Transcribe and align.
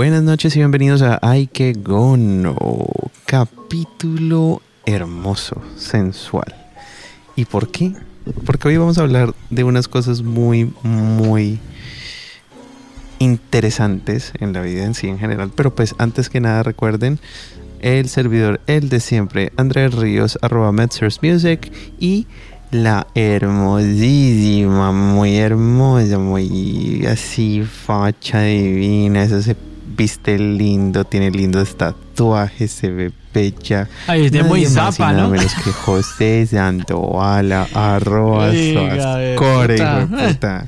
Buenas 0.00 0.22
noches 0.22 0.56
y 0.56 0.60
bienvenidos 0.60 1.02
a 1.02 1.18
Ay 1.20 1.46
que 1.46 1.74
Gono, 1.74 2.56
capítulo 3.26 4.62
hermoso, 4.86 5.60
sensual. 5.76 6.54
¿Y 7.36 7.44
por 7.44 7.70
qué? 7.70 7.92
Porque 8.46 8.68
hoy 8.68 8.78
vamos 8.78 8.96
a 8.96 9.02
hablar 9.02 9.34
de 9.50 9.62
unas 9.62 9.88
cosas 9.88 10.22
muy, 10.22 10.72
muy 10.82 11.58
interesantes 13.18 14.32
en 14.40 14.54
la 14.54 14.62
vida 14.62 14.84
en 14.84 14.94
sí 14.94 15.06
en 15.06 15.18
general. 15.18 15.52
Pero 15.54 15.74
pues 15.74 15.94
antes 15.98 16.30
que 16.30 16.40
nada 16.40 16.62
recuerden 16.62 17.18
el 17.82 18.08
servidor, 18.08 18.62
el 18.66 18.88
de 18.88 19.00
siempre, 19.00 19.52
Andrés 19.58 19.92
Ríos, 19.92 20.38
arroba 20.40 20.72
Music 20.72 21.70
y 21.98 22.26
la 22.70 23.06
hermosísima, 23.14 24.92
muy 24.92 25.36
hermosa, 25.36 26.18
muy 26.18 27.04
así, 27.04 27.64
facha 27.64 28.40
divina, 28.40 29.24
eso 29.24 29.42
se 29.42 29.56
viste 29.96 30.38
lindo, 30.38 31.04
tiene 31.04 31.30
lindos 31.30 31.76
tatuajes, 31.76 32.70
se 32.70 32.90
ve 32.90 33.12
bella. 33.32 33.88
Ay, 34.06 34.26
es 34.26 34.32
de 34.32 34.42
muy 34.42 34.64
zapa, 34.66 35.12
¿no? 35.12 35.28
menos 35.28 35.54
que 35.54 35.72
José 35.72 36.46
Sandovala, 36.46 37.68
arroba 37.74 38.50
core, 39.36 40.06
puta. 40.06 40.66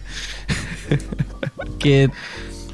que, 1.79 2.11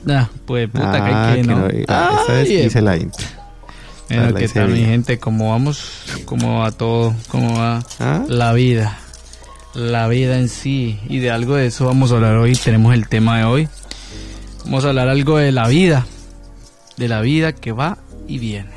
nah, 0.04 0.26
pues 0.46 0.68
puta 0.68 0.92
que 0.92 1.14
hay 1.14 1.36
que, 1.36 1.42
¿no? 1.44 1.68
que 1.68 1.84
no 1.86 2.22
esa 2.22 2.32
vez 2.32 2.50
hice 2.50 2.82
la 2.82 2.96
intro. 2.96 3.26
Bueno, 4.08 4.34
¿qué 4.34 4.48
tal 4.48 4.70
mi 4.70 4.84
gente? 4.84 5.18
¿Cómo 5.18 5.50
vamos? 5.50 6.04
¿Cómo 6.24 6.60
va 6.60 6.72
todo? 6.72 7.14
¿Cómo 7.28 7.58
va 7.58 7.82
¿Ah? 8.00 8.24
la 8.26 8.54
vida? 8.54 8.98
La 9.74 10.08
vida 10.08 10.38
en 10.38 10.48
sí. 10.48 10.98
Y 11.08 11.18
de 11.18 11.30
algo 11.30 11.56
de 11.56 11.66
eso 11.66 11.84
vamos 11.84 12.10
a 12.10 12.14
hablar 12.14 12.36
hoy. 12.36 12.54
Tenemos 12.54 12.94
el 12.94 13.06
tema 13.06 13.38
de 13.38 13.44
hoy. 13.44 13.68
Vamos 14.64 14.86
a 14.86 14.88
hablar 14.88 15.08
algo 15.08 15.36
de 15.36 15.52
la 15.52 15.68
vida. 15.68 16.06
De 16.98 17.08
la 17.08 17.20
vida 17.20 17.52
que 17.54 17.72
va 17.72 17.98
y 18.26 18.38
viene. 18.38 18.70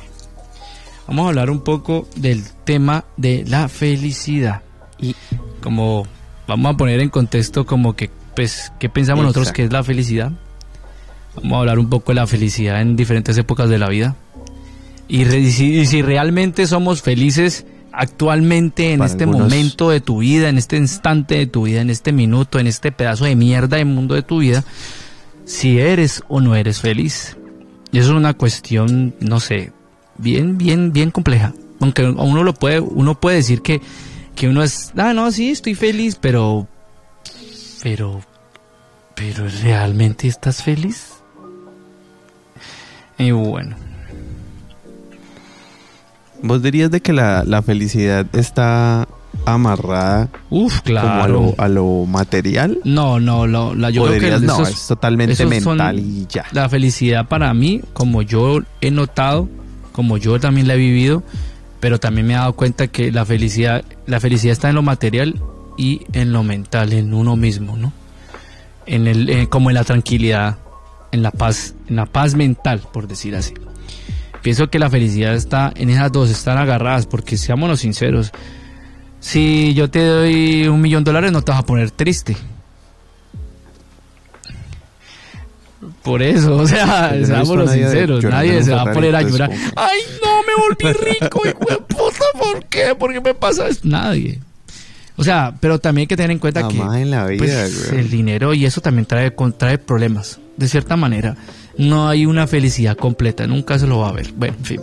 Vamos 1.06 1.26
a 1.26 1.28
hablar 1.28 1.50
un 1.50 1.60
poco 1.60 2.08
del 2.16 2.44
tema 2.64 3.04
de 3.16 3.44
la 3.46 3.68
felicidad. 3.68 4.62
Y 4.98 5.14
como 5.60 6.06
vamos 6.46 6.74
a 6.74 6.76
poner 6.76 7.00
en 7.00 7.10
contexto 7.10 7.66
como 7.66 7.94
que, 7.94 8.10
pues, 8.34 8.72
¿qué 8.78 8.88
pensamos 8.88 9.24
nosotros 9.24 9.52
que 9.52 9.64
es 9.64 9.72
la 9.72 9.82
felicidad? 9.82 10.32
Vamos 11.36 11.52
a 11.52 11.58
hablar 11.58 11.78
un 11.78 11.90
poco 11.90 12.12
de 12.12 12.16
la 12.16 12.26
felicidad 12.26 12.80
en 12.80 12.96
diferentes 12.96 13.36
épocas 13.36 13.68
de 13.68 13.78
la 13.78 13.88
vida 13.88 14.16
y, 15.12 15.26
si, 15.86 16.00
realmente 16.00 16.66
somos 16.66 17.02
felices 17.02 17.66
actualmente 17.92 18.94
en 18.94 19.02
este 19.02 19.26
momento 19.26 19.90
de 19.90 20.00
tu 20.00 20.20
vida, 20.20 20.48
en 20.48 20.56
este 20.56 20.78
instante 20.78 21.34
de 21.34 21.46
tu 21.46 21.64
vida, 21.64 21.82
en 21.82 21.90
este 21.90 22.12
minuto, 22.12 22.58
en 22.58 22.66
este 22.66 22.92
pedazo 22.92 23.26
de 23.26 23.36
mierda 23.36 23.76
de 23.76 23.84
mundo 23.84 24.14
de 24.14 24.22
tu 24.22 24.38
vida, 24.38 24.64
si 25.44 25.78
eres 25.78 26.22
o 26.28 26.40
no 26.40 26.56
eres 26.56 26.80
feliz. 26.80 27.36
Y 27.92 27.98
eso 27.98 28.10
es 28.10 28.16
una 28.16 28.34
cuestión, 28.34 29.14
no 29.20 29.38
sé, 29.38 29.72
bien, 30.18 30.58
bien, 30.58 30.92
bien 30.92 31.10
compleja. 31.10 31.52
Aunque 31.80 32.04
uno 32.04 32.42
lo 32.42 32.54
puede, 32.54 32.80
uno 32.80 33.20
puede 33.20 33.36
decir 33.36 33.62
que, 33.62 33.80
que 34.34 34.48
uno 34.48 34.62
es, 34.62 34.92
ah, 34.96 35.12
no, 35.12 35.30
sí, 35.30 35.50
estoy 35.50 35.74
feliz, 35.74 36.16
pero, 36.20 36.66
pero, 37.82 38.22
pero 39.14 39.46
¿realmente 39.62 40.26
estás 40.26 40.62
feliz? 40.62 41.12
Y 43.18 43.30
bueno, 43.30 43.76
¿Vos 46.42 46.60
dirías 46.60 46.90
de 46.90 47.00
que 47.00 47.12
la, 47.12 47.44
la 47.44 47.62
felicidad 47.62 48.26
está 48.32 49.06
amarrada 49.46 50.28
Uf, 50.50 50.80
claro. 50.82 51.54
a, 51.58 51.68
lo, 51.68 52.06
material? 52.06 52.78
No, 52.84 53.20
no, 53.20 53.46
la, 53.46 53.90
yo 53.90 54.06
creo 54.06 54.20
que 54.20 54.46
no, 54.46 54.62
es 54.62 54.86
totalmente 54.86 55.44
mental 55.46 55.98
y 55.98 56.26
ya. 56.28 56.46
La 56.52 56.68
felicidad 56.68 57.28
para 57.28 57.52
mí, 57.54 57.80
como 57.92 58.22
yo 58.22 58.60
he 58.80 58.90
notado, 58.90 59.48
como 59.92 60.16
yo 60.16 60.38
también 60.40 60.68
la 60.68 60.74
he 60.74 60.78
vivido, 60.78 61.22
pero 61.80 61.98
también 61.98 62.26
me 62.26 62.34
he 62.34 62.36
dado 62.36 62.54
cuenta 62.54 62.86
que 62.88 63.10
la 63.10 63.24
felicidad, 63.24 63.84
la 64.06 64.20
felicidad 64.20 64.52
está 64.52 64.68
en 64.68 64.76
lo 64.76 64.82
material 64.82 65.40
y 65.76 66.02
en 66.12 66.32
lo 66.32 66.42
mental, 66.42 66.92
en 66.92 67.14
uno 67.14 67.36
mismo, 67.36 67.76
¿no? 67.76 67.92
En 68.86 69.06
el, 69.06 69.48
como 69.48 69.70
en 69.70 69.74
la 69.74 69.84
tranquilidad, 69.84 70.58
en 71.12 71.22
la 71.22 71.30
paz, 71.30 71.74
en 71.88 71.96
la 71.96 72.06
paz 72.06 72.34
mental, 72.34 72.82
por 72.92 73.06
decir 73.06 73.36
así. 73.36 73.54
Pienso 74.42 74.68
que 74.70 74.80
la 74.80 74.90
felicidad 74.90 75.34
está 75.34 75.72
en 75.76 75.88
esas 75.88 76.10
dos, 76.10 76.28
están 76.30 76.58
agarradas, 76.58 77.06
porque 77.06 77.36
seámonos 77.36 77.80
sinceros, 77.80 78.32
si 79.22 79.72
yo 79.72 79.88
te 79.88 80.04
doy 80.04 80.66
un 80.66 80.80
millón 80.80 81.04
de 81.04 81.10
dólares 81.10 81.32
no 81.32 81.42
te 81.42 81.52
vas 81.52 81.60
a 81.60 81.64
poner 81.64 81.90
triste. 81.92 82.36
Por 86.02 86.20
eso, 86.22 86.56
o 86.56 86.66
sea, 86.66 87.14
seámonos 87.24 87.70
sinceros, 87.70 88.24
nadie 88.24 88.62
se 88.62 88.72
va 88.72 88.82
a 88.82 88.92
poner 88.92 89.14
a 89.14 89.22
llorar. 89.22 89.50
Ay, 89.76 90.00
no, 90.22 90.42
me 90.42 90.54
volví 90.60 90.98
rico, 91.14 91.40
hijo 91.46 91.64
de 91.70 91.76
puta, 91.76 92.24
¿por 92.38 92.64
qué? 92.66 92.94
¿Por 92.96 93.12
qué 93.12 93.20
me 93.20 93.34
pasa 93.34 93.68
esto? 93.68 93.88
Nadie. 93.88 94.40
O 95.16 95.22
sea, 95.22 95.54
pero 95.60 95.78
también 95.78 96.02
hay 96.02 96.06
que 96.08 96.16
tener 96.16 96.32
en 96.32 96.38
cuenta 96.38 96.66
que 96.66 96.82
pues, 97.38 97.92
el 97.92 98.10
dinero 98.10 98.52
y 98.54 98.66
eso 98.66 98.80
también 98.80 99.06
trae, 99.06 99.32
trae 99.56 99.78
problemas, 99.78 100.40
de 100.56 100.68
cierta 100.68 100.96
manera 100.96 101.36
no 101.78 102.08
hay 102.08 102.26
una 102.26 102.46
felicidad 102.46 102.96
completa, 102.96 103.46
nunca 103.46 103.78
se 103.78 103.86
lo 103.86 104.00
va 104.00 104.08
a 104.08 104.12
ver. 104.12 104.32
Bueno, 104.32 104.56
en 104.58 104.64
fin. 104.64 104.80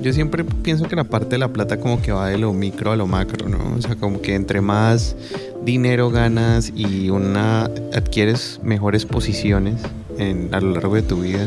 Yo 0.00 0.12
siempre 0.12 0.44
pienso 0.44 0.86
que 0.86 0.96
la 0.96 1.04
parte 1.04 1.30
de 1.30 1.38
la 1.38 1.48
plata 1.48 1.78
como 1.78 2.00
que 2.00 2.12
va 2.12 2.28
de 2.28 2.38
lo 2.38 2.52
micro 2.52 2.92
a 2.92 2.96
lo 2.96 3.06
macro, 3.06 3.48
¿no? 3.48 3.74
O 3.76 3.82
sea, 3.82 3.96
como 3.96 4.22
que 4.22 4.34
entre 4.34 4.60
más 4.60 5.16
dinero 5.64 6.10
ganas 6.10 6.72
y 6.74 7.10
una 7.10 7.64
adquieres 7.92 8.60
mejores 8.62 9.04
posiciones 9.04 9.74
en, 10.16 10.54
a 10.54 10.60
lo 10.60 10.72
largo 10.72 10.94
de 10.94 11.02
tu 11.02 11.22
vida, 11.22 11.46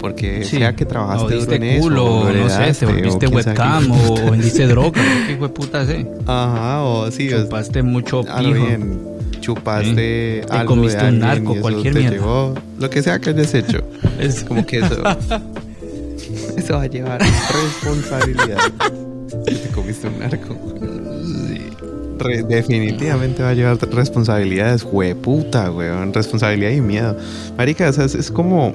porque 0.00 0.44
sea 0.44 0.74
que 0.74 0.84
trabajaste 0.84 1.36
duro 1.36 1.52
en 1.52 1.62
eso, 1.62 1.86
o 1.86 2.32
no 2.32 2.48
sé, 2.48 2.72
te 2.72 2.86
volviste 2.86 3.26
webcam 3.28 3.90
o 3.92 4.30
vendiste 4.30 4.66
droga, 4.66 5.00
¿qué 5.28 5.36
fue 5.36 5.48
puta 5.48 5.86
sé? 5.86 6.06
Ajá, 6.26 6.82
o 6.82 7.10
sí. 7.10 7.28
Chupaste 7.30 7.82
mucho 7.82 8.22
pijo 8.22 8.66
chupaste 9.40 10.42
algo 10.50 10.74
comiste 10.74 11.04
un 11.04 11.18
narco, 11.18 11.56
cualquier 11.56 11.94
mierda. 11.94 12.16
Llegó, 12.16 12.54
lo 12.78 12.90
que 12.90 13.02
sea 13.02 13.18
que 13.18 13.30
hayas 13.30 13.54
hecho. 13.54 13.82
es 14.20 14.44
como 14.44 14.64
que 14.64 14.78
eso. 14.78 14.96
eso 16.60 16.74
va 16.74 16.82
a 16.82 16.86
llevar 16.86 17.20
responsabilidad. 17.20 18.58
te 19.46 19.68
comiste 19.74 20.08
un 20.08 20.18
narco. 20.18 20.56
definitivamente 22.48 23.42
va 23.42 23.50
a 23.50 23.54
llevar 23.54 23.78
responsabilidades, 23.90 24.86
puta, 25.22 25.70
weón. 25.70 26.12
Responsabilidad 26.12 26.70
y 26.70 26.80
miedo. 26.80 27.16
Marica, 27.56 27.88
o 27.88 27.92
sea, 27.92 28.04
es, 28.04 28.30
como. 28.30 28.74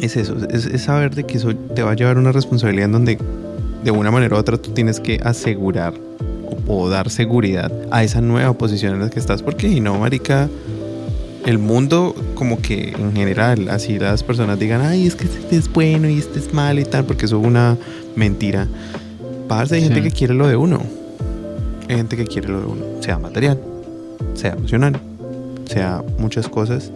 Es 0.00 0.16
eso, 0.16 0.36
es, 0.50 0.66
es, 0.66 0.82
saber 0.82 1.14
de 1.14 1.24
que 1.24 1.38
eso 1.38 1.54
te 1.54 1.82
va 1.82 1.92
a 1.92 1.94
llevar 1.94 2.18
una 2.18 2.30
responsabilidad 2.30 2.86
en 2.86 2.92
donde 2.92 3.18
de 3.82 3.90
una 3.90 4.10
manera 4.10 4.36
u 4.36 4.38
otra 4.38 4.56
tú 4.56 4.70
tienes 4.70 5.00
que 5.00 5.20
asegurar 5.24 5.94
o 6.68 6.88
dar 6.88 7.10
seguridad 7.10 7.72
a 7.90 8.04
esa 8.04 8.20
nueva 8.20 8.52
posición 8.52 8.94
en 8.94 9.00
la 9.00 9.10
que 9.10 9.18
estás, 9.18 9.42
porque 9.42 9.68
si 9.68 9.80
no, 9.80 9.98
marica, 9.98 10.48
el 11.46 11.58
mundo 11.58 12.14
como 12.34 12.60
que 12.60 12.90
en 12.90 13.14
general, 13.14 13.68
así 13.70 13.98
las 13.98 14.22
personas 14.22 14.58
digan, 14.58 14.80
ay, 14.82 15.06
es 15.06 15.14
que 15.14 15.24
este 15.24 15.56
es 15.56 15.72
bueno 15.72 16.08
y 16.08 16.18
este 16.18 16.38
es 16.38 16.52
malo 16.52 16.80
y 16.80 16.84
tal, 16.84 17.04
porque 17.04 17.26
eso 17.26 17.40
es 17.40 17.46
una 17.46 17.76
mentira. 18.16 18.66
Pasa, 19.48 19.76
hay 19.76 19.82
gente 19.82 20.02
que 20.02 20.10
quiere 20.10 20.34
lo 20.34 20.46
de 20.46 20.56
uno. 20.56 20.82
Hay 21.88 21.96
gente 21.96 22.16
que 22.16 22.26
quiere 22.26 22.48
lo 22.48 22.60
de 22.60 22.66
uno, 22.66 22.84
sea 23.00 23.18
material, 23.18 23.58
sea 24.34 24.52
emocional, 24.52 25.00
sea 25.66 26.02
muchas 26.18 26.48
cosas. 26.48 26.92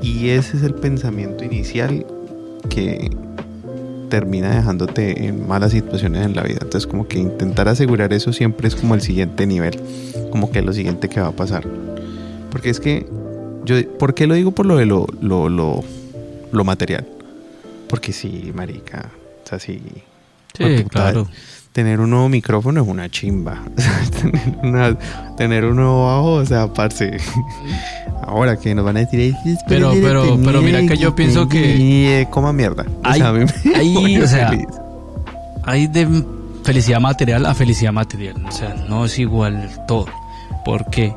Y 0.00 0.30
ese 0.30 0.56
es 0.56 0.62
el 0.62 0.74
pensamiento 0.74 1.44
inicial 1.44 2.06
que, 2.70 3.10
termina 4.12 4.54
dejándote 4.54 5.24
en 5.24 5.48
malas 5.48 5.72
situaciones 5.72 6.26
en 6.26 6.36
la 6.36 6.42
vida. 6.42 6.58
Entonces 6.60 6.86
como 6.86 7.08
que 7.08 7.18
intentar 7.18 7.66
asegurar 7.66 8.12
eso 8.12 8.30
siempre 8.34 8.68
es 8.68 8.76
como 8.76 8.94
el 8.94 9.00
siguiente 9.00 9.46
nivel, 9.46 9.80
como 10.30 10.50
que 10.50 10.60
lo 10.60 10.74
siguiente 10.74 11.08
que 11.08 11.18
va 11.18 11.28
a 11.28 11.32
pasar. 11.32 11.66
Porque 12.50 12.68
es 12.68 12.78
que 12.78 13.06
yo, 13.64 13.98
¿por 13.98 14.14
qué 14.14 14.26
lo 14.26 14.34
digo 14.34 14.52
por 14.52 14.66
lo 14.66 14.76
de 14.76 14.86
lo, 14.86 15.06
lo, 15.20 15.48
lo, 15.48 16.64
material? 16.64 17.06
Porque 17.88 18.12
sí, 18.12 18.52
marica, 18.54 19.10
o 19.44 19.48
sea, 19.48 19.58
sí. 19.58 19.80
Sí, 20.54 20.84
claro 20.84 21.28
tener 21.72 22.00
un 22.00 22.10
nuevo 22.10 22.28
micrófono 22.28 22.82
es 22.82 22.88
una 22.88 23.10
chimba. 23.10 23.62
tener, 25.36 25.64
un 25.64 25.76
nuevo 25.76 26.06
bajo, 26.06 26.32
o 26.34 26.46
sea, 26.46 26.72
parce. 26.72 27.16
Ahora 28.24 28.56
que 28.56 28.74
nos 28.74 28.84
van 28.84 28.96
a 28.98 29.00
decir, 29.00 29.34
pero, 29.68 29.92
pero, 30.00 30.38
pero 30.44 30.62
mira 30.62 30.86
que 30.86 30.96
yo 30.96 31.14
pienso 31.14 31.48
que. 31.48 31.76
Y 31.76 32.26
coma 32.26 32.52
mierda. 32.52 32.86
Hay, 33.02 33.20
o 33.20 34.26
sea, 34.28 34.52
hay 35.64 35.86
de 35.88 36.24
felicidad 36.62 37.00
material 37.00 37.46
a 37.46 37.54
felicidad 37.54 37.92
material. 37.92 38.36
O 38.46 38.52
sea, 38.52 38.74
no 38.88 39.06
es 39.06 39.18
igual 39.18 39.70
todo. 39.88 40.06
¿Por 40.64 40.88
qué? 40.90 41.12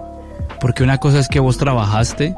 Porque 0.66 0.82
una 0.82 0.98
cosa 0.98 1.20
es 1.20 1.28
que 1.28 1.40
vos 1.40 1.60
trabajaste 1.60 2.36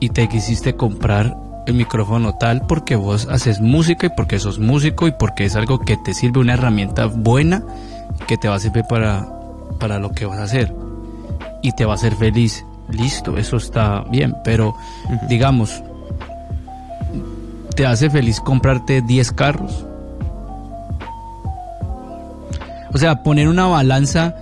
y 0.00 0.10
te 0.10 0.28
quisiste 0.28 0.76
comprar 0.76 1.34
el 1.66 1.72
micrófono 1.72 2.34
tal 2.34 2.66
porque 2.66 2.94
vos 2.94 3.26
haces 3.30 3.58
música 3.58 4.08
y 4.08 4.10
porque 4.10 4.38
sos 4.38 4.58
músico 4.58 5.08
y 5.08 5.12
porque 5.12 5.46
es 5.46 5.56
algo 5.56 5.78
que 5.78 5.96
te 5.96 6.12
sirve 6.12 6.40
una 6.40 6.52
herramienta 6.52 7.06
buena 7.06 7.62
que 8.26 8.36
te 8.36 8.48
va 8.48 8.56
a 8.56 8.58
servir 8.58 8.84
para, 8.86 9.26
para 9.80 9.98
lo 9.98 10.10
que 10.10 10.26
vas 10.26 10.40
a 10.40 10.42
hacer 10.42 10.76
y 11.62 11.72
te 11.72 11.86
va 11.86 11.92
a 11.92 11.94
hacer 11.94 12.14
feliz 12.16 12.66
listo, 12.90 13.38
eso 13.38 13.56
está 13.56 14.04
bien, 14.10 14.36
pero 14.44 14.76
digamos, 15.26 15.82
¿te 17.76 17.86
hace 17.86 18.10
feliz 18.10 18.42
comprarte 18.42 19.00
10 19.00 19.32
carros? 19.32 19.86
O 22.92 22.98
sea, 22.98 23.22
poner 23.22 23.48
una 23.48 23.68
balanza. 23.68 24.34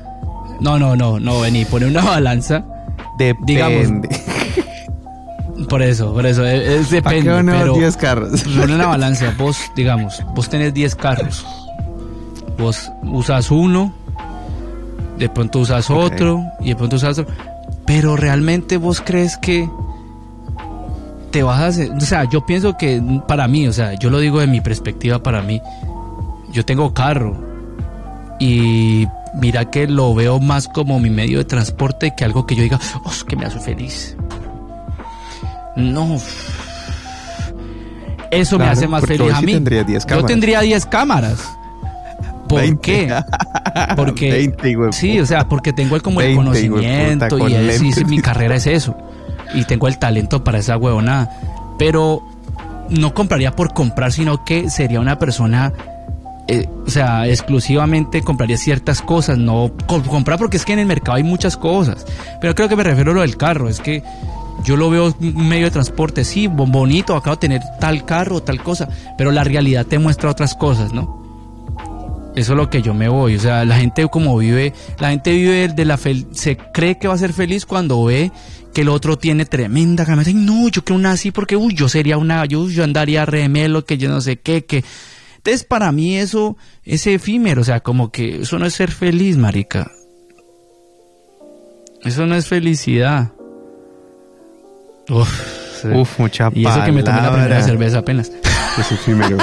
No, 0.60 0.78
no, 0.78 0.96
no, 0.96 1.18
no, 1.18 1.40
vení, 1.40 1.64
poner 1.64 1.88
una 1.88 2.02
balanza. 2.04 2.64
Depende. 3.18 3.52
Digamos, 3.52 4.08
por 5.68 5.82
eso, 5.82 6.12
por 6.12 6.26
eso, 6.26 6.44
es, 6.44 6.90
depende. 6.90 7.30
¿Para 7.30 7.42
qué 7.42 7.58
pero 7.58 7.74
10 7.74 7.96
carros? 7.96 8.42
Poner 8.42 8.70
una 8.70 8.86
balanza, 8.86 9.32
vos, 9.38 9.58
digamos, 9.76 10.22
vos 10.34 10.48
tenés 10.48 10.74
10 10.74 10.94
carros. 10.94 11.46
Vos 12.58 12.90
usas 13.02 13.50
uno, 13.50 13.92
de 15.18 15.28
pronto 15.28 15.60
usas 15.60 15.90
otro, 15.90 16.44
y 16.60 16.70
de 16.70 16.76
pronto 16.76 16.96
usas 16.96 17.18
otro. 17.18 17.34
Pero 17.86 18.16
realmente 18.16 18.76
vos 18.76 19.02
crees 19.04 19.36
que 19.36 19.68
te 21.30 21.42
vas 21.42 21.60
a 21.60 21.66
hacer. 21.66 21.90
O 21.90 22.00
sea, 22.00 22.24
yo 22.24 22.46
pienso 22.46 22.76
que 22.76 23.02
para 23.26 23.48
mí, 23.48 23.66
o 23.66 23.72
sea, 23.72 23.94
yo 23.94 24.10
lo 24.10 24.18
digo 24.18 24.40
de 24.40 24.46
mi 24.46 24.60
perspectiva 24.60 25.22
para 25.22 25.42
mí. 25.42 25.60
Yo 26.52 26.64
tengo 26.64 26.94
carro, 26.94 27.36
y 28.38 29.06
mira 29.34 29.70
que 29.70 29.86
lo 29.86 30.14
veo 30.14 30.40
más 30.40 30.68
como 30.68 30.98
mi 31.00 31.10
medio 31.10 31.38
de 31.38 31.44
transporte 31.44 32.14
que 32.16 32.24
algo 32.24 32.46
que 32.46 32.54
yo 32.54 32.62
diga, 32.62 32.80
oh, 33.04 33.12
que 33.26 33.36
me 33.36 33.44
hace 33.46 33.60
feliz. 33.60 34.16
No. 35.76 36.18
Eso 38.30 38.58
me 38.58 38.66
hace 38.66 38.88
más 38.88 39.04
feliz 39.04 39.32
a 39.32 39.40
mí. 39.40 39.52
yo 40.08 40.24
tendría 40.24 40.60
10 40.60 40.86
cámaras. 40.86 41.56
¿Por 42.48 42.80
qué? 42.80 43.14
Porque 43.96 44.52
sí, 44.92 45.18
o 45.18 45.26
sea, 45.26 45.48
porque 45.48 45.72
tengo 45.72 45.96
el, 45.96 46.02
como 46.02 46.20
el 46.20 46.36
conocimiento 46.36 47.48
y 47.48 48.04
mi 48.04 48.20
carrera 48.20 48.56
es 48.56 48.66
eso. 48.66 48.96
Y 49.52 49.64
tengo 49.64 49.88
el 49.88 49.98
talento 49.98 50.44
para 50.44 50.58
esa 50.58 50.76
huevonada. 50.76 51.28
Pero 51.78 52.22
no 52.88 53.14
compraría 53.14 53.50
por 53.52 53.72
comprar, 53.74 54.12
sino 54.12 54.44
que 54.44 54.70
sería 54.70 55.00
una 55.00 55.18
persona 55.18 55.72
eh, 56.46 56.68
o 56.86 56.90
sea, 56.90 57.26
exclusivamente 57.26 58.22
compraría 58.22 58.58
ciertas 58.58 59.00
cosas, 59.00 59.38
no 59.38 59.72
comprar 59.86 60.38
porque 60.38 60.58
es 60.58 60.64
que 60.64 60.74
en 60.74 60.80
el 60.80 60.86
mercado 60.86 61.16
hay 61.16 61.22
muchas 61.22 61.56
cosas. 61.56 62.04
Pero 62.40 62.54
creo 62.54 62.68
que 62.68 62.76
me 62.76 62.84
refiero 62.84 63.12
a 63.12 63.14
lo 63.14 63.20
del 63.22 63.36
carro, 63.36 63.68
es 63.68 63.80
que 63.80 64.02
yo 64.62 64.76
lo 64.76 64.90
veo 64.90 65.14
un 65.18 65.48
medio 65.48 65.66
de 65.66 65.70
transporte, 65.70 66.24
sí, 66.24 66.46
bonito, 66.46 67.16
acabo 67.16 67.36
de 67.36 67.40
tener 67.40 67.62
tal 67.80 68.04
carro, 68.04 68.42
tal 68.42 68.62
cosa, 68.62 68.88
pero 69.16 69.30
la 69.30 69.44
realidad 69.44 69.86
te 69.86 69.98
muestra 69.98 70.30
otras 70.30 70.54
cosas, 70.54 70.92
¿no? 70.92 71.22
Eso 72.36 72.52
es 72.52 72.56
lo 72.56 72.68
que 72.68 72.82
yo 72.82 72.94
me 72.94 73.08
voy, 73.08 73.36
o 73.36 73.40
sea, 73.40 73.64
la 73.64 73.76
gente 73.76 74.06
como 74.08 74.36
vive, 74.36 74.72
la 74.98 75.10
gente 75.10 75.32
vive 75.32 75.68
de 75.68 75.84
la 75.84 75.96
fel 75.96 76.26
se 76.32 76.56
cree 76.56 76.98
que 76.98 77.08
va 77.08 77.14
a 77.14 77.18
ser 77.18 77.32
feliz 77.32 77.64
cuando 77.64 78.04
ve 78.04 78.32
que 78.74 78.80
el 78.80 78.88
otro 78.88 79.16
tiene 79.16 79.46
tremenda 79.46 80.04
gama. 80.04 80.24
No, 80.34 80.68
yo 80.68 80.82
quiero 80.82 80.98
una 80.98 81.12
así 81.12 81.30
porque, 81.30 81.56
uy, 81.56 81.74
yo 81.74 81.88
sería 81.88 82.18
una, 82.18 82.44
yo, 82.44 82.68
yo 82.68 82.82
andaría 82.82 83.24
remelo, 83.24 83.84
que 83.84 83.96
yo 83.96 84.08
no 84.10 84.20
sé 84.20 84.36
qué, 84.36 84.64
que 84.64 84.84
entonces, 85.44 85.66
para 85.66 85.92
mí 85.92 86.16
eso 86.16 86.56
es 86.84 87.06
efímero, 87.06 87.60
o 87.60 87.64
sea, 87.64 87.80
como 87.80 88.10
que 88.10 88.40
eso 88.40 88.58
no 88.58 88.64
es 88.64 88.72
ser 88.72 88.90
feliz, 88.90 89.36
marica. 89.36 89.92
Eso 92.02 92.24
no 92.24 92.34
es 92.34 92.46
felicidad. 92.46 93.30
Uf, 95.10 95.84
Uf 95.84 96.18
mucha 96.18 96.50
Y 96.54 96.66
eso 96.66 96.82
que 96.82 96.92
me 96.92 97.02
tomé 97.02 97.20
la 97.20 97.30
primera 97.30 97.62
cerveza 97.62 97.98
apenas. 97.98 98.32
Es 98.78 98.90
efímero. 98.90 99.36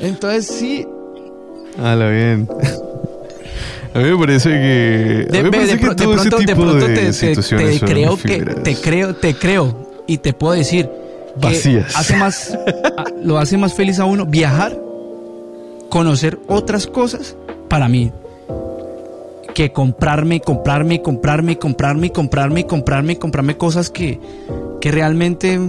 Entonces, 0.00 0.46
sí. 0.46 0.86
lo 1.76 2.10
bien. 2.10 2.48
A 3.92 3.98
mí 3.98 4.04
me 4.04 4.16
parece 4.16 4.50
que. 4.50 5.26
De, 5.30 5.50
pronto, 5.50 6.38
de 6.38 6.54
pronto 6.54 6.86
te, 6.86 7.12
te, 7.12 7.80
creo 7.80 8.16
que. 8.16 8.38
Te 8.38 8.76
creo, 8.76 9.16
te 9.16 9.34
creo. 9.34 10.04
Y 10.06 10.18
te 10.18 10.32
puedo 10.32 10.54
decir 10.54 10.88
vacías. 11.36 11.96
Hace 11.96 12.16
más, 12.16 12.58
lo 13.22 13.38
hace 13.38 13.56
más 13.56 13.74
feliz 13.74 13.98
a 13.98 14.04
uno 14.04 14.26
viajar, 14.26 14.78
conocer 15.88 16.38
otras 16.48 16.86
cosas 16.86 17.36
para 17.68 17.88
mí 17.88 18.12
que 19.54 19.72
comprarme, 19.72 20.40
comprarme, 20.40 21.00
comprarme, 21.00 21.58
comprarme, 21.58 22.10
comprarme, 22.10 22.66
comprarme, 22.66 23.18
comprarme 23.18 23.56
cosas 23.56 23.88
que, 23.88 24.20
que 24.80 24.90
realmente 24.90 25.60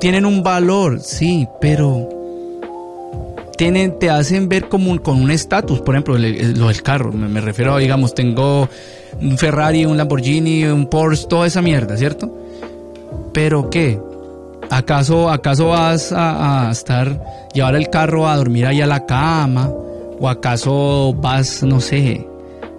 tienen 0.00 0.26
un 0.26 0.42
valor, 0.42 1.00
sí, 1.00 1.48
pero 1.60 2.08
tienen, 3.56 3.98
te 3.98 4.10
hacen 4.10 4.48
ver 4.48 4.68
como 4.68 5.00
con 5.02 5.20
un 5.20 5.30
estatus, 5.30 5.80
por 5.80 5.94
ejemplo, 5.94 6.16
lo 6.18 6.68
del 6.68 6.82
carro, 6.82 7.10
me, 7.10 7.26
me, 7.28 7.40
refiero 7.40 7.74
a, 7.74 7.78
digamos, 7.78 8.14
tengo 8.14 8.68
un 9.20 9.38
Ferrari, 9.38 9.86
un 9.86 9.96
Lamborghini, 9.96 10.64
un 10.64 10.86
Porsche, 10.86 11.26
toda 11.26 11.46
esa 11.46 11.62
mierda, 11.62 11.96
¿cierto? 11.96 12.30
Pero 13.32 13.70
¿qué? 13.70 13.98
¿Acaso, 14.70 15.30
acaso 15.30 15.68
vas 15.68 16.12
a, 16.14 16.68
estar, 16.70 17.48
llevar 17.54 17.74
el 17.74 17.88
carro 17.88 18.28
a 18.28 18.36
dormir 18.36 18.66
ahí 18.66 18.80
a 18.82 18.86
la 18.86 19.06
cama? 19.06 19.70
¿O 20.20 20.28
acaso 20.28 21.14
vas, 21.14 21.62
no 21.62 21.80
sé? 21.80 22.26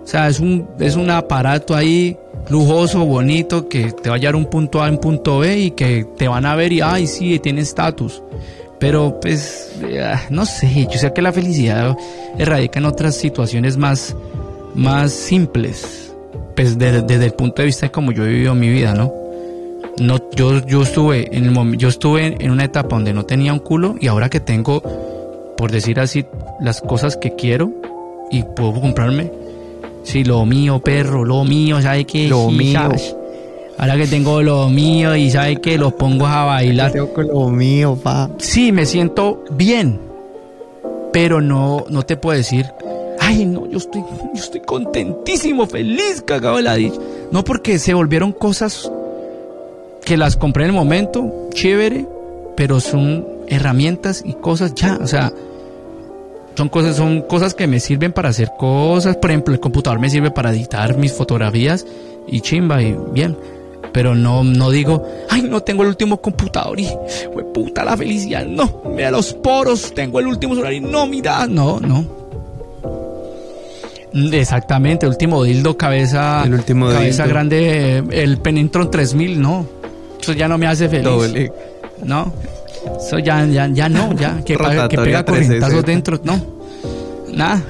O 0.03 0.07
sea, 0.07 0.27
es 0.27 0.39
un, 0.39 0.67
es 0.79 0.95
un 0.95 1.09
aparato 1.09 1.75
ahí 1.75 2.17
lujoso, 2.49 3.05
bonito, 3.05 3.67
que 3.67 3.91
te 3.91 4.09
va 4.09 4.15
a 4.15 4.19
llevar 4.19 4.35
un 4.35 4.45
punto 4.45 4.81
A 4.81 4.87
en 4.87 4.97
punto 4.97 5.39
B 5.39 5.57
y 5.57 5.71
que 5.71 6.05
te 6.17 6.27
van 6.27 6.45
a 6.45 6.55
ver 6.55 6.73
y, 6.73 6.81
ay, 6.81 7.07
sí, 7.07 7.39
tiene 7.39 7.61
estatus. 7.61 8.21
Pero, 8.79 9.19
pues, 9.19 9.71
eh, 9.81 10.13
no 10.29 10.45
sé, 10.45 10.87
yo 10.91 10.97
sé 10.97 11.11
que 11.11 11.21
la 11.21 11.33
felicidad 11.33 11.97
radica 12.37 12.79
en 12.79 12.85
otras 12.85 13.15
situaciones 13.15 13.77
más, 13.77 14.15
más 14.73 15.11
simples, 15.11 16.13
pues 16.55 16.77
desde 16.77 17.25
el 17.25 17.33
punto 17.33 17.61
de 17.61 17.65
vista 17.65 17.87
de 17.87 17.91
cómo 17.91 18.11
yo 18.11 18.23
he 18.25 18.29
vivido 18.29 18.55
mi 18.55 18.69
vida, 18.69 18.93
¿no? 18.93 19.18
No, 19.99 20.19
yo, 20.35 20.65
yo 20.65 20.81
estuve 20.81 21.35
en 21.35 21.45
el 21.45 21.77
yo 21.77 21.89
estuve 21.89 22.35
en 22.39 22.51
una 22.51 22.65
etapa 22.65 22.95
donde 22.95 23.13
no 23.13 23.25
tenía 23.25 23.53
un 23.53 23.59
culo 23.59 23.95
y 23.99 24.07
ahora 24.07 24.29
que 24.29 24.39
tengo, 24.39 24.81
por 25.57 25.71
decir 25.71 25.99
así, 25.99 26.25
las 26.59 26.81
cosas 26.81 27.17
que 27.17 27.35
quiero 27.35 27.71
y 28.31 28.43
puedo 28.43 28.79
comprarme. 28.79 29.31
Sí, 30.03 30.23
lo 30.23 30.45
mío, 30.45 30.79
perro, 30.79 31.25
lo 31.25 31.43
mío, 31.43 31.81
¿sabe 31.81 32.05
qué? 32.05 32.27
Lo 32.27 32.49
mío. 32.49 32.79
Ahora 33.77 33.95
que 33.95 34.07
tengo 34.07 34.41
lo 34.41 34.69
mío 34.69 35.15
y 35.15 35.31
sabe 35.31 35.61
que 35.61 35.77
lo 35.77 35.95
pongo 35.95 36.27
a 36.27 36.43
bailar. 36.45 36.91
Tengo 36.91 37.13
con 37.13 37.27
lo 37.27 37.49
mío, 37.49 37.97
pa. 38.01 38.29
Sí, 38.37 38.71
me 38.71 38.85
siento 38.85 39.43
bien, 39.51 39.99
pero 41.13 41.41
no, 41.41 41.85
no 41.89 42.03
te 42.03 42.17
puedo 42.17 42.37
decir, 42.37 42.65
ay, 43.19 43.45
no, 43.45 43.69
yo 43.69 43.77
estoy, 43.77 44.01
yo 44.33 44.43
estoy 44.43 44.61
contentísimo, 44.61 45.65
feliz, 45.65 46.21
cagado 46.25 46.57
de 46.57 46.63
la 46.63 46.75
dicha. 46.75 46.99
No, 47.31 47.43
porque 47.43 47.79
se 47.79 47.93
volvieron 47.93 48.31
cosas 48.31 48.91
que 50.09 50.17
las 50.17 50.37
compré 50.37 50.63
en 50.63 50.71
el 50.71 50.75
momento, 50.75 51.49
chévere, 51.53 52.03
pero 52.57 52.79
son 52.79 53.27
herramientas 53.47 54.23
y 54.25 54.33
cosas 54.33 54.73
ya, 54.73 54.97
o 54.99 55.05
sea, 55.05 55.31
son 56.55 56.67
cosas, 56.67 56.95
son 56.95 57.21
cosas 57.21 57.53
que 57.53 57.67
me 57.67 57.79
sirven 57.79 58.11
para 58.11 58.29
hacer 58.29 58.49
cosas, 58.57 59.17
por 59.17 59.29
ejemplo, 59.29 59.53
el 59.53 59.59
computador 59.59 59.99
me 59.99 60.09
sirve 60.09 60.31
para 60.31 60.49
editar 60.49 60.97
mis 60.97 61.13
fotografías 61.13 61.85
y 62.27 62.41
chimba 62.41 62.81
y 62.81 62.97
bien, 63.11 63.37
pero 63.93 64.15
no, 64.15 64.43
no 64.43 64.71
digo, 64.71 65.05
ay, 65.29 65.43
no 65.43 65.61
tengo 65.61 65.83
el 65.83 65.89
último 65.89 66.19
computador 66.19 66.79
y, 66.79 66.89
fue 67.31 67.43
puta 67.53 67.85
la 67.85 67.95
felicidad, 67.95 68.47
no, 68.47 68.81
mira 68.95 69.11
los 69.11 69.35
poros, 69.35 69.93
tengo 69.93 70.19
el 70.19 70.25
último 70.25 70.55
celular 70.55 70.73
y 70.73 70.79
no, 70.79 71.05
mira, 71.05 71.45
no, 71.45 71.79
no. 71.79 72.03
Exactamente, 74.11 75.05
el 75.05 75.11
último 75.11 75.43
dildo 75.43 75.77
cabeza, 75.77 76.41
el 76.43 76.55
último 76.55 76.89
cabeza 76.89 77.27
grande, 77.27 78.03
el 78.09 78.39
Penintron 78.39 78.89
3000, 78.89 79.39
no. 79.39 79.78
Eso 80.21 80.33
ya 80.33 80.47
no 80.47 80.57
me 80.57 80.67
hace 80.67 80.89
feliz. 80.89 81.51
No. 82.03 82.33
Eso 82.97 83.19
ya, 83.19 83.45
ya, 83.45 83.67
ya 83.67 83.89
no, 83.89 84.13
ya. 84.13 84.41
Que, 84.45 84.55
que 84.89 84.97
pega 84.97 85.23
corrientazos 85.25 85.85
dentro. 85.85 86.19
No. 86.23 86.41
Nada. 87.31 87.61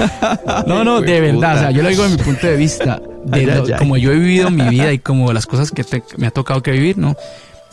no, 0.66 0.84
no, 0.84 1.00
de 1.00 1.20
verdad. 1.20 1.56
O 1.56 1.58
sea, 1.58 1.70
yo 1.70 1.82
lo 1.82 1.88
digo 1.88 2.04
de 2.04 2.10
mi 2.10 2.22
punto 2.22 2.46
de 2.46 2.56
vista. 2.56 3.00
De 3.22 3.76
como 3.78 3.98
yo 3.98 4.12
he 4.12 4.14
vivido 4.16 4.50
mi 4.50 4.66
vida 4.70 4.90
y 4.94 4.98
como 4.98 5.30
las 5.34 5.44
cosas 5.44 5.70
que 5.70 5.84
me 6.16 6.26
ha 6.26 6.30
tocado 6.30 6.62
que 6.62 6.70
vivir, 6.70 6.96
¿no? 6.96 7.16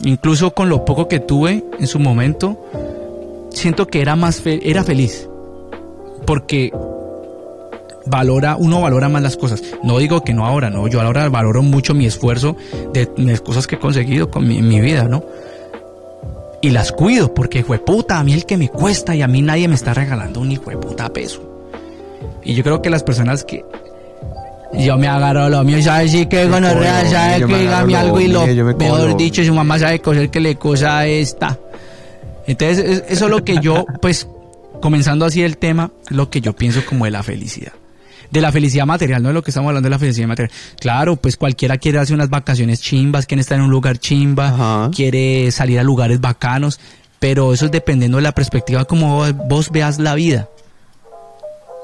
Incluso 0.04 0.52
con 0.52 0.68
lo 0.68 0.84
poco 0.84 1.08
que 1.08 1.20
tuve 1.20 1.64
en 1.78 1.86
su 1.86 1.98
momento, 1.98 2.62
siento 3.50 3.86
que 3.86 4.02
era 4.02 4.14
más 4.14 4.42
era 4.44 4.84
feliz. 4.84 5.26
Porque 6.26 6.70
valora, 8.08 8.56
uno 8.56 8.80
valora 8.80 9.08
más 9.08 9.22
las 9.22 9.36
cosas. 9.36 9.62
No 9.82 9.98
digo 9.98 10.22
que 10.22 10.34
no 10.34 10.46
ahora, 10.46 10.70
no, 10.70 10.86
yo 10.88 11.00
ahora 11.00 11.28
valoro 11.28 11.62
mucho 11.62 11.94
mi 11.94 12.06
esfuerzo 12.06 12.56
de, 12.92 13.10
las 13.16 13.40
cosas 13.40 13.66
que 13.66 13.76
he 13.76 13.78
conseguido 13.78 14.30
con 14.30 14.46
mi, 14.46 14.62
mi, 14.62 14.80
vida, 14.80 15.04
¿no? 15.04 15.24
Y 16.60 16.70
las 16.70 16.92
cuido, 16.92 17.34
porque 17.34 17.62
fue 17.62 17.78
puta, 17.78 18.18
a 18.18 18.24
mí 18.24 18.32
el 18.32 18.44
que 18.44 18.56
me 18.56 18.68
cuesta 18.68 19.14
y 19.14 19.22
a 19.22 19.28
mí 19.28 19.42
nadie 19.42 19.68
me 19.68 19.74
está 19.74 19.94
regalando 19.94 20.40
un 20.40 20.50
hijo 20.50 20.70
de 20.70 20.76
puta 20.76 21.08
peso. 21.12 21.42
Y 22.42 22.54
yo 22.54 22.64
creo 22.64 22.82
que 22.82 22.90
las 22.90 23.02
personas 23.02 23.44
que 23.44 23.64
yo 24.74 24.96
me 24.96 25.06
agarro 25.06 25.48
lo 25.48 25.64
mío, 25.64 25.82
¿sabes? 25.82 26.12
Sí 26.12 26.26
que 26.26 26.48
con 26.48 26.62
real, 26.62 27.06
¿sabes? 27.08 27.46
Que 27.46 27.58
dígame 27.58 27.96
algo 27.96 28.20
y 28.20 28.28
lo 28.28 28.46
mejor 28.46 29.16
dicho, 29.16 29.44
su 29.44 29.54
mamá 29.54 29.78
sabe 29.78 30.00
coser 30.00 30.30
que 30.30 30.40
le 30.40 30.56
cosa 30.56 31.06
esta. 31.06 31.58
Entonces, 32.46 33.04
eso 33.08 33.24
es 33.26 33.30
lo 33.30 33.44
que 33.44 33.58
yo, 33.60 33.84
pues, 34.00 34.26
comenzando 34.80 35.24
así 35.26 35.42
el 35.42 35.58
tema, 35.58 35.90
lo 36.08 36.30
que 36.30 36.40
yo 36.40 36.54
pienso 36.54 36.84
como 36.86 37.04
de 37.04 37.10
la 37.10 37.22
felicidad. 37.22 37.72
De 38.30 38.40
la 38.40 38.52
felicidad 38.52 38.86
material, 38.86 39.22
no 39.22 39.28
de 39.28 39.34
lo 39.34 39.42
que 39.42 39.50
estamos 39.50 39.68
hablando 39.68 39.86
de 39.86 39.90
la 39.90 39.98
felicidad 39.98 40.28
material. 40.28 40.54
Claro, 40.78 41.16
pues 41.16 41.36
cualquiera 41.36 41.78
quiere 41.78 41.98
hacer 41.98 42.14
unas 42.14 42.30
vacaciones 42.30 42.80
chimbas, 42.80 43.26
quiere 43.26 43.40
estar 43.40 43.58
en 43.58 43.64
un 43.64 43.70
lugar 43.70 43.98
chimba, 43.98 44.90
quiere 44.94 45.50
salir 45.50 45.78
a 45.78 45.82
lugares 45.82 46.20
bacanos, 46.20 46.78
pero 47.18 47.52
eso 47.52 47.66
es 47.66 47.70
dependiendo 47.70 48.18
de 48.18 48.22
la 48.22 48.32
perspectiva 48.32 48.84
como 48.84 49.24
vos 49.32 49.70
veas 49.70 49.98
la 49.98 50.14
vida. 50.14 50.48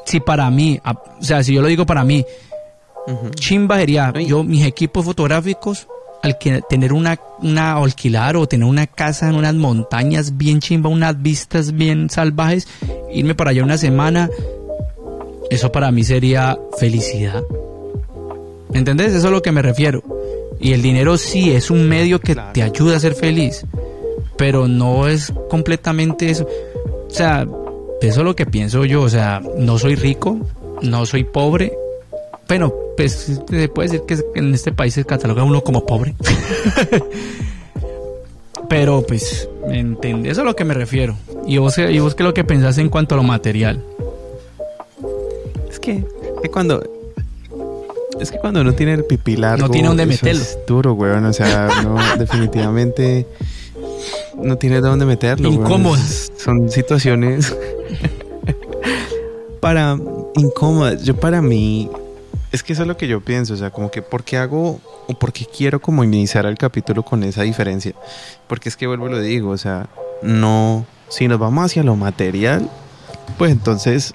Si 0.06 0.20
para 0.20 0.50
mí, 0.50 0.80
o 0.84 1.22
sea, 1.22 1.42
si 1.42 1.54
yo 1.54 1.62
lo 1.62 1.68
digo 1.68 1.86
para 1.86 2.04
mí, 2.04 2.24
chimba 3.36 3.78
sería, 3.78 4.12
yo 4.12 4.42
mis 4.42 4.64
equipos 4.64 5.04
fotográficos 5.04 5.86
al 6.22 6.38
que 6.38 6.62
tener 6.70 6.94
una, 6.94 7.20
una 7.42 7.72
alquilar 7.72 8.36
o 8.36 8.46
tener 8.46 8.66
una 8.66 8.86
casa 8.86 9.28
en 9.28 9.34
unas 9.34 9.54
montañas 9.54 10.38
bien 10.38 10.60
chimba, 10.60 10.88
unas 10.88 11.20
vistas 11.20 11.72
bien 11.72 12.08
salvajes, 12.08 12.66
irme 13.12 13.34
para 13.34 13.50
allá 13.50 13.62
una 13.62 13.76
semana, 13.76 14.30
eso 15.50 15.72
para 15.72 15.90
mí 15.90 16.04
sería 16.04 16.58
felicidad. 16.78 17.42
¿Entendés? 18.72 19.08
Eso 19.08 19.18
es 19.18 19.24
a 19.24 19.30
lo 19.30 19.42
que 19.42 19.52
me 19.52 19.62
refiero. 19.62 20.02
Y 20.60 20.72
el 20.72 20.82
dinero 20.82 21.18
sí 21.18 21.52
es 21.52 21.70
un 21.70 21.88
medio 21.88 22.20
que 22.20 22.36
te 22.52 22.62
ayuda 22.62 22.96
a 22.96 23.00
ser 23.00 23.14
feliz, 23.14 23.64
pero 24.36 24.68
no 24.68 25.08
es 25.08 25.32
completamente 25.48 26.30
eso. 26.30 26.48
O 27.06 27.10
sea, 27.10 27.46
eso 28.00 28.20
es 28.20 28.24
lo 28.24 28.34
que 28.34 28.46
pienso 28.46 28.84
yo. 28.84 29.02
O 29.02 29.08
sea, 29.08 29.40
no 29.58 29.78
soy 29.78 29.94
rico, 29.94 30.38
no 30.82 31.06
soy 31.06 31.24
pobre, 31.24 31.72
bueno, 32.48 32.74
pues 32.96 33.40
se 33.48 33.68
puede 33.68 33.88
decir 33.88 34.02
que 34.06 34.18
en 34.38 34.54
este 34.54 34.72
país 34.72 34.94
se 34.94 35.04
cataloga 35.04 35.44
uno 35.44 35.62
como 35.62 35.86
pobre. 35.86 36.14
Pero 38.68 39.04
pues, 39.06 39.48
¿me 39.68 39.78
entiendes? 39.78 40.32
Eso 40.32 40.40
es 40.40 40.44
a 40.44 40.48
lo 40.48 40.56
que 40.56 40.64
me 40.64 40.74
refiero. 40.74 41.16
¿Y 41.46 41.58
vos, 41.58 41.76
y 41.78 41.98
vos 41.98 42.14
qué 42.14 42.22
es 42.22 42.26
lo 42.26 42.34
que 42.34 42.44
pensás 42.44 42.78
en 42.78 42.88
cuanto 42.88 43.14
a 43.14 43.18
lo 43.18 43.22
material? 43.22 43.82
Es 45.84 46.04
que, 46.04 46.04
que 46.42 46.50
cuando... 46.50 46.82
Es 48.18 48.30
que 48.30 48.38
cuando 48.38 48.60
uno 48.60 48.74
tiene 48.74 48.94
el 48.94 49.04
pipilar... 49.04 49.58
No 49.58 49.68
tiene 49.68 49.88
dónde 49.88 50.06
meterlo. 50.06 50.40
Es 50.40 50.58
duro, 50.66 50.94
weón. 50.94 51.24
O 51.26 51.32
sea, 51.32 51.68
no, 51.82 51.96
definitivamente 52.18 53.26
no 54.36 54.56
tiene 54.56 54.80
dónde 54.80 55.04
meterlo. 55.04 55.50
Incómodas. 55.50 56.32
Son 56.38 56.70
situaciones 56.70 57.54
para 59.60 59.98
incómodas. 60.36 61.02
Yo 61.02 61.16
para 61.16 61.42
mí 61.42 61.90
es 62.52 62.62
que 62.62 62.72
eso 62.72 62.82
es 62.82 62.88
lo 62.88 62.96
que 62.96 63.08
yo 63.08 63.20
pienso, 63.20 63.54
o 63.54 63.56
sea, 63.56 63.70
como 63.70 63.90
que 63.90 64.00
¿por 64.00 64.22
qué 64.22 64.36
hago 64.38 64.80
o 65.08 65.14
por 65.18 65.32
qué 65.32 65.44
quiero 65.44 65.80
como 65.80 66.04
iniciar 66.04 66.46
el 66.46 66.56
capítulo 66.56 67.02
con 67.02 67.24
esa 67.24 67.42
diferencia? 67.42 67.94
Porque 68.46 68.68
es 68.68 68.76
que 68.76 68.86
vuelvo 68.86 69.08
y 69.08 69.10
lo 69.10 69.20
digo, 69.20 69.50
o 69.50 69.58
sea, 69.58 69.88
no, 70.22 70.86
si 71.08 71.26
nos 71.26 71.40
vamos 71.40 71.64
hacia 71.64 71.82
lo 71.82 71.96
material, 71.96 72.70
pues 73.38 73.50
entonces, 73.50 74.14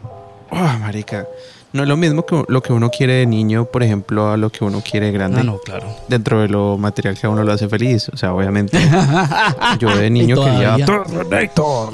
oh, 0.51 0.77
marica, 0.79 1.27
no 1.71 1.83
es 1.83 1.89
lo 1.89 1.97
mismo 1.97 2.25
que 2.25 2.43
lo 2.47 2.63
que 2.63 2.73
uno 2.73 2.89
quiere 2.89 3.13
de 3.13 3.25
niño, 3.25 3.65
por 3.65 3.83
ejemplo, 3.83 4.31
a 4.31 4.37
lo 4.37 4.49
que 4.49 4.63
uno 4.63 4.81
quiere 4.81 5.07
de 5.07 5.11
grande. 5.11 5.41
Ah, 5.41 5.43
no, 5.43 5.59
claro. 5.59 5.87
Dentro 6.07 6.41
de 6.41 6.49
lo 6.49 6.77
material 6.77 7.17
que 7.17 7.27
a 7.27 7.29
uno 7.29 7.43
lo 7.43 7.51
hace 7.51 7.69
feliz. 7.69 8.09
O 8.09 8.17
sea, 8.17 8.33
obviamente, 8.33 8.79
yo 9.79 9.95
de 9.95 10.09
niño 10.09 10.43
quería 10.43 10.77
Terminator. 10.83 11.93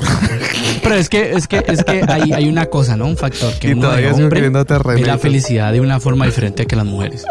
Pero 0.82 0.96
es 0.96 1.10
que, 1.10 1.34
es 1.34 1.48
que, 1.48 1.64
es 1.68 1.84
que 1.84 2.06
hay, 2.08 2.32
hay 2.32 2.48
una 2.48 2.68
cosa, 2.68 2.96
¿no? 2.96 3.06
Un 3.06 3.18
factor 3.18 3.54
que 3.60 3.74
uno 3.74 3.92
de 3.92 4.12
hombre 4.12 4.50
ve 4.50 5.02
la 5.02 5.18
felicidad 5.18 5.74
de 5.74 5.82
una 5.82 6.00
forma 6.00 6.26
diferente 6.26 6.66
que 6.66 6.76
las 6.76 6.86
mujeres. 6.86 7.26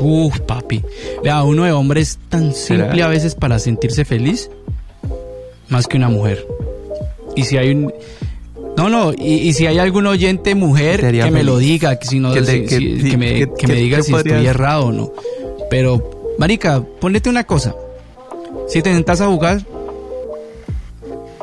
Uf, 0.00 0.38
papi. 0.40 0.84
Vea, 1.24 1.42
uno 1.42 1.64
de 1.64 1.72
hombre 1.72 2.00
es 2.00 2.18
tan 2.28 2.54
simple 2.54 3.02
a 3.02 3.08
veces 3.08 3.34
para 3.34 3.58
sentirse 3.58 4.04
feliz 4.04 4.48
más 5.68 5.86
que 5.86 5.96
una 5.96 6.08
mujer. 6.08 6.46
Y 7.34 7.44
si 7.44 7.56
hay 7.56 7.70
un 7.70 7.92
no, 8.78 8.88
no, 8.88 9.12
y, 9.12 9.52
si 9.54 9.66
hay 9.66 9.78
algún 9.78 10.06
oyente 10.06 10.54
mujer 10.54 11.00
que 11.00 11.30
me 11.32 11.42
lo 11.42 11.58
diga, 11.58 11.98
que, 11.98 12.06
si 12.06 12.20
no, 12.20 12.32
que, 12.32 12.40
me, 13.18 13.48
que 13.56 13.66
me 13.66 13.74
diga 13.74 14.02
si 14.02 14.14
estoy 14.14 14.46
errado 14.46 14.86
o 14.86 14.92
no. 14.92 15.12
Pero, 15.68 16.36
Marica, 16.38 16.80
ponete 17.00 17.28
una 17.28 17.42
cosa. 17.42 17.74
Si 18.68 18.80
te 18.80 18.94
sentas 18.94 19.20
a 19.20 19.26
jugar, 19.26 19.62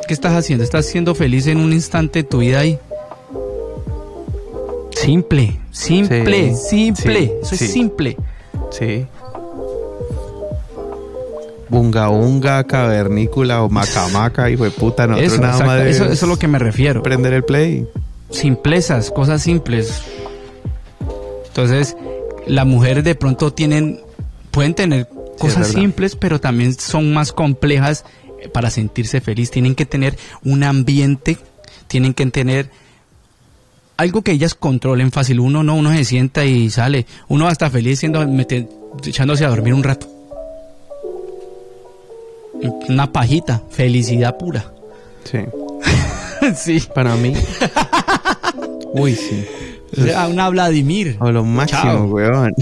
¿qué 0.07 0.13
estás 0.13 0.31
haciendo? 0.33 0.63
¿Estás 0.63 0.85
siendo 0.85 1.13
feliz 1.13 1.47
en 1.47 1.57
un 1.57 1.73
instante 1.73 2.19
de 2.19 2.29
tu 2.29 2.37
vida 2.37 2.61
ahí? 2.61 2.79
Simple, 4.91 5.59
simple, 5.71 6.55
simple. 6.55 7.33
Eso 7.41 7.55
es 7.55 7.69
simple. 7.69 8.15
Sí. 8.71 9.05
Bunga 11.69 12.07
Bunga, 12.07 12.63
Cavernícula 12.63 13.63
o 13.63 13.69
Macamaca, 13.69 14.49
hijo 14.49 14.63
de 14.63 14.71
puta, 14.71 15.07
no 15.07 15.17
eso, 15.17 15.41
nada 15.41 15.65
más 15.65 15.81
eso, 15.81 16.05
es 16.05 16.21
lo 16.21 16.37
que 16.37 16.47
me 16.47 16.59
refiero. 16.59 17.01
Prender 17.03 17.33
el 17.33 17.43
play. 17.43 17.87
Simplezas, 18.29 19.11
cosas 19.11 19.41
simples. 19.41 20.01
Entonces, 21.47 21.95
las 22.47 22.65
mujeres 22.65 23.03
de 23.03 23.15
pronto 23.15 23.53
tienen, 23.53 24.01
pueden 24.51 24.73
tener 24.73 25.07
cosas 25.39 25.69
simples, 25.69 26.15
pero 26.15 26.39
también 26.39 26.73
son 26.73 27.13
más 27.13 27.31
complejas 27.31 28.05
para 28.53 28.69
sentirse 28.69 29.21
feliz. 29.21 29.51
Tienen 29.51 29.75
que 29.75 29.85
tener 29.85 30.17
un 30.43 30.63
ambiente, 30.63 31.37
tienen 31.87 32.13
que 32.13 32.25
tener 32.27 32.69
algo 33.97 34.21
que 34.21 34.31
ellas 34.31 34.55
controlen 34.55 35.11
fácil. 35.11 35.39
Uno 35.39 35.63
no, 35.63 35.75
uno 35.75 35.91
se 35.91 36.03
sienta 36.03 36.45
y 36.45 36.69
sale. 36.69 37.05
Uno 37.27 37.45
va 37.45 37.51
a 37.51 37.53
estar 37.53 37.71
feliz 37.71 37.99
siendo, 37.99 38.25
echándose 39.03 39.45
a 39.45 39.49
dormir 39.49 39.73
un 39.73 39.83
rato. 39.83 40.14
Una 42.89 43.11
pajita, 43.11 43.61
felicidad 43.69 44.37
pura. 44.37 44.65
Sí. 45.23 45.39
sí. 46.55 46.87
Para 46.93 47.15
mí. 47.15 47.33
Uy, 48.93 49.15
sí. 49.15 49.45
O 49.97 50.03
sea, 50.03 50.27
una 50.27 50.49
Vladimir. 50.49 51.17
O 51.19 51.31
lo 51.31 51.43
máximo, 51.43 52.05
weón. 52.05 52.53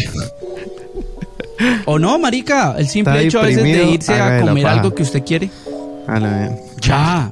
O 1.86 2.00
no, 2.00 2.18
marica, 2.20 2.76
el 2.78 2.88
simple 2.88 3.22
hecho 3.24 3.40
a 3.40 3.44
veces 3.44 3.64
de 3.64 3.84
irse 3.86 4.14
a 4.14 4.42
comer 4.42 4.68
algo 4.68 4.94
que 4.94 5.04
usted 5.04 5.24
quiere. 5.24 5.50
A 6.08 6.20
la 6.20 6.56
Ya, 6.82 7.32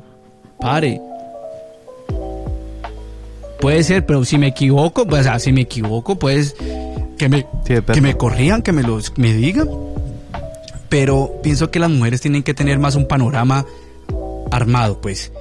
pare. 0.59 1.01
Puede 3.59 3.83
ser, 3.83 4.05
pero 4.05 4.25
si 4.25 4.37
me 4.37 4.47
equivoco, 4.47 5.05
pues, 5.05 5.21
o 5.21 5.23
sea, 5.23 5.39
si 5.39 5.51
me 5.51 5.61
equivoco, 5.61 6.17
pues 6.17 6.55
que 7.17 7.29
me, 7.29 7.45
que 7.65 8.01
me 8.01 8.17
corrían, 8.17 8.63
que 8.63 8.71
me 8.71 8.81
los 8.81 9.15
me 9.17 9.33
digan 9.33 9.69
pero 10.91 11.39
pienso 11.41 11.71
que 11.71 11.79
las 11.79 11.89
mujeres 11.89 12.19
tienen 12.19 12.43
que 12.43 12.53
tener 12.53 12.77
más 12.77 12.95
un 12.95 13.07
panorama 13.07 13.65
armado, 14.51 14.99
pues 14.99 15.31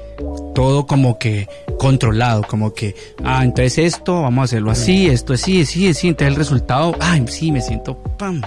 todo 0.55 0.87
como 0.87 1.19
que 1.19 1.49
controlado, 1.77 2.45
como 2.45 2.73
que, 2.73 2.95
ah, 3.25 3.43
entonces 3.43 3.79
esto, 3.79 4.23
vamos 4.23 4.43
a 4.43 4.45
hacerlo 4.45 4.71
así, 4.71 5.09
esto 5.09 5.33
así, 5.33 5.67
sí, 5.67 5.89
así, 5.89 6.07
entonces 6.07 6.29
el 6.29 6.37
resultado, 6.37 6.95
ay, 7.01 7.25
sí, 7.27 7.51
me 7.51 7.61
siento, 7.63 7.99
pam. 8.17 8.41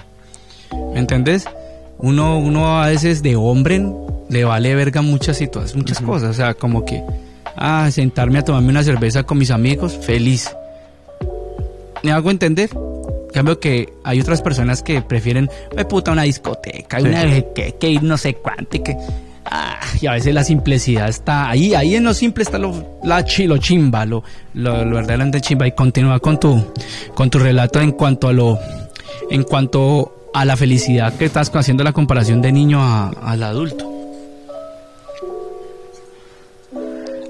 ¿Me 0.93 0.99
entendés? 0.99 1.43
Uno, 1.97 2.37
uno 2.39 2.81
a 2.81 2.87
veces 2.87 3.21
de 3.21 3.35
hombre 3.35 3.85
le 4.29 4.45
vale 4.45 4.73
verga 4.73 5.01
muchas 5.01 5.35
situaciones, 5.35 5.75
muchas 5.75 5.99
cosas, 5.99 6.29
o 6.29 6.33
sea, 6.33 6.53
como 6.53 6.85
que, 6.85 7.03
ah, 7.57 7.89
sentarme 7.91 8.39
a 8.39 8.45
tomarme 8.45 8.69
una 8.69 8.83
cerveza 8.83 9.23
con 9.23 9.39
mis 9.39 9.51
amigos, 9.51 9.99
feliz. 10.01 10.49
¿Me 12.01 12.13
hago 12.13 12.31
entender? 12.31 12.69
Cambio 13.33 13.59
que 13.59 13.93
hay 14.03 14.21
otras 14.21 14.41
personas 14.41 14.81
que 14.81 15.01
prefieren, 15.01 15.49
me 15.75 15.83
puta, 15.83 16.11
una 16.11 16.23
discoteca, 16.23 16.99
una 16.99 17.23
que, 17.53 17.75
que, 17.77 17.89
ir 17.89 18.03
no 18.03 18.17
sé 18.17 18.35
cuánto 18.35 18.77
y 18.77 18.79
que... 18.79 18.95
Ah, 19.45 19.77
y 19.99 20.07
a 20.07 20.13
veces 20.13 20.33
la 20.33 20.45
simplicidad 20.45 21.09
está 21.09 21.49
ahí, 21.49 21.75
ahí 21.75 21.95
en 21.95 22.05
lo 22.05 22.13
simple 22.13 22.43
está 22.43 22.57
lo, 22.57 22.99
la 23.03 23.25
chilo 23.25 23.57
chimba, 23.57 24.05
lo, 24.05 24.23
lo, 24.53 24.85
lo 24.85 24.95
verdaderamente 24.95 25.41
chimba. 25.41 25.67
Y 25.67 25.73
continúa 25.73 26.19
con 26.19 26.39
tu, 26.39 26.65
con 27.13 27.29
tu 27.29 27.39
relato 27.39 27.81
en 27.81 27.91
cuanto 27.91 28.29
a 28.29 28.33
lo, 28.33 28.57
en 29.29 29.43
cuanto 29.43 30.29
a 30.33 30.45
la 30.45 30.55
felicidad 30.55 31.13
que 31.15 31.25
estás 31.25 31.51
haciendo 31.53 31.83
la 31.83 31.91
comparación 31.91 32.41
de 32.41 32.53
niño 32.53 32.81
a, 32.81 33.09
al 33.09 33.43
adulto. 33.43 33.89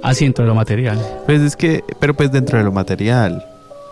Así 0.04 0.26
dentro 0.26 0.44
de 0.44 0.50
lo 0.50 0.56
material. 0.56 1.00
Pues 1.26 1.42
es 1.42 1.56
que, 1.56 1.84
pero 2.00 2.14
pues 2.14 2.32
dentro 2.32 2.58
de 2.58 2.64
lo 2.64 2.72
material. 2.72 3.44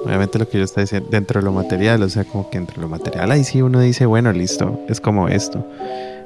Obviamente 0.03 0.39
lo 0.39 0.49
que 0.49 0.57
yo 0.57 0.63
estoy 0.63 0.83
diciendo, 0.83 1.09
dentro 1.11 1.39
de 1.39 1.45
lo 1.45 1.51
material, 1.51 2.01
o 2.01 2.09
sea, 2.09 2.23
como 2.23 2.49
que 2.49 2.57
entre 2.57 2.81
lo 2.81 2.87
material, 2.87 3.31
ahí 3.31 3.43
sí 3.43 3.61
uno 3.61 3.79
dice, 3.79 4.05
bueno, 4.05 4.31
listo, 4.31 4.79
es 4.89 4.99
como 4.99 5.27
esto. 5.27 5.65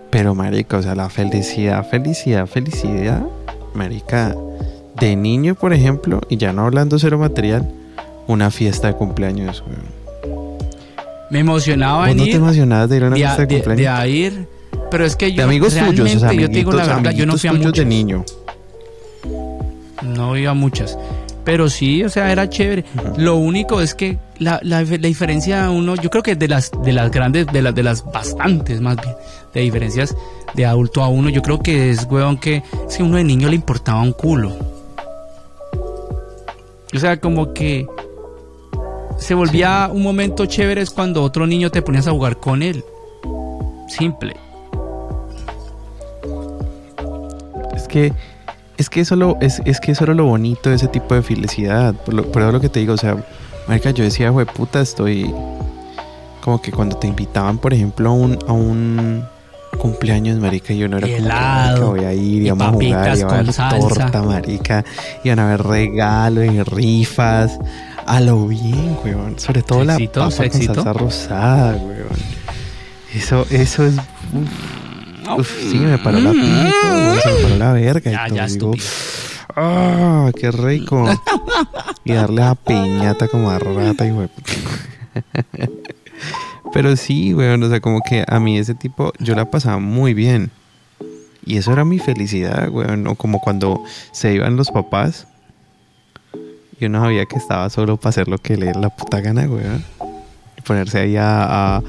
Pero, 0.09 0.33
marica, 0.33 0.77
o 0.77 0.81
sea, 0.81 0.95
la 0.95 1.09
felicidad, 1.09 1.85
felicidad, 1.89 2.47
felicidad, 2.47 3.25
marica, 3.73 4.35
de 4.99 5.15
niño, 5.15 5.55
por 5.55 5.73
ejemplo, 5.73 6.21
y 6.29 6.37
ya 6.37 6.53
no 6.53 6.65
hablando 6.65 6.97
de 6.97 7.09
lo 7.09 7.17
material, 7.17 7.69
una 8.27 8.49
fiesta 8.49 8.87
de 8.87 8.93
cumpleaños, 8.93 9.63
Me 11.29 11.39
emocionaba 11.39 12.09
en 12.09 12.17
no 12.17 12.23
te 12.23 12.35
emocionabas 12.35 12.89
de 12.89 12.97
ir 12.97 13.03
a 13.03 13.07
una 13.07 13.15
fiesta 13.17 13.45
de, 13.45 13.55
cumpleaños? 13.55 13.99
De, 13.99 14.09
ir, 14.09 14.47
pero 14.89 15.05
es 15.05 15.15
que 15.15 15.31
yo, 15.31 15.37
de 15.37 15.43
amigos 15.43 15.75
tuyos, 15.75 16.15
o 16.15 16.19
sea, 16.19 16.33
yo 16.33 16.47
te 16.47 16.53
digo 16.53 16.71
la 16.71 16.85
verdad, 16.85 17.11
yo 17.11 17.25
no 17.25 17.37
fui 17.37 17.49
a 17.49 17.53
muchas. 17.53 17.73
de 17.73 17.85
niño. 17.85 18.23
No 20.03 20.37
iba 20.37 20.51
a 20.51 20.53
muchas. 20.53 20.97
Pero 21.45 21.69
sí, 21.69 22.03
o 22.03 22.09
sea, 22.09 22.31
era 22.31 22.49
chévere. 22.49 22.83
Lo 23.17 23.35
único 23.35 23.79
es 23.79 23.93
que 23.93 24.17
la, 24.39 24.59
la, 24.63 24.83
diferencia 24.83 25.69
uno, 25.69 25.95
yo 25.95 26.09
creo 26.09 26.23
que 26.23 26.35
de 26.35 26.47
las, 26.47 26.71
de 26.83 26.91
las 26.91 27.11
grandes, 27.11 27.45
de 27.47 27.61
las, 27.61 27.75
de 27.75 27.83
las 27.83 28.03
bastantes 28.03 28.81
más 28.81 28.97
bien, 28.97 29.13
de 29.53 29.61
diferencias 29.61 30.15
de 30.55 30.65
adulto 30.65 31.03
a 31.03 31.07
uno, 31.07 31.29
yo 31.29 31.43
creo 31.43 31.59
que 31.59 31.91
es, 31.91 32.07
weón, 32.09 32.37
que 32.37 32.63
si 32.89 33.03
uno 33.03 33.17
de 33.17 33.23
niño 33.23 33.47
le 33.47 33.55
importaba 33.55 34.01
un 34.01 34.13
culo. 34.13 34.55
O 36.93 36.97
sea, 36.97 37.19
como 37.19 37.53
que 37.53 37.85
se 39.19 39.35
volvía 39.35 39.89
un 39.91 40.01
momento 40.01 40.47
chévere 40.47 40.81
es 40.81 40.89
cuando 40.89 41.21
otro 41.21 41.45
niño 41.45 41.69
te 41.69 41.81
ponías 41.81 42.07
a 42.07 42.11
jugar 42.11 42.37
con 42.37 42.63
él. 42.63 42.83
Simple. 43.87 44.35
Es 47.75 47.87
que 47.87 48.13
es 48.77 48.89
que 48.89 49.01
eso 49.01 49.15
lo, 49.15 49.37
es, 49.41 49.61
es 49.65 49.79
que 49.79 49.91
eso 49.91 50.03
era 50.03 50.13
lo 50.13 50.25
bonito 50.25 50.69
de 50.69 50.75
ese 50.75 50.87
tipo 50.87 51.15
de 51.15 51.21
felicidad. 51.21 51.93
Por, 51.93 52.13
lo, 52.13 52.31
eso 52.31 52.51
lo 52.51 52.59
que 52.59 52.69
te 52.69 52.79
digo, 52.79 52.93
o 52.93 52.97
sea, 52.97 53.17
marica, 53.67 53.91
yo 53.91 54.03
decía, 54.03 54.29
güey, 54.29 54.45
puta, 54.45 54.81
estoy 54.81 55.33
como 56.41 56.61
que 56.61 56.71
cuando 56.71 56.97
te 56.97 57.07
invitaban, 57.07 57.57
por 57.57 57.73
ejemplo, 57.73 58.09
a 58.09 58.13
un, 58.13 58.37
a 58.47 58.51
un 58.51 59.25
cumpleaños, 59.79 60.39
marica, 60.39 60.73
yo 60.73 60.87
no 60.87 60.97
era 60.97 61.07
como 61.75 61.93
que 61.93 62.01
voy 62.01 62.05
a 62.05 62.13
ir, 62.13 62.43
y 62.43 62.49
vamos 62.49 62.67
a 62.67 62.71
jugar, 62.71 63.17
iba 63.17 63.29
a 63.29 63.39
haber 63.39 63.53
torta, 63.53 64.21
marica, 64.21 64.85
iban 65.23 65.39
a 65.39 65.47
haber 65.47 65.63
regalos 65.63 66.45
y 66.45 66.61
rifas. 66.63 67.59
A 68.05 68.19
lo 68.21 68.45
bien, 68.45 68.97
weón. 69.03 69.39
Sobre 69.39 69.63
todo 69.63 69.83
la 69.83 69.97
papa 69.97 70.21
con 70.21 70.31
salsa 70.31 70.93
rosada, 70.93 71.75
weón. 71.77 72.07
Eso, 73.15 73.47
eso 73.49 73.85
es... 73.85 73.95
Uf, 73.95 74.84
sí, 75.43 75.77
me 75.77 75.97
paró 75.97 76.19
la 76.19 76.31
pita, 76.31 77.21
se 77.21 77.33
me 77.33 77.41
paró 77.41 77.55
la 77.57 77.73
verga. 77.73 78.11
Ya, 78.11 78.27
y 78.29 78.33
ya, 78.35 78.47
digo, 78.47 78.73
¡Ah, 79.55 80.31
qué 80.37 80.51
rico! 80.51 81.07
y 82.03 82.13
darle 82.13 82.43
a 82.43 82.55
piñata 82.55 83.27
como 83.27 83.49
a 83.49 83.59
rata 83.59 84.05
y 84.05 84.11
güey. 84.11 84.29
Pero 86.73 86.95
sí, 86.97 87.33
weón, 87.33 87.63
o 87.63 87.69
sea, 87.69 87.79
como 87.79 88.01
que 88.01 88.25
a 88.27 88.39
mí 88.39 88.57
ese 88.57 88.75
tipo, 88.75 89.13
yo 89.19 89.35
la 89.35 89.49
pasaba 89.49 89.79
muy 89.79 90.13
bien. 90.13 90.51
Y 91.45 91.57
eso 91.57 91.71
era 91.71 91.85
mi 91.85 91.99
felicidad, 91.99 92.69
weón. 92.69 93.07
O 93.07 93.15
como 93.15 93.39
cuando 93.39 93.83
se 94.11 94.33
iban 94.33 94.57
los 94.57 94.71
papás 94.71 95.27
y 96.79 96.85
uno 96.85 96.99
sabía 96.99 97.25
que 97.25 97.37
estaba 97.37 97.69
solo 97.69 97.95
para 97.97 98.09
hacer 98.09 98.27
lo 98.27 98.37
que 98.37 98.57
le 98.57 98.73
la 98.73 98.89
puta 98.89 99.21
gana, 99.21 99.43
weón. 99.47 99.85
Y 100.57 100.61
ponerse 100.61 100.99
ahí 100.99 101.15
a, 101.15 101.77
a, 101.77 101.83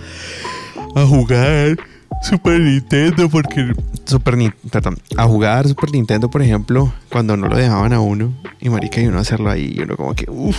a 0.95 1.07
jugar 1.07 1.77
Super 2.23 2.61
Nintendo 2.61 3.29
porque 3.29 3.73
Super 4.05 4.37
perdón, 4.71 4.99
a 5.17 5.25
jugar 5.25 5.67
Super 5.69 5.93
Nintendo, 5.93 6.31
por 6.31 6.43
ejemplo, 6.43 6.93
cuando 7.11 7.37
no 7.37 7.49
lo 7.49 7.57
dejaban 7.57 7.93
a 7.93 8.01
uno 8.01 8.33
y 8.61 8.69
marica 8.69 9.01
y 9.01 9.07
uno 9.07 9.19
hacerlo 9.19 9.51
ahí 9.51 9.75
y 9.77 9.81
uno 9.81 9.97
como 9.97 10.15
que 10.15 10.31
uff, 10.31 10.57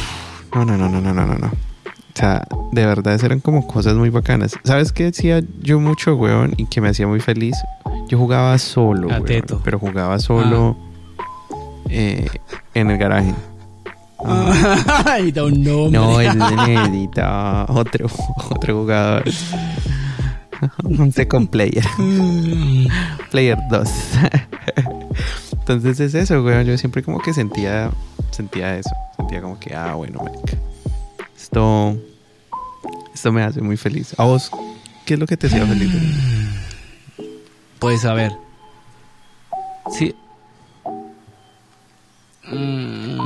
no, 0.54 0.66
no, 0.66 0.78
no, 0.78 0.90
no, 0.90 1.02
no, 1.02 1.14
no, 1.14 1.26
no. 1.26 1.48
O 1.48 2.20
sea, 2.20 2.48
de 2.72 2.86
verdad 2.86 3.24
eran 3.24 3.40
como 3.40 3.68
cosas 3.68 3.96
muy 3.96 4.10
bacanas. 4.10 4.58
¿Sabes 4.64 4.92
qué 4.92 5.04
decía 5.04 5.44
yo 5.62 5.80
mucho, 5.80 6.16
weón? 6.16 6.56
Y 6.58 6.66
que 6.66 6.82
me 6.82 6.90
hacía 6.90 7.06
muy 7.06 7.20
feliz. 7.20 7.56
Yo 8.10 8.18
jugaba 8.18 8.58
solo, 8.58 9.08
weón, 9.08 9.46
pero 9.64 9.78
jugaba 9.78 10.18
solo 10.20 10.76
eh, 11.90 12.28
en 12.74 12.90
el 12.90 12.98
garaje. 12.98 13.34
Ay, 15.06 15.32
da 15.32 15.44
un 15.44 15.64
nombre. 15.64 16.00
No, 16.00 16.20
el 16.20 16.38
necesita 16.38 17.66
otro, 17.70 18.08
otro 18.50 18.80
jugador. 18.80 19.24
Un 20.84 21.12
second 21.12 21.50
player. 21.50 21.84
player 23.32 23.58
2. 23.70 23.90
Entonces 25.60 26.00
es 26.00 26.14
eso, 26.14 26.42
weón. 26.44 26.66
Yo 26.66 26.78
siempre 26.78 27.04
como 27.04 27.20
que 27.20 27.34
sentía, 27.34 27.92
sentía 28.32 28.78
eso. 28.78 28.92
Sentía 29.18 29.42
como 29.42 29.60
que, 29.60 29.76
ah, 29.76 29.96
bueno, 29.96 30.24
marica. 30.24 30.58
Esto, 31.36 31.98
esto 33.14 33.32
me 33.32 33.44
hace 33.44 33.62
muy 33.62 33.78
feliz. 33.78 34.16
¿A 34.18 34.24
vos 34.24 34.52
qué 35.06 35.16
es 35.16 35.20
lo 35.20 35.26
que 35.26 35.38
te 35.38 35.48
hacía 35.48 35.66
feliz? 35.66 35.92
Pues 37.80 38.06
a 38.06 38.14
ver. 38.14 38.32
Sí, 39.92 40.16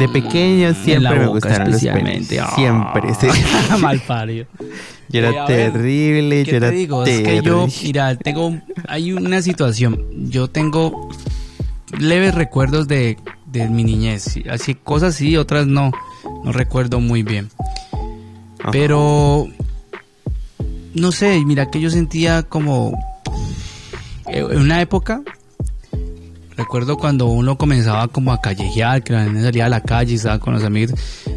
de 0.02 0.10
pequeña 0.10 0.74
siempre 0.74 1.20
me 1.20 1.28
gustaron 1.28 1.72
los 1.72 1.82
penes. 1.82 2.28
Siempre, 2.56 3.14
sí. 3.14 3.28
Mal 3.80 4.00
pario. 4.00 4.48
Yo 5.10 5.20
era 5.20 5.46
terrible, 5.46 6.44
yo 6.44 6.58
era 6.58 6.72
digo? 6.72 7.06
Es 7.06 7.22
que 7.22 7.42
yo, 7.42 7.68
mira, 7.84 8.16
tengo, 8.16 8.58
hay 8.88 9.14
una 9.14 9.42
situación. 9.42 10.04
Yo 10.30 10.50
tengo 10.50 11.10
leves 12.00 12.34
recuerdos 12.34 12.88
de, 12.88 13.18
de 13.46 13.70
mi 13.70 13.84
niñez. 13.84 14.40
Así, 14.50 14.74
cosas 14.74 15.16
sí, 15.16 15.38
otras 15.38 15.68
no. 15.68 15.92
No 16.44 16.52
recuerdo 16.52 17.00
muy 17.00 17.22
bien. 17.22 17.50
Pero, 18.72 19.48
no 20.96 21.12
sé, 21.12 21.44
mira 21.46 21.70
que 21.70 21.80
yo 21.80 21.90
sentía 21.92 22.44
como, 22.44 22.98
en 24.26 24.60
una 24.60 24.82
época, 24.82 25.22
Recuerdo 26.62 26.95
cuando 26.95 27.26
uno 27.26 27.58
comenzaba 27.58 28.08
como 28.08 28.32
a 28.32 28.39
callejear, 28.39 29.02
que 29.02 29.13
la 29.13 29.26
salía 29.41 29.65
a 29.65 29.69
la 29.69 29.82
calle 29.82 30.12
y 30.12 30.15
estaba 30.17 30.38
con 30.38 30.54
los 30.54 30.63
amigos. 30.63 30.93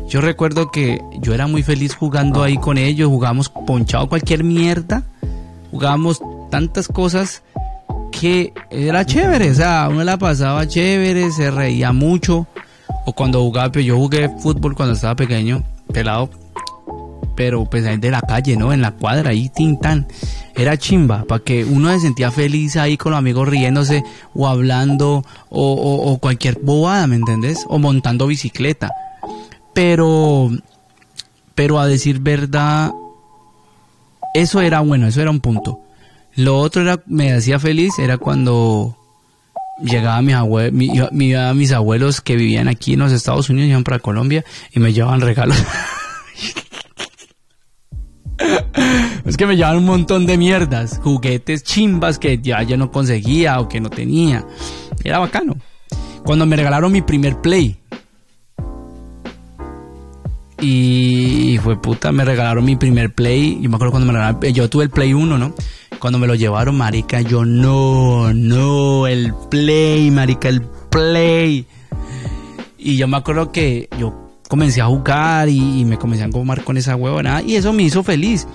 Yo 0.06 0.20
recuerdo 0.20 0.70
que 0.70 1.00
yo 1.22 1.32
era 1.32 1.46
muy 1.46 1.62
feliz 1.62 1.94
jugando 1.94 2.42
ahí 2.42 2.58
con 2.58 2.76
ellos, 2.76 3.08
jugábamos 3.08 3.48
ponchado 3.48 4.06
cualquier 4.06 4.44
mierda, 4.44 5.02
jugábamos 5.70 6.20
tantas 6.50 6.88
cosas 6.88 7.42
que 8.12 8.52
era 8.70 9.06
chévere, 9.06 9.50
o 9.50 9.54
sea, 9.54 9.88
uno 9.90 10.04
la 10.04 10.18
pasaba 10.18 10.68
chévere, 10.68 11.32
se 11.32 11.50
reía 11.50 11.90
mucho. 11.94 12.46
O 13.06 13.14
cuando 13.14 13.40
jugaba, 13.40 13.72
pues 13.72 13.86
yo 13.86 13.96
jugué 13.96 14.28
fútbol 14.28 14.74
cuando 14.74 14.94
estaba 14.94 15.16
pequeño, 15.16 15.62
pelado, 15.90 16.28
pero 17.34 17.64
pues 17.64 17.84
de 17.84 18.10
la 18.10 18.20
calle, 18.20 18.56
¿no? 18.56 18.72
En 18.72 18.82
la 18.82 18.92
cuadra, 18.92 19.30
ahí 19.30 19.48
tintan. 19.48 20.06
Era 20.54 20.76
chimba, 20.76 21.24
para 21.24 21.42
que 21.42 21.64
uno 21.64 21.90
se 21.92 22.00
sentía 22.00 22.30
feliz 22.30 22.76
ahí 22.76 22.96
con 22.96 23.12
los 23.12 23.18
amigos 23.18 23.48
riéndose 23.48 24.04
o 24.34 24.46
hablando 24.46 25.24
o, 25.48 26.18
cualquier 26.20 26.58
bobada, 26.60 27.06
¿me 27.06 27.16
entendés? 27.16 27.64
O 27.68 27.78
montando 27.78 28.26
bicicleta. 28.26 28.92
Pero, 29.72 30.50
pero 31.54 31.80
a 31.80 31.86
decir 31.86 32.20
verdad, 32.20 32.92
eso 34.34 34.60
era 34.60 34.80
bueno, 34.80 35.08
eso 35.08 35.20
era 35.20 35.30
un 35.30 35.40
punto. 35.40 35.80
Lo 36.36 36.58
otro 36.58 36.82
era, 36.82 37.00
me 37.06 37.32
hacía 37.32 37.58
feliz, 37.58 37.98
era 37.98 38.18
cuando 38.18 38.96
llegaba 39.82 40.22
mis 40.22 40.34
abuelos, 40.34 40.72
mis 41.12 41.72
abuelos 41.72 42.20
que 42.20 42.36
vivían 42.36 42.68
aquí 42.68 42.92
en 42.92 43.00
los 43.00 43.12
Estados 43.12 43.50
Unidos, 43.50 43.70
iban 43.70 43.84
para 43.84 43.98
Colombia 43.98 44.44
y 44.72 44.78
me 44.78 44.92
llevaban 44.92 45.20
regalos. 45.20 45.56
es 49.24 49.36
que 49.36 49.46
me 49.46 49.56
llevaban 49.56 49.78
un 49.78 49.86
montón 49.86 50.26
de 50.26 50.36
mierdas, 50.36 51.00
juguetes 51.02 51.62
chimbas 51.62 52.18
que 52.18 52.38
ya, 52.38 52.62
ya 52.62 52.76
no 52.76 52.90
conseguía 52.90 53.60
o 53.60 53.68
que 53.68 53.80
no 53.80 53.90
tenía. 53.90 54.46
Era 55.02 55.18
bacano. 55.18 55.56
Cuando 56.24 56.46
me 56.46 56.56
regalaron 56.56 56.92
mi 56.92 57.02
primer 57.02 57.40
play. 57.40 57.76
Y 60.60 61.58
fue 61.62 61.80
puta, 61.80 62.10
me 62.12 62.24
regalaron 62.24 62.64
mi 62.64 62.76
primer 62.76 63.14
play. 63.14 63.58
Yo 63.60 63.68
me 63.68 63.76
acuerdo 63.76 63.92
cuando 63.92 64.06
me 64.06 64.12
regalaron, 64.14 64.40
yo 64.52 64.70
tuve 64.70 64.84
el 64.84 64.90
play 64.90 65.12
1, 65.12 65.36
¿no? 65.36 65.54
Cuando 65.98 66.18
me 66.18 66.26
lo 66.26 66.34
llevaron, 66.34 66.76
marica, 66.76 67.20
yo 67.20 67.44
no, 67.44 68.32
no, 68.32 69.06
el 69.06 69.34
play, 69.50 70.10
marica, 70.10 70.48
el 70.48 70.62
play. 70.90 71.66
Y 72.78 72.96
yo 72.96 73.08
me 73.08 73.16
acuerdo 73.16 73.52
que 73.52 73.88
yo 73.98 74.23
comencé 74.48 74.80
a 74.80 74.86
jugar 74.86 75.48
y, 75.48 75.84
me 75.84 75.98
comencé 75.98 76.24
a 76.24 76.30
comer 76.30 76.64
con 76.64 76.76
esa 76.76 76.96
huevona 76.96 77.42
y 77.42 77.56
eso 77.56 77.72
me 77.72 77.82
hizo 77.82 78.02
feliz. 78.02 78.46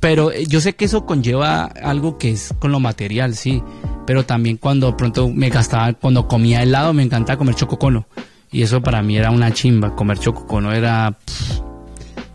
Pero 0.00 0.30
eh, 0.32 0.46
yo 0.46 0.60
sé 0.60 0.74
que 0.74 0.84
eso 0.84 1.06
conlleva 1.06 1.64
algo 1.64 2.18
que 2.18 2.30
es 2.30 2.54
con 2.58 2.72
lo 2.72 2.80
material, 2.80 3.34
sí. 3.34 3.62
Pero 4.06 4.24
también 4.24 4.56
cuando 4.56 4.96
pronto 4.96 5.28
me 5.28 5.48
gastaba, 5.48 5.92
cuando 5.94 6.28
comía 6.28 6.62
helado, 6.62 6.92
me 6.92 7.02
encantaba 7.02 7.38
comer 7.38 7.54
chococono. 7.54 8.06
Y 8.52 8.62
eso 8.62 8.82
para 8.82 9.02
mí 9.02 9.16
era 9.16 9.30
una 9.30 9.52
chimba. 9.52 9.94
Comer 9.96 10.18
chococono 10.18 10.72
era. 10.72 11.18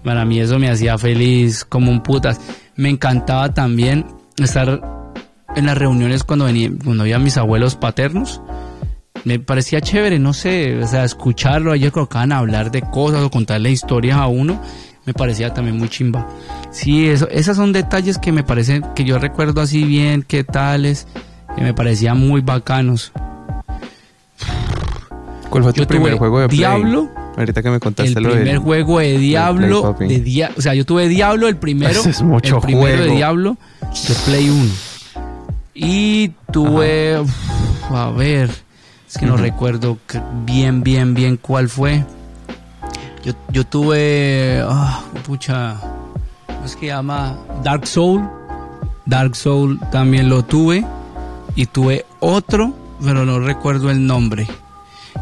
para 0.04 0.26
mí 0.26 0.40
eso 0.40 0.60
me 0.60 0.70
hacía 0.70 0.98
feliz 0.98 1.64
como 1.64 1.92
un 1.92 2.04
putas. 2.04 2.40
Me 2.76 2.90
encantaba 2.90 3.54
también 3.54 4.06
estar 4.38 4.82
en 5.56 5.66
las 5.66 5.78
reuniones 5.78 6.24
cuando 6.24 6.46
venía, 6.46 6.72
cuando 6.84 7.04
había 7.04 7.20
mis 7.20 7.38
abuelos 7.38 7.76
paternos 7.76 8.42
me 9.24 9.40
parecía 9.40 9.82
chévere, 9.82 10.20
no 10.20 10.34
sé, 10.34 10.80
o 10.82 10.88
sea, 10.88 11.04
escucharlo, 11.04 11.74
ellos 11.74 11.92
colocaban 11.92 12.32
a 12.32 12.38
hablar 12.38 12.72
de 12.72 12.82
cosas 12.82 13.22
o 13.24 13.30
contarle 13.30 13.72
historias 13.72 14.18
a 14.18 14.28
uno, 14.28 14.62
me 15.06 15.14
parecía 15.14 15.54
también 15.54 15.78
muy 15.78 15.90
chimba. 15.90 16.28
Sí, 16.72 17.08
eso, 17.08 17.28
esos 17.30 17.58
son 17.58 17.74
detalles 17.74 18.18
que 18.18 18.32
me 18.32 18.44
parecen, 18.44 18.84
que 18.96 19.04
yo 19.04 19.20
recuerdo 19.20 19.62
así 19.62 19.84
bien, 19.84 20.24
qué 20.28 20.44
tales, 20.44 21.08
que 21.56 21.62
me 21.62 21.74
parecían 21.74 22.20
muy 22.20 22.42
bacanos. 22.42 23.12
¿Cuál 25.50 25.64
fue 25.64 25.74
tu 25.74 25.86
primer 25.86 26.16
juego 26.16 26.40
de 26.40 26.48
Diablo. 26.48 27.10
Ahorita 27.38 27.62
que 27.62 27.70
me 27.70 27.80
contaste 27.80 28.20
el 28.20 28.28
primer 28.28 28.58
juego 28.58 29.00
de 29.00 29.18
Diablo, 29.18 29.96
de 30.00 30.50
o 30.56 30.62
sea, 30.62 30.74
yo 30.74 30.86
tuve 30.86 31.08
Diablo 31.08 31.48
el 31.48 31.58
primero, 31.58 32.02
es 32.06 32.22
mucho 32.22 32.58
el 32.58 32.62
primero 32.62 33.04
de 33.04 33.12
Diablo 33.12 33.58
de 34.08 34.14
Play 34.26 34.50
1. 34.50 34.72
Y 35.74 36.30
tuve, 36.52 37.24
a 37.90 38.10
ver, 38.12 38.50
es 39.12 39.18
que 39.18 39.26
no 39.26 39.36
recuerdo 39.36 39.98
bien, 40.46 40.84
bien, 40.84 41.14
bien 41.14 41.36
cuál 41.36 41.68
fue. 41.68 42.06
Yo, 43.26 43.34
yo 43.52 43.66
tuve. 43.66 44.64
Oh, 44.66 45.04
pucha. 45.26 45.76
¿Cómo 46.48 46.64
es 46.66 46.78
que 46.78 46.88
llama? 46.88 47.38
Dark 47.62 47.86
Soul. 47.86 48.26
Dark 49.06 49.36
Soul 49.36 49.82
también 49.92 50.30
lo 50.30 50.46
tuve. 50.46 50.86
Y 51.56 51.66
tuve 51.66 52.06
otro, 52.22 52.74
pero 53.04 53.26
no 53.26 53.42
recuerdo 53.42 53.92
el 53.92 54.08
nombre. 54.08 54.48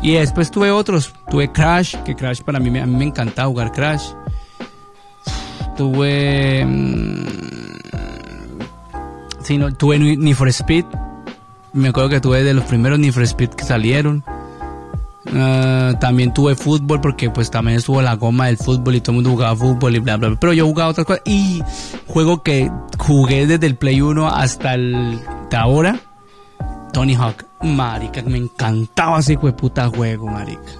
Y 0.04 0.12
después 0.12 0.52
tuve 0.52 0.70
otros. 0.70 1.12
Tuve 1.28 1.52
Crash, 1.52 1.96
que 2.04 2.16
Crash 2.16 2.42
para 2.44 2.60
mí, 2.60 2.68
a 2.78 2.86
mí 2.86 2.96
me 2.96 3.06
encantaba 3.06 3.48
jugar 3.48 3.72
Crash. 3.72 4.04
tuve... 5.76 6.64
Mm, 6.64 7.26
sí, 9.42 9.58
no, 9.58 9.74
tuve 9.74 9.98
Need 9.98 10.36
for 10.36 10.48
Speed. 10.50 10.86
Me 11.80 11.90
acuerdo 11.90 12.10
que 12.10 12.20
tuve 12.20 12.44
de 12.44 12.54
los 12.54 12.66
primeros 12.66 13.00
Need 13.00 13.14
for 13.14 13.24
Speed 13.24 13.52
que 13.52 13.64
salieron. 13.64 14.24
Ah, 15.34 15.94
también 16.00 16.34
tuve 16.34 16.56
fútbol 16.56 17.00
porque 17.00 17.30
pues 17.30 17.50
también 17.50 17.78
estuvo 17.78 18.02
la 18.02 18.16
goma 18.16 18.48
del 18.48 18.58
fútbol 18.58 18.96
y 18.96 19.02
todo 19.02 19.14
el 19.14 19.16
mundo 19.16 19.30
jugaba 19.32 19.56
fútbol 19.56 19.96
y 19.96 20.00
bla 20.00 20.18
bla 20.18 20.28
bla. 20.28 20.40
Pero 20.40 20.52
yo 20.54 20.66
jugaba 20.66 20.90
otras 20.90 21.06
cosas 21.06 21.22
y 21.26 21.64
juego 22.08 22.44
que 22.44 22.70
jugué 22.98 23.48
desde 23.48 23.66
el 23.66 23.76
Play 23.76 24.02
1 24.02 24.28
hasta 24.28 24.74
el 24.74 25.20
de 25.50 25.58
ahora. 25.58 26.00
Tony 26.92 27.16
Hawk. 27.16 27.46
Marica, 27.62 28.22
me 28.24 28.38
encantaba 28.38 29.20
ese 29.20 29.38
de 29.38 29.54
puta 29.54 29.88
juego, 29.88 30.28
marica. 30.28 30.72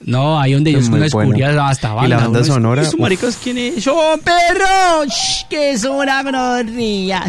No, 0.00 0.40
ahí 0.40 0.54
donde 0.54 0.70
ellos 0.70 0.90
descubrían 0.90 1.58
hasta 1.58 1.92
banda. 1.92 2.06
Y 2.06 2.10
la 2.10 2.18
banda 2.18 2.44
sonora. 2.44 2.82
¿Y 2.82 3.00
maricos 3.00 3.38
quién 3.42 3.58
es? 3.58 3.84
¡Yo, 3.84 4.14
perro! 4.24 5.04
¡Que 5.48 5.72
es 5.72 5.84
una 5.84 6.22
grosería! 6.22 7.24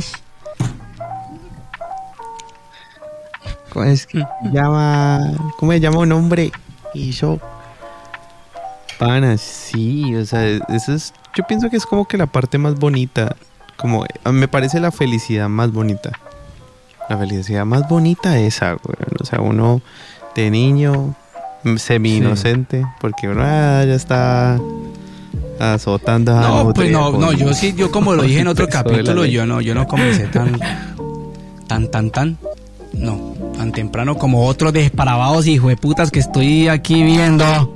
Es 3.85 4.05
que 4.05 4.19
mm. 4.19 4.51
llama? 4.53 5.33
¿Cómo 5.57 5.71
se 5.71 5.79
llama 5.79 5.99
un 5.99 6.11
hombre? 6.11 6.51
Y 6.93 7.11
yo. 7.11 7.39
Pana, 8.97 9.37
sí, 9.37 10.15
o 10.15 10.25
sea, 10.25 10.45
eso 10.47 10.93
es. 10.93 11.13
Yo 11.35 11.45
pienso 11.45 11.69
que 11.69 11.77
es 11.77 11.85
como 11.85 12.05
que 12.05 12.17
la 12.17 12.27
parte 12.27 12.57
más 12.57 12.75
bonita. 12.75 13.35
Como. 13.77 14.05
Me 14.31 14.47
parece 14.47 14.79
la 14.79 14.91
felicidad 14.91 15.47
más 15.49 15.71
bonita. 15.71 16.11
La 17.09 17.17
felicidad 17.17 17.65
más 17.65 17.87
bonita 17.87 18.37
esa, 18.39 18.73
güey. 18.73 18.97
O 19.19 19.25
sea, 19.25 19.41
uno 19.41 19.81
de 20.35 20.51
niño, 20.51 21.15
semi 21.77 22.17
inocente, 22.17 22.85
porque 22.99 23.27
uno 23.27 23.41
ah, 23.43 23.83
ya 23.85 23.95
está 23.95 24.59
azotando 25.59 26.35
a 26.35 26.41
No, 26.41 26.73
pues 26.73 26.91
no, 26.91 27.11
no, 27.11 27.33
yo 27.33 27.53
sí, 27.53 27.73
yo 27.75 27.91
como 27.91 28.13
lo 28.13 28.23
dije 28.23 28.39
en 28.39 28.47
otro 28.47 28.67
capítulo, 28.71 29.25
yo 29.25 29.45
no, 29.45 29.61
yo 29.61 29.75
no 29.75 29.87
comencé 29.87 30.27
tan, 30.27 30.59
tan, 31.67 31.91
tan, 31.91 32.11
tan, 32.11 32.37
no, 32.93 33.28
tan 33.59 33.73
temprano 33.73 34.17
como 34.17 34.45
otros 34.45 34.71
desparavados 34.71 35.45
y 35.45 35.59
de 35.59 35.75
putas 35.75 36.11
que 36.11 36.19
estoy 36.19 36.69
aquí 36.69 37.03
viendo. 37.03 37.73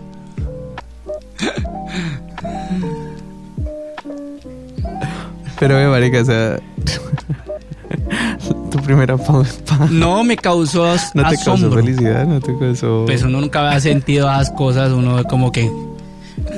Pero, 5.59 5.75
me 5.75 5.87
marica, 5.89 6.21
o 6.21 6.25
sea, 6.25 6.57
tu 8.71 8.77
primera 8.79 9.17
pausa. 9.17 9.59
No 9.91 10.23
me 10.23 10.37
causó 10.37 10.95
No 11.13 11.29
te 11.29 11.35
causó 11.43 11.69
felicidad, 11.69 12.25
no 12.27 12.39
te 12.39 12.57
causó. 12.57 13.03
Pues 13.05 13.23
uno 13.23 13.41
nunca 13.41 13.67
había 13.67 13.81
sentido 13.81 14.31
esas 14.31 14.51
cosas, 14.51 14.93
uno 14.93 15.21
como 15.25 15.51
que. 15.51 15.69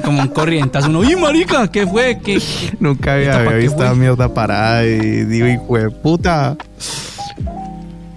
Como 0.04 0.22
un 0.22 0.28
corrientas, 0.28 0.86
uno, 0.86 1.04
¡y 1.04 1.16
marica! 1.16 1.68
¿Qué 1.68 1.88
fue? 1.88 2.20
¿Qué, 2.24 2.40
Nunca 2.80 3.16
había, 3.16 3.40
visto 3.54 3.84
la 3.84 3.96
mierda 3.96 4.32
parada 4.32 4.86
y 4.86 5.26
digo, 5.26 5.48
hijo 5.48 5.78
de 5.78 5.90
puta. 5.90 6.56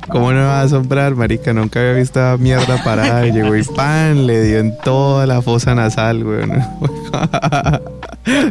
¿Cómo 0.09 0.33
no 0.33 0.38
me 0.38 0.44
va 0.44 0.61
a 0.61 0.62
asombrar, 0.62 1.14
marica? 1.14 1.53
Nunca 1.53 1.81
había 1.81 1.92
visto 1.92 2.21
mierda 2.38 2.83
parada 2.83 3.27
y 3.27 3.33
llegó 3.33 3.55
y 3.55 3.62
pan, 3.62 4.27
le 4.27 4.42
dio 4.42 4.59
en 4.59 4.77
toda 4.79 5.27
la 5.27 5.42
fosa 5.42 5.75
nasal, 5.75 6.25
güey. 6.25 6.47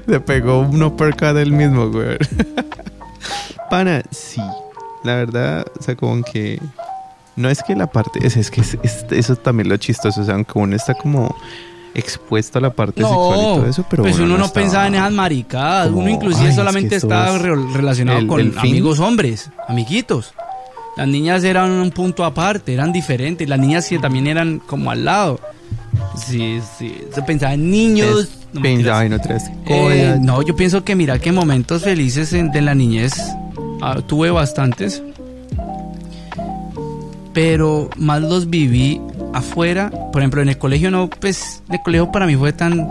Le 0.08 0.20
pegó 0.20 0.60
un 0.62 0.82
uppercut 0.82 1.34
del 1.34 1.52
mismo, 1.52 1.90
güey. 1.90 2.18
Pana, 3.70 4.02
sí 4.12 4.42
la 5.08 5.16
verdad, 5.16 5.66
o 5.80 5.82
sea, 5.82 5.96
como 5.96 6.22
que 6.22 6.62
no 7.36 7.50
es 7.50 7.64
que 7.64 7.76
la 7.76 7.88
parte, 7.88 8.26
es, 8.26 8.38
es 8.38 8.52
que 8.52 8.62
es, 8.62 8.78
eso 9.10 9.34
es 9.34 9.44
también 9.44 9.70
lo 9.70 9.78
chistoso, 9.78 10.22
o 10.22 10.24
sea, 10.24 10.36
aunque 10.36 10.52
uno 10.56 10.76
está 10.76 10.94
como 10.94 11.36
expuesto 11.94 12.60
a 12.60 12.62
la 12.62 12.70
parte 12.70 13.02
sexual 13.02 13.40
y 13.40 13.44
todo 13.44 13.66
eso, 13.66 13.86
pero 13.90 14.04
pues 14.04 14.20
uno, 14.20 14.38
no, 14.38 14.52
pensaba 14.52 14.88
en 14.88 14.96
esas 14.96 15.12
maricadas, 15.12 15.92
uno 15.92 16.10
inclusive 16.10 16.54
solamente 16.54 16.98
estaba 16.98 17.38
relacionado 17.38 18.28
con 18.28 18.58
amigos 18.58 19.00
hombres, 19.00 19.50
amiguitos. 19.68 20.34
Las 20.98 21.08
niñas 21.08 21.44
eran 21.44 21.72
un 21.72 21.92
punto 21.92 22.26
aparte, 22.26 22.74
eran 22.74 22.92
diferentes, 22.92 23.48
las 23.48 23.60
niñas 23.60 23.86
sí 23.86 24.00
también 24.00 24.28
eran 24.28 24.60
como 24.60 24.92
al 24.92 25.06
lado. 25.06 25.40
Sí, 26.16 26.60
sí, 26.78 26.96
se 27.14 27.22
pensaba 27.22 27.54
en 27.54 27.70
niños. 27.70 28.30
no 28.52 28.62
pensaba 28.62 29.06
en 29.06 29.14
otras 29.14 29.52
eh, 29.68 30.18
no, 30.20 30.42
yo 30.42 30.56
pienso 30.56 30.84
que 30.84 30.96
mira 30.96 31.20
que 31.20 31.32
momentos 31.32 31.84
felices 31.84 32.32
de 32.32 32.62
la 32.62 32.74
niñez 32.74 33.14
Ah, 33.82 34.02
tuve 34.06 34.32
bastantes, 34.32 35.04
pero 37.34 37.90
más 37.96 38.22
los 38.22 38.50
viví 38.50 39.00
afuera. 39.34 39.92
Por 40.12 40.22
ejemplo, 40.22 40.42
en 40.42 40.50
el 40.50 40.58
colegio 40.58 40.90
no, 40.90 41.10
pues 41.10 41.62
el 41.70 41.80
colegio 41.84 42.12
para 42.12 42.26
mí 42.26 42.36
fue 42.36 42.54
tan, 42.54 42.88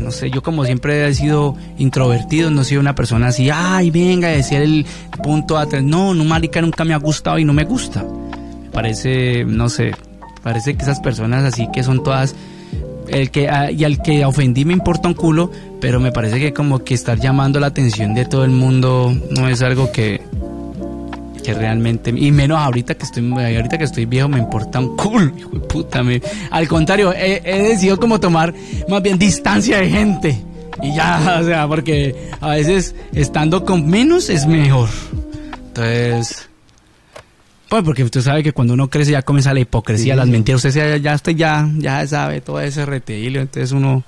no 0.00 0.10
sé, 0.10 0.30
yo 0.30 0.42
como 0.42 0.64
siempre 0.64 1.06
he 1.06 1.14
sido 1.14 1.56
introvertido, 1.78 2.50
no 2.50 2.64
soy 2.64 2.76
una 2.76 2.94
persona 2.94 3.28
así, 3.28 3.50
ay, 3.52 3.90
venga, 3.90 4.28
decir 4.28 4.60
el 4.60 4.86
punto 5.22 5.58
atrás. 5.58 5.82
No, 5.82 6.14
no, 6.14 6.24
marica, 6.24 6.60
nunca 6.60 6.84
me 6.84 6.94
ha 6.94 6.98
gustado 6.98 7.38
y 7.38 7.44
no 7.44 7.52
me 7.52 7.64
gusta. 7.64 8.04
Me 8.62 8.70
parece, 8.70 9.44
no 9.44 9.68
sé, 9.68 9.94
parece 10.42 10.74
que 10.74 10.82
esas 10.82 11.00
personas 11.00 11.44
así 11.44 11.68
que 11.72 11.82
son 11.82 12.02
todas 12.02 12.34
el 13.08 13.30
que 13.30 13.48
ah, 13.48 13.70
y 13.70 13.84
al 13.84 14.02
que 14.02 14.24
ofendí 14.24 14.64
me 14.64 14.72
importa 14.72 15.08
un 15.08 15.14
culo, 15.14 15.50
pero 15.80 16.00
me 16.00 16.12
parece 16.12 16.38
que 16.38 16.52
como 16.52 16.80
que 16.84 16.94
estar 16.94 17.18
llamando 17.18 17.60
la 17.60 17.68
atención 17.68 18.14
de 18.14 18.24
todo 18.24 18.44
el 18.44 18.50
mundo 18.50 19.14
no 19.30 19.48
es 19.48 19.62
algo 19.62 19.90
que 19.92 20.20
que 21.48 21.54
realmente 21.54 22.12
y 22.14 22.30
menos 22.30 22.58
ahorita 22.58 22.94
que 22.94 23.04
estoy 23.04 23.32
ahorita 23.32 23.78
que 23.78 23.84
estoy 23.84 24.04
viejo 24.04 24.28
me 24.28 24.38
importa 24.38 24.80
un 24.80 24.94
culo, 24.98 25.32
hijo 25.38 25.48
de 25.48 25.60
puta, 25.60 26.02
me, 26.02 26.20
al 26.50 26.68
contrario, 26.68 27.10
he, 27.14 27.40
he 27.42 27.62
decidido 27.70 27.98
como 27.98 28.20
tomar 28.20 28.52
más 28.86 29.02
bien 29.02 29.18
distancia 29.18 29.78
de 29.78 29.88
gente 29.88 30.44
y 30.82 30.94
ya, 30.94 31.38
o 31.40 31.44
sea, 31.46 31.66
porque 31.66 32.28
a 32.42 32.48
veces 32.50 32.94
estando 33.14 33.64
con 33.64 33.88
menos 33.88 34.28
es 34.28 34.46
mejor. 34.46 34.90
Entonces, 35.68 36.50
pues 37.70 37.82
porque 37.82 38.04
usted 38.04 38.20
sabe 38.20 38.42
que 38.42 38.52
cuando 38.52 38.74
uno 38.74 38.90
crece 38.90 39.12
ya 39.12 39.22
comienza 39.22 39.54
la 39.54 39.60
hipocresía, 39.60 40.16
las 40.16 40.28
mentiras. 40.28 40.62
Usted 40.62 41.00
ya, 41.00 41.14
usted 41.14 41.32
ya, 41.32 41.66
ya 41.78 42.06
sabe 42.06 42.42
todo 42.42 42.60
ese 42.60 42.84
retilio. 42.84 43.40
Entonces 43.40 43.72
uno, 43.72 44.04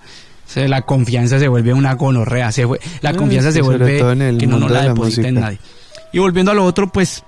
la 0.56 0.82
confianza 0.82 1.38
se 1.38 1.48
vuelve 1.48 1.72
una 1.72 1.94
gonorrea. 1.94 2.52
Se, 2.52 2.66
la 3.00 3.14
confianza 3.14 3.50
se 3.50 3.62
vuelve 3.62 3.96
que 4.36 4.46
no, 4.46 4.68
la 4.68 4.82
deposita 4.82 5.28
en 5.28 5.36
nadie. 5.36 5.58
Y 6.12 6.18
volviendo 6.18 6.50
a 6.50 6.54
lo 6.54 6.64
otro, 6.64 6.90
pues, 6.90 7.22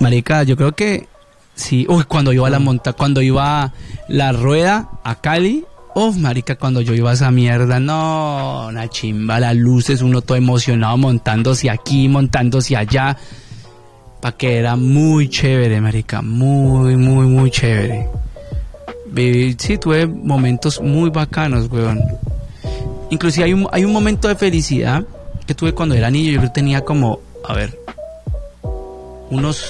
marica, 0.00 0.42
yo 0.42 0.56
creo 0.56 0.72
que 0.72 1.08
sí. 1.54 1.86
Uy, 1.88 2.04
cuando 2.04 2.32
iba 2.32 2.46
a 2.46 2.50
la 2.50 2.58
monta, 2.58 2.92
cuando 2.92 3.22
iba 3.22 3.72
la 4.08 4.32
rueda 4.32 4.90
a 5.04 5.16
Cali. 5.16 5.64
Uf, 5.96 6.16
marica, 6.16 6.56
cuando 6.56 6.80
yo 6.80 6.92
iba 6.92 7.10
a 7.10 7.14
esa 7.14 7.30
mierda, 7.30 7.78
no, 7.78 8.66
una 8.68 8.88
chimba, 8.88 9.38
las 9.38 9.54
luces, 9.54 10.02
uno 10.02 10.22
todo 10.22 10.36
emocionado 10.36 10.96
montándose 10.96 11.70
aquí, 11.70 12.08
montándose 12.08 12.76
allá 12.76 13.16
pa' 14.24 14.32
que 14.32 14.56
era 14.56 14.74
muy 14.74 15.28
chévere, 15.28 15.82
marica, 15.82 16.22
muy, 16.22 16.96
muy, 16.96 17.26
muy 17.26 17.50
chévere. 17.50 18.08
Viví, 19.06 19.54
sí, 19.58 19.76
tuve 19.76 20.06
momentos 20.06 20.80
muy 20.80 21.10
bacanos, 21.10 21.70
weón. 21.70 22.00
Inclusive 23.10 23.44
hay 23.44 23.52
un, 23.52 23.68
hay 23.70 23.84
un 23.84 23.92
momento 23.92 24.26
de 24.26 24.34
felicidad 24.34 25.04
que 25.46 25.54
tuve 25.54 25.74
cuando 25.74 25.94
era 25.94 26.10
niño, 26.10 26.30
yo 26.30 26.38
creo 26.38 26.50
que 26.50 26.54
tenía 26.54 26.80
como, 26.80 27.20
a 27.46 27.52
ver, 27.52 27.78
unos, 29.34 29.64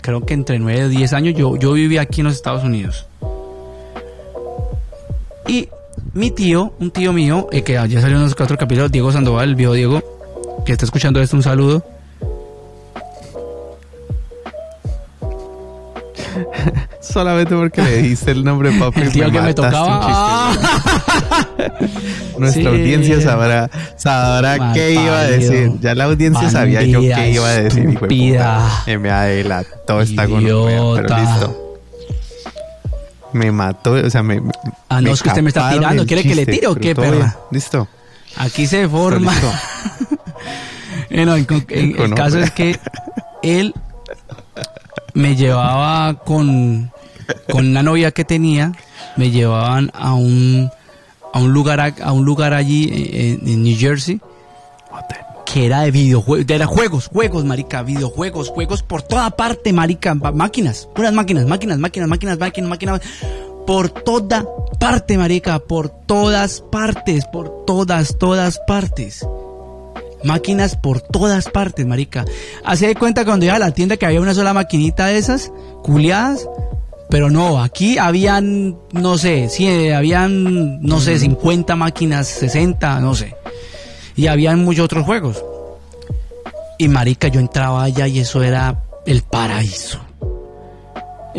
creo 0.00 0.24
que 0.24 0.34
entre 0.34 0.58
9 0.58 0.86
y 0.86 0.96
10 0.96 1.12
años, 1.12 1.34
yo, 1.34 1.56
yo 1.56 1.72
vivía 1.72 2.02
aquí 2.02 2.20
en 2.20 2.26
los 2.26 2.34
Estados 2.34 2.64
Unidos. 2.64 3.06
Y 5.46 5.68
mi 6.14 6.30
tío, 6.30 6.72
un 6.78 6.90
tío 6.90 7.12
mío, 7.12 7.48
eh, 7.52 7.62
que 7.62 7.74
ya 7.74 8.00
salió 8.00 8.16
en 8.16 8.22
los 8.24 8.34
cuatro 8.34 8.56
capítulos, 8.56 8.90
Diego 8.90 9.12
Sandoval, 9.12 9.50
el 9.50 9.54
viejo 9.54 9.72
Diego, 9.74 10.02
que 10.64 10.72
está 10.72 10.84
escuchando 10.84 11.20
esto, 11.20 11.36
un 11.36 11.42
saludo. 11.42 11.84
Solamente 17.00 17.54
porque 17.54 17.82
le 17.82 18.02
dijiste 18.02 18.30
el 18.30 18.44
nombre 18.44 18.72
papi. 18.72 19.00
El 19.02 19.12
tío 19.12 19.30
que 19.30 19.40
me 19.40 19.54
tocaba. 19.54 20.52
Nuestra 22.38 22.70
audiencia 22.70 23.20
sabrá, 23.20 23.70
sabrá 23.96 24.72
qué 24.72 24.94
iba 24.94 25.20
a 25.20 25.24
decir. 25.24 25.72
Ya 25.80 25.94
la 25.94 26.04
audiencia 26.04 26.50
sabía 26.50 26.82
yo 26.82 27.00
qué 27.00 27.30
iba 27.30 27.48
a 27.48 27.52
decir. 27.52 27.98
Y 28.10 28.96
me 28.98 29.10
adelantó 29.10 30.00
esta 30.00 30.26
con 30.26 30.42
pero 30.44 31.16
listo. 31.18 31.78
Me 33.32 33.50
mató, 33.50 33.92
o 33.92 34.10
sea, 34.10 34.22
me. 34.22 34.42
Ah, 34.90 35.00
no, 35.00 35.12
es 35.12 35.22
que 35.22 35.28
usted 35.30 35.42
me 35.42 35.48
está 35.48 35.70
tirando. 35.70 36.04
¿Quiere 36.04 36.22
que 36.22 36.34
le 36.34 36.44
tire 36.44 36.66
o 36.66 36.74
qué, 36.74 36.94
perra? 36.94 37.36
Listo. 37.50 37.88
Aquí 38.36 38.66
se 38.66 38.88
forma. 38.88 39.32
bueno, 41.10 41.34
el 41.68 42.14
caso 42.14 42.38
es 42.38 42.50
que 42.50 42.78
él 43.42 43.74
me 45.14 45.36
llevaba 45.36 46.14
con, 46.14 46.90
con 47.50 47.66
una 47.66 47.82
novia 47.82 48.10
que 48.10 48.24
tenía, 48.24 48.72
me 49.16 49.30
llevaban 49.30 49.90
a 49.94 50.14
un, 50.14 50.70
a 51.32 51.38
un 51.38 51.52
lugar 51.52 51.80
a, 51.80 52.12
un 52.12 52.24
lugar 52.24 52.54
allí 52.54 52.88
en, 53.42 53.62
New 53.62 53.76
Jersey 53.76 54.20
que 55.46 55.66
era 55.66 55.82
de 55.82 55.90
videojuegos, 55.90 56.46
era 56.48 56.66
juegos, 56.66 57.08
juegos, 57.08 57.44
marica, 57.44 57.82
videojuegos, 57.82 58.48
juegos 58.48 58.82
por 58.82 59.02
toda 59.02 59.30
parte, 59.30 59.72
marica, 59.74 60.14
máquinas, 60.14 60.88
puras 60.94 61.12
máquinas, 61.12 61.46
máquinas, 61.46 61.78
máquinas, 61.78 62.08
máquinas, 62.08 62.38
máquinas, 62.38 62.70
máquinas, 62.70 63.00
por 63.66 63.90
toda 63.90 64.46
parte, 64.78 65.18
marica, 65.18 65.58
por 65.58 65.90
todas 65.90 66.62
partes, 66.62 67.26
por 67.26 67.66
todas, 67.66 68.16
todas 68.18 68.60
partes. 68.66 69.26
Máquinas 70.24 70.76
por 70.76 71.00
todas 71.00 71.48
partes, 71.48 71.86
marica. 71.86 72.24
Hace 72.64 72.88
de 72.88 72.94
cuenta 72.94 73.24
cuando 73.24 73.44
iba 73.44 73.54
a 73.54 73.58
la 73.58 73.72
tienda 73.72 73.96
que 73.96 74.06
había 74.06 74.20
una 74.20 74.34
sola 74.34 74.54
maquinita 74.54 75.06
de 75.06 75.18
esas, 75.18 75.52
culiadas, 75.82 76.48
pero 77.10 77.28
no, 77.28 77.62
aquí 77.62 77.98
habían, 77.98 78.78
no 78.92 79.18
sé, 79.18 79.48
sí, 79.50 79.90
habían, 79.90 80.80
no 80.80 80.98
sé, 81.00 81.18
50 81.18 81.76
máquinas, 81.76 82.26
60, 82.28 83.00
no 83.00 83.14
sé. 83.14 83.34
Y 84.16 84.28
habían 84.28 84.64
muchos 84.64 84.86
otros 84.86 85.04
juegos. 85.04 85.44
Y 86.78 86.88
marica, 86.88 87.28
yo 87.28 87.40
entraba 87.40 87.84
allá 87.84 88.08
y 88.08 88.20
eso 88.20 88.42
era 88.42 88.84
el 89.04 89.22
paraíso. 89.22 90.00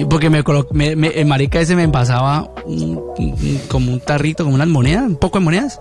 Porque 0.10 0.30
me, 0.30 0.44
me, 0.96 1.08
el 1.08 1.26
marica 1.26 1.60
ese 1.60 1.76
me 1.76 1.88
pasaba 1.88 2.50
como 3.68 3.92
un 3.92 4.00
tarrito, 4.00 4.44
como 4.44 4.56
unas 4.56 4.68
monedas, 4.68 5.04
un 5.04 5.18
poco 5.18 5.40
de 5.40 5.46
monedas, 5.46 5.80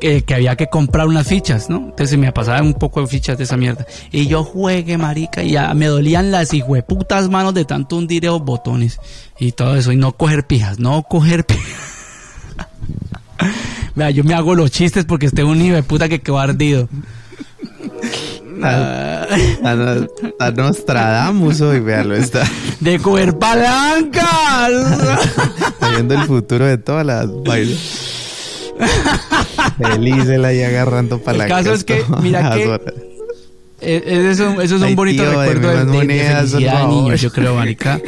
que, 0.00 0.24
había 0.34 0.56
que 0.56 0.68
comprar 0.68 1.06
unas 1.06 1.26
fichas, 1.26 1.70
¿no? 1.70 1.78
Entonces 1.78 2.18
me 2.18 2.32
pasaba 2.32 2.60
un 2.62 2.74
poco 2.74 3.00
de 3.00 3.06
fichas 3.06 3.38
de 3.38 3.44
esa 3.44 3.56
mierda. 3.56 3.86
Y 4.10 4.26
yo 4.26 4.44
juegue, 4.44 4.98
marica, 4.98 5.42
y 5.42 5.52
ya 5.52 5.72
me 5.74 5.86
dolían 5.86 6.30
las 6.30 6.52
hijueputas 6.52 7.28
manos 7.28 7.54
de 7.54 7.64
tanto 7.64 7.96
hundir 7.96 8.24
esos 8.24 8.44
botones 8.44 8.98
y 9.38 9.52
todo 9.52 9.76
eso. 9.76 9.92
Y 9.92 9.96
no 9.96 10.12
coger 10.12 10.46
pijas, 10.46 10.78
no 10.78 11.02
coger 11.02 11.46
pijas. 11.46 11.66
Vea, 13.94 14.10
yo 14.10 14.24
me 14.24 14.34
hago 14.34 14.54
los 14.54 14.70
chistes 14.70 15.06
porque 15.06 15.26
esté 15.26 15.42
un 15.42 15.60
hijo 15.60 15.74
de 15.74 15.82
puta 15.82 16.08
que 16.08 16.20
quedó 16.20 16.38
ardido. 16.38 16.88
A, 18.62 19.26
a, 20.38 20.50
Nostradamus 20.50 21.60
hoy, 21.60 21.80
véalo, 21.80 22.14
está. 22.14 22.42
De 22.80 22.98
coger 22.98 23.38
palancas. 23.38 24.70
viendo 25.90 26.14
el 26.14 26.22
futuro 26.22 26.64
de 26.64 26.78
todas 26.78 27.04
las 27.04 27.28
bailas. 27.42 28.15
Feliz 29.78 30.26
la 30.26 30.48
ahí 30.48 30.62
agarrando 30.62 31.18
palancas. 31.18 31.58
El 31.58 31.64
caso 31.64 31.74
es 31.74 31.84
que, 31.84 32.04
mira 32.22 32.54
que. 32.54 32.80
E, 33.80 34.02
e, 34.06 34.30
eso, 34.30 34.60
eso, 34.60 34.76
es 34.76 34.82
un 34.82 34.96
bonito 34.96 35.24
recuerdo 35.24 35.68
de, 35.68 35.84
de, 35.84 35.98
felicidad 35.98 36.88
niño, 36.88 37.14
yo 37.14 37.30
creo, 37.30 37.54
marica. 37.54 38.00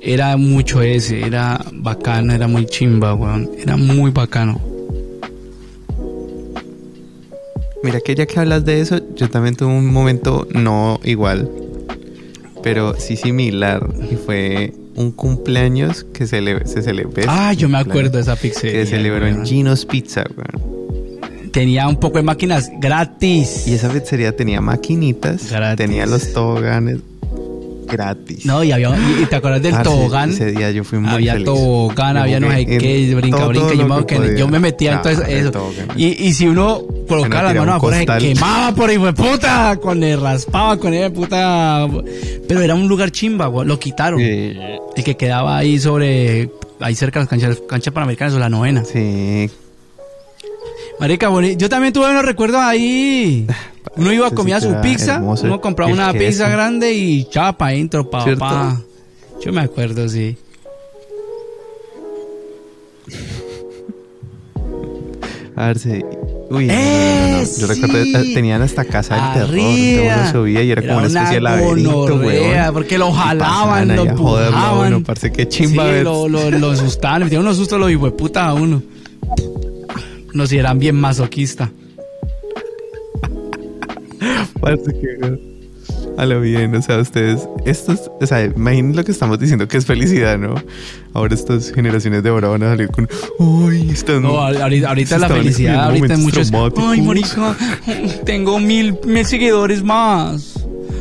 Era 0.00 0.36
mucho 0.38 0.80
ese, 0.80 1.26
era 1.26 1.60
bacano, 1.72 2.32
era 2.32 2.48
muy 2.48 2.64
chimba, 2.66 3.14
weón. 3.14 3.50
Era 3.58 3.76
muy 3.76 4.10
bacano. 4.10 4.60
Mira 7.82 8.00
que 8.00 8.14
ya 8.14 8.26
que 8.26 8.38
hablas 8.38 8.64
de 8.64 8.80
eso, 8.80 9.00
yo 9.14 9.28
también 9.30 9.56
tuve 9.56 9.68
un 9.68 9.92
momento 9.92 10.46
no 10.52 11.00
igual, 11.02 11.50
pero 12.62 12.94
sí 12.98 13.16
similar. 13.16 13.88
Y 14.10 14.16
fue 14.16 14.72
un 15.00 15.12
cumpleaños 15.12 16.04
que 16.04 16.26
se, 16.26 16.40
le, 16.40 16.66
se 16.66 16.82
celebró. 16.82 17.22
Ah, 17.28 17.52
yo 17.52 17.68
me 17.68 17.78
acuerdo 17.78 18.10
de 18.10 18.20
esa 18.20 18.36
pizzería. 18.36 18.80
Que 18.80 18.86
se 18.86 18.96
celebró 18.96 19.26
en 19.26 19.44
Gino's 19.44 19.86
Pizza, 19.86 20.24
Tenía 21.52 21.88
un 21.88 21.96
poco 21.96 22.18
de 22.18 22.22
máquinas 22.22 22.70
gratis. 22.78 23.66
Y 23.66 23.74
esa 23.74 23.90
pizzería 23.90 24.36
tenía 24.36 24.60
maquinitas, 24.60 25.52
tenía 25.76 26.06
los 26.06 26.32
toboganes 26.32 26.98
gratis. 27.90 28.46
No, 28.46 28.62
y 28.64 28.72
había, 28.72 28.90
y, 29.20 29.26
te 29.26 29.36
acuerdas 29.36 29.62
del 29.62 29.82
tobogán. 29.82 30.30
Ese 30.30 30.52
día 30.52 30.70
yo 30.70 30.84
fui 30.84 30.98
muy 30.98 31.10
Había 31.10 31.32
feliz. 31.34 31.46
tobogán, 31.46 32.16
había 32.16 32.40
no 32.40 32.50
sé 32.50 32.66
qué, 32.66 33.14
brinca, 33.14 33.46
brinca. 33.46 33.74
Yo 33.74 34.20
me, 34.20 34.38
yo 34.38 34.48
me 34.48 34.58
metía 34.58 34.94
en 34.94 35.02
todo 35.02 35.12
eso. 35.12 35.72
Y, 35.96 36.26
y 36.26 36.32
si 36.32 36.46
uno 36.46 36.82
colocaba 37.08 37.52
las 37.52 37.54
manos 37.56 37.76
afuera, 37.76 37.98
se 37.98 38.28
quemaba 38.28 38.74
por 38.74 38.90
ahí, 38.90 38.98
puta, 38.98 39.76
con 39.80 40.02
el 40.02 40.20
raspaba 40.20 40.76
con 40.76 40.94
el 40.94 41.12
puta. 41.12 41.88
Pero 42.48 42.60
era 42.60 42.74
un 42.74 42.88
lugar 42.88 43.10
chimba, 43.10 43.48
lo 43.48 43.78
quitaron. 43.78 44.20
El 44.20 45.04
que 45.04 45.16
quedaba 45.16 45.58
ahí 45.58 45.78
sobre, 45.78 46.50
ahí 46.80 46.94
cerca 46.94 47.20
de 47.20 47.24
las 47.24 47.30
canchas, 47.30 47.62
canchas 47.68 47.92
panamericanas 47.92 48.34
o 48.34 48.38
la 48.38 48.48
novena. 48.48 48.84
Sí. 48.84 49.50
Marica, 50.98 51.30
yo 51.56 51.68
también 51.70 51.92
tuve 51.92 52.10
unos 52.10 52.24
recuerdos 52.24 52.60
ahí. 52.60 53.46
Uno 53.96 54.12
iba 54.12 54.28
a 54.28 54.30
comer 54.30 54.60
su 54.60 54.74
pizza, 54.80 55.20
uno 55.20 55.60
compraba 55.60 55.92
una 55.92 56.12
pizza 56.12 56.48
grande 56.48 56.92
y 56.92 57.24
chapa 57.28 57.68
adentro, 57.68 58.08
papá. 58.08 58.80
Yo 59.42 59.52
me 59.52 59.62
acuerdo, 59.62 60.08
sí. 60.08 60.36
A 65.56 65.66
ver 65.66 65.78
si. 65.78 66.04
Uy, 66.50 66.68
eh, 66.70 67.46
Yo 67.58 67.66
recuerdo, 67.66 67.98
eh, 67.98 68.32
tenían 68.34 68.60
hasta 68.62 68.84
casa 68.84 69.14
del 69.14 69.46
terror. 69.46 69.58
Uno 69.58 70.32
subía 70.32 70.62
y 70.62 70.70
era, 70.70 70.82
como 70.82 70.98
una 70.98 71.06
especie 71.06 71.34
de 71.34 71.40
laberinto. 71.40 72.20
Porque 72.72 72.98
lo 72.98 73.12
jalaban, 73.12 73.94
lo 73.94 74.02
empujaban. 74.06 74.76
Bueno, 74.78 75.02
parece 75.02 75.30
que 75.32 75.48
chimba. 75.48 75.84
Sí, 75.84 76.02
lo, 76.02 76.28
lo, 76.28 76.50
lo 76.50 76.70
asustaban, 76.70 77.24
metían 77.24 77.42
unos 77.42 77.56
sustos 77.56 77.78
los 77.78 78.12
puta 78.12 78.46
a 78.46 78.54
uno. 78.54 78.82
No, 80.32 80.46
si 80.46 80.58
eran 80.58 80.78
bien 80.78 80.96
masoquista. 80.96 81.70
Parece 84.60 84.92
que 84.92 85.50
a 86.16 86.26
lo 86.26 86.40
bien, 86.40 86.74
o 86.74 86.82
sea, 86.82 86.98
ustedes, 86.98 87.48
estos, 87.64 88.10
o 88.20 88.26
sea, 88.26 88.44
imaginen 88.44 88.94
lo 88.94 89.04
que 89.04 89.12
estamos 89.12 89.38
diciendo 89.38 89.66
que 89.68 89.78
es 89.78 89.86
felicidad, 89.86 90.38
¿no? 90.38 90.54
Ahora 91.14 91.34
estas 91.34 91.72
generaciones 91.72 92.22
de 92.22 92.28
ahora 92.28 92.48
van 92.48 92.62
a 92.62 92.70
salir 92.70 92.88
con, 92.88 93.08
uy, 93.38 93.90
están. 93.90 94.22
No, 94.22 94.38
ahorita, 94.38 95.18
la 95.18 95.28
felicidad, 95.28 95.86
ahorita 95.86 96.14
hay 96.14 96.20
muchos. 96.20 96.52
Ay, 96.76 97.00
marica, 97.00 97.56
tengo 98.24 98.58
mil, 98.58 98.98
mil 99.06 99.24
seguidores 99.24 99.82
más. 99.82 100.54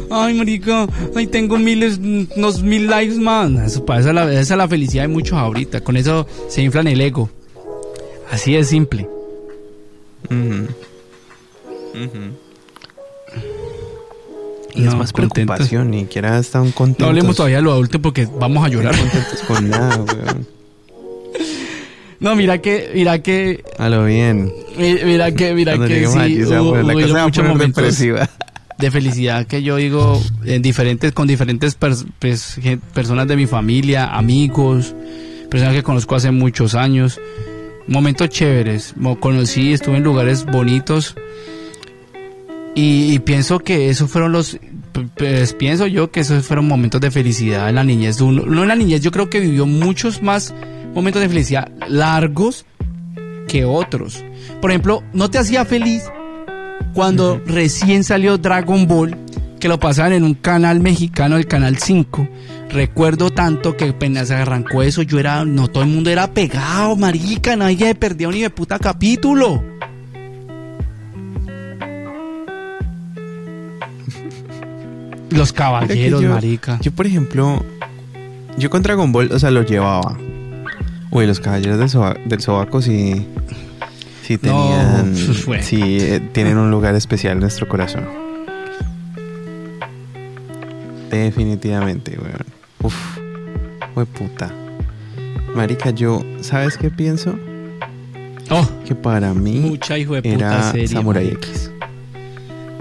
Ay, 0.09 0.33
marica, 0.33 0.87
ay, 1.15 1.27
tengo 1.27 1.57
miles, 1.57 1.99
unos 2.35 2.63
mil 2.63 2.87
likes 2.87 3.15
más. 3.15 3.51
Eso, 3.51 3.83
esa, 3.87 4.09
es 4.09 4.15
la, 4.15 4.31
esa 4.31 4.53
es 4.53 4.57
la 4.57 4.67
felicidad 4.67 5.03
de 5.03 5.09
muchos 5.09 5.37
ahorita. 5.37 5.81
Con 5.81 5.97
eso 5.97 6.25
se 6.47 6.61
inflan 6.61 6.87
el 6.87 7.01
ego. 7.01 7.29
Así 8.31 8.53
de 8.53 8.63
simple. 8.63 9.07
Y 14.83 14.87
es 14.87 14.95
más 14.95 15.13
preocupación, 15.13 15.91
ni 15.91 16.01
siquiera 16.01 16.39
están 16.39 16.71
contentos. 16.71 17.05
No 17.05 17.09
hablemos 17.09 17.35
todavía 17.35 17.57
de 17.57 17.63
lo 17.63 17.71
adulto 17.71 18.01
porque 18.01 18.27
vamos 18.39 18.65
a 18.65 18.69
llorar. 18.69 18.97
contentos 18.97 19.41
con 19.47 19.69
nada, 19.69 19.97
weón. 20.03 20.47
No, 22.19 22.35
mira 22.35 22.57
que, 22.57 22.91
mira 22.93 23.19
que. 23.19 23.63
A 23.77 23.89
lo 23.89 24.05
bien. 24.05 24.51
Mira 24.77 25.31
que, 25.31 25.53
mira 25.53 25.77
que 25.77 26.07
sí. 26.07 26.37
la 26.39 26.93
cosa 26.93 27.23
muchos 27.23 27.45
momentos 27.45 28.03
de 28.77 28.91
felicidad 28.91 29.45
que 29.45 29.61
yo 29.61 29.75
digo 29.75 30.21
en 30.45 30.61
diferentes, 30.61 31.11
con 31.11 31.27
diferentes 31.27 31.75
pues, 31.75 32.05
personas 32.93 33.27
de 33.27 33.35
mi 33.35 33.45
familia, 33.45 34.05
amigos, 34.07 34.95
personas 35.49 35.75
que 35.75 35.83
conozco 35.83 36.15
hace 36.15 36.31
muchos 36.31 36.75
años 36.75 37.19
momentos 37.89 38.29
chéveres. 38.29 38.93
Conocí, 39.19 39.73
estuve 39.73 39.97
en 39.97 40.03
lugares 40.03 40.45
bonitos. 40.45 41.15
Y, 42.75 43.19
pienso 43.19 43.59
que 43.59 43.89
esos 43.89 44.09
fueron 44.09 44.31
los. 44.31 44.57
Pues 45.15 45.53
pienso 45.53 45.87
yo 45.87 46.11
que 46.11 46.21
esos 46.21 46.45
fueron 46.45 46.67
momentos 46.67 47.01
de 47.01 47.11
felicidad 47.11 47.69
en 47.69 47.75
la 47.75 47.83
niñez. 47.83 48.21
Uno, 48.21 48.43
en 48.43 48.67
la 48.67 48.75
niñez 48.75 49.01
yo 49.01 49.11
creo 49.11 49.29
que 49.29 49.39
vivió 49.39 49.65
muchos 49.65 50.21
más 50.21 50.53
momentos 50.93 51.21
de 51.21 51.29
felicidad 51.29 51.71
largos 51.87 52.65
que 53.47 53.65
otros. 53.65 54.23
Por 54.61 54.71
ejemplo, 54.71 55.03
¿no 55.13 55.29
te 55.29 55.37
hacía 55.37 55.65
feliz 55.65 56.03
cuando 56.93 57.41
recién 57.45 58.03
salió 58.03 58.37
Dragon 58.37 58.87
Ball? 58.87 59.17
Que 59.59 59.67
lo 59.67 59.79
pasaban 59.79 60.13
en 60.13 60.23
un 60.23 60.35
canal 60.35 60.79
mexicano, 60.79 61.35
el 61.35 61.45
canal 61.45 61.77
5 61.77 62.29
Recuerdo 62.69 63.31
tanto 63.31 63.75
que 63.75 63.85
apenas 63.85 64.29
arrancó 64.29 64.83
eso, 64.83 65.01
yo 65.01 65.19
era, 65.19 65.43
no 65.43 65.67
todo 65.69 65.81
el 65.81 65.89
mundo 65.89 66.11
era 66.11 66.31
pegado, 66.33 66.95
marica, 66.95 67.55
nadie 67.55 67.95
perdió 67.95 68.31
ni 68.31 68.41
de 68.41 68.51
puta 68.51 68.77
capítulo. 68.77 69.63
Los 75.31 75.53
caballeros, 75.53 76.21
marica. 76.23 76.79
Yo, 76.81 76.91
por 76.91 77.05
ejemplo, 77.05 77.63
yo 78.57 78.69
con 78.69 78.81
Dragon 78.81 79.11
Ball, 79.11 79.31
o 79.31 79.39
sea, 79.39 79.51
lo 79.51 79.63
llevaba. 79.63 80.17
Uy, 81.11 81.25
los 81.25 81.39
caballeros 81.39 81.79
del, 82.25 82.41
sobaco 82.41 82.81
sí. 82.81 83.25
Sí 84.23 84.37
tenían. 84.37 85.15
sí, 85.61 85.97
eh, 85.99 86.19
tienen 86.33 86.57
un 86.57 86.69
lugar 86.69 86.95
especial 86.95 87.33
en 87.33 87.39
nuestro 87.39 87.67
corazón. 87.67 88.07
Definitivamente, 91.09 92.17
weón. 92.19 92.45
Uf, 92.83 92.95
fue 93.93 94.05
puta. 94.05 94.51
Marica, 95.55 95.89
yo, 95.89 96.23
¿sabes 96.41 96.77
qué 96.77 96.89
pienso? 96.89 97.37
Oh, 98.51 98.67
que 98.85 98.95
para 98.95 99.33
mí 99.33 99.59
mucha 99.59 99.97
hijo 99.97 100.19
de 100.19 100.29
era 100.29 100.73
Samurai 100.87 101.27
X. 101.27 101.71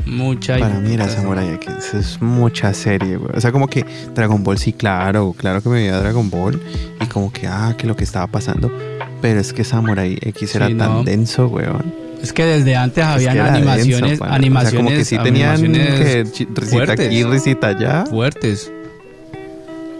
Mucha 0.09 0.59
Para 0.59 0.81
mí 0.81 0.95
era 0.95 1.09
Samurai 1.09 1.55
X. 1.55 1.95
Es 1.95 2.23
mucha 2.23 2.73
serie, 2.73 3.17
güey. 3.17 3.31
O 3.37 3.41
sea, 3.41 3.53
como 3.53 3.69
que 3.69 3.85
Dragon 4.15 4.43
Ball, 4.43 4.59
sí, 4.59 4.73
claro, 4.73 5.35
claro 5.37 5.63
que 5.63 5.69
me 5.69 5.77
veía 5.77 5.99
Dragon 5.99 6.31
Ball. 6.31 6.61
Y 7.01 7.07
como 7.07 7.33
que, 7.33 7.47
ah, 7.47 7.75
que 7.77 7.87
lo 7.87 7.95
que 7.95 8.05
estaba 8.05 8.27
pasando. 8.27 8.73
Pero 9.21 9.41
es 9.41 9.53
que 9.53 9.65
Samurai 9.65 10.19
X 10.21 10.55
era 10.55 10.75
tan 10.77 11.05
denso, 11.05 11.49
weón. 11.49 11.93
Es 12.23 12.33
que 12.33 12.45
desde 12.45 12.75
antes 12.75 13.05
habían 13.05 13.39
animaciones, 13.39 14.21
animaciones. 14.21 14.67
O 14.67 14.71
sea, 14.71 14.79
como 14.79 14.91
que 14.91 15.05
sí 15.05 15.19
tenían 15.19 15.73
que 15.73 16.25
risita 16.55 16.93
aquí, 16.93 17.23
risita 17.23 17.69
allá. 17.69 18.07
Fuertes 18.07 18.73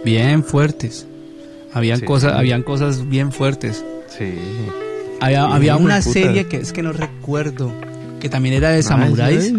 bien 0.03 0.43
fuertes. 0.43 1.05
Habían 1.73 2.01
cosas, 2.01 2.33
habían 2.33 2.63
cosas 2.63 3.07
bien 3.07 3.31
fuertes. 3.31 3.83
Sí. 4.17 4.35
Había, 5.21 5.75
una 5.75 6.01
serie 6.01 6.47
que 6.47 6.57
es 6.57 6.73
que 6.73 6.81
no 6.81 6.93
recuerdo, 6.93 7.71
que 8.19 8.29
también 8.29 8.55
era 8.55 8.69
de 8.69 8.83
samuráis. 8.83 9.53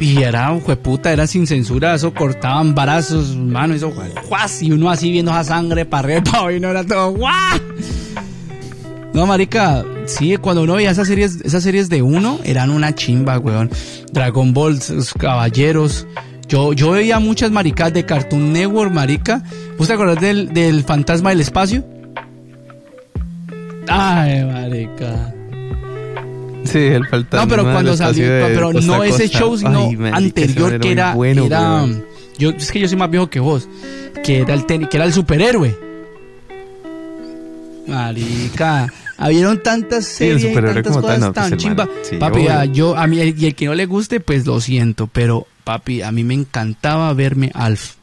Y 0.00 0.22
era, 0.22 0.52
puta, 0.82 1.12
era 1.12 1.26
sin 1.26 1.46
censura, 1.46 1.94
eso 1.94 2.12
cortaban 2.12 2.74
barazos, 2.74 3.36
mano, 3.36 3.74
eso, 3.74 3.92
guas, 4.28 4.60
y 4.60 4.72
uno 4.72 4.90
así 4.90 5.10
viendo 5.10 5.30
esa 5.30 5.44
sangre 5.44 5.84
para 5.84 6.08
arriba, 6.16 6.52
y 6.52 6.58
no 6.58 6.68
era 6.68 6.84
todo, 6.84 7.12
guau. 7.12 7.60
No, 9.12 9.26
marica, 9.26 9.84
sí, 10.06 10.36
cuando 10.38 10.64
uno 10.64 10.74
veía 10.74 10.90
esas 10.90 11.06
series, 11.06 11.40
esas 11.42 11.62
series 11.62 11.88
de 11.88 12.02
uno, 12.02 12.40
eran 12.44 12.70
una 12.70 12.94
chimba, 12.96 13.38
weón. 13.38 13.70
Dragon 14.12 14.52
Ball, 14.52 14.80
caballeros. 15.16 16.06
Yo, 16.48 16.72
yo 16.72 16.90
veía 16.90 17.20
muchas 17.20 17.52
maricas 17.52 17.92
de 17.92 18.04
Cartoon 18.04 18.52
Network, 18.52 18.92
marica. 18.92 19.44
¿Vos 19.78 19.86
te 19.86 19.94
acordás 19.94 20.20
del, 20.20 20.52
del 20.52 20.82
fantasma 20.82 21.30
del 21.30 21.40
espacio? 21.40 21.84
Ay, 23.88 24.44
marica. 24.44 25.33
Sí, 26.64 26.78
el 26.78 27.06
fantasma. 27.06 27.44
No, 27.44 27.48
pero 27.48 27.62
cuando 27.64 27.96
salió, 27.96 28.26
pero 28.26 28.72
no 28.72 29.04
ese 29.04 29.28
show, 29.28 29.56
sino 29.56 29.90
anterior 30.12 30.80
que 30.80 30.92
era, 30.92 31.14
era 31.14 31.86
yo 32.36 32.50
es 32.50 32.72
que 32.72 32.80
yo 32.80 32.88
soy 32.88 32.96
más 32.96 33.10
viejo 33.10 33.30
que 33.30 33.40
vos, 33.40 33.68
que 34.24 34.40
era 34.40 34.54
el 34.54 34.66
que 34.66 34.96
era 34.96 35.04
el 35.04 35.12
superhéroe. 35.12 35.76
Marica, 37.86 38.90
Habieron 39.16 39.62
tantas 39.62 40.06
series 40.06 40.44
y 40.44 40.54
tantas 40.54 40.96
cosas 40.96 41.32
tan 41.32 41.50
pues, 41.50 41.56
chimba. 41.56 41.88
papi, 42.18 42.46
yo, 42.72 42.96
a 42.96 43.06
mí, 43.06 43.18
y 43.18 43.46
el 43.46 43.54
que 43.54 43.66
no 43.66 43.74
le 43.74 43.86
guste, 43.86 44.20
pues 44.20 44.46
lo 44.46 44.60
siento, 44.60 45.06
pero 45.06 45.46
papi, 45.62 46.02
a 46.02 46.10
mí 46.10 46.24
me 46.24 46.34
encantaba 46.34 47.12
verme 47.14 47.50
Alf. 47.54 47.94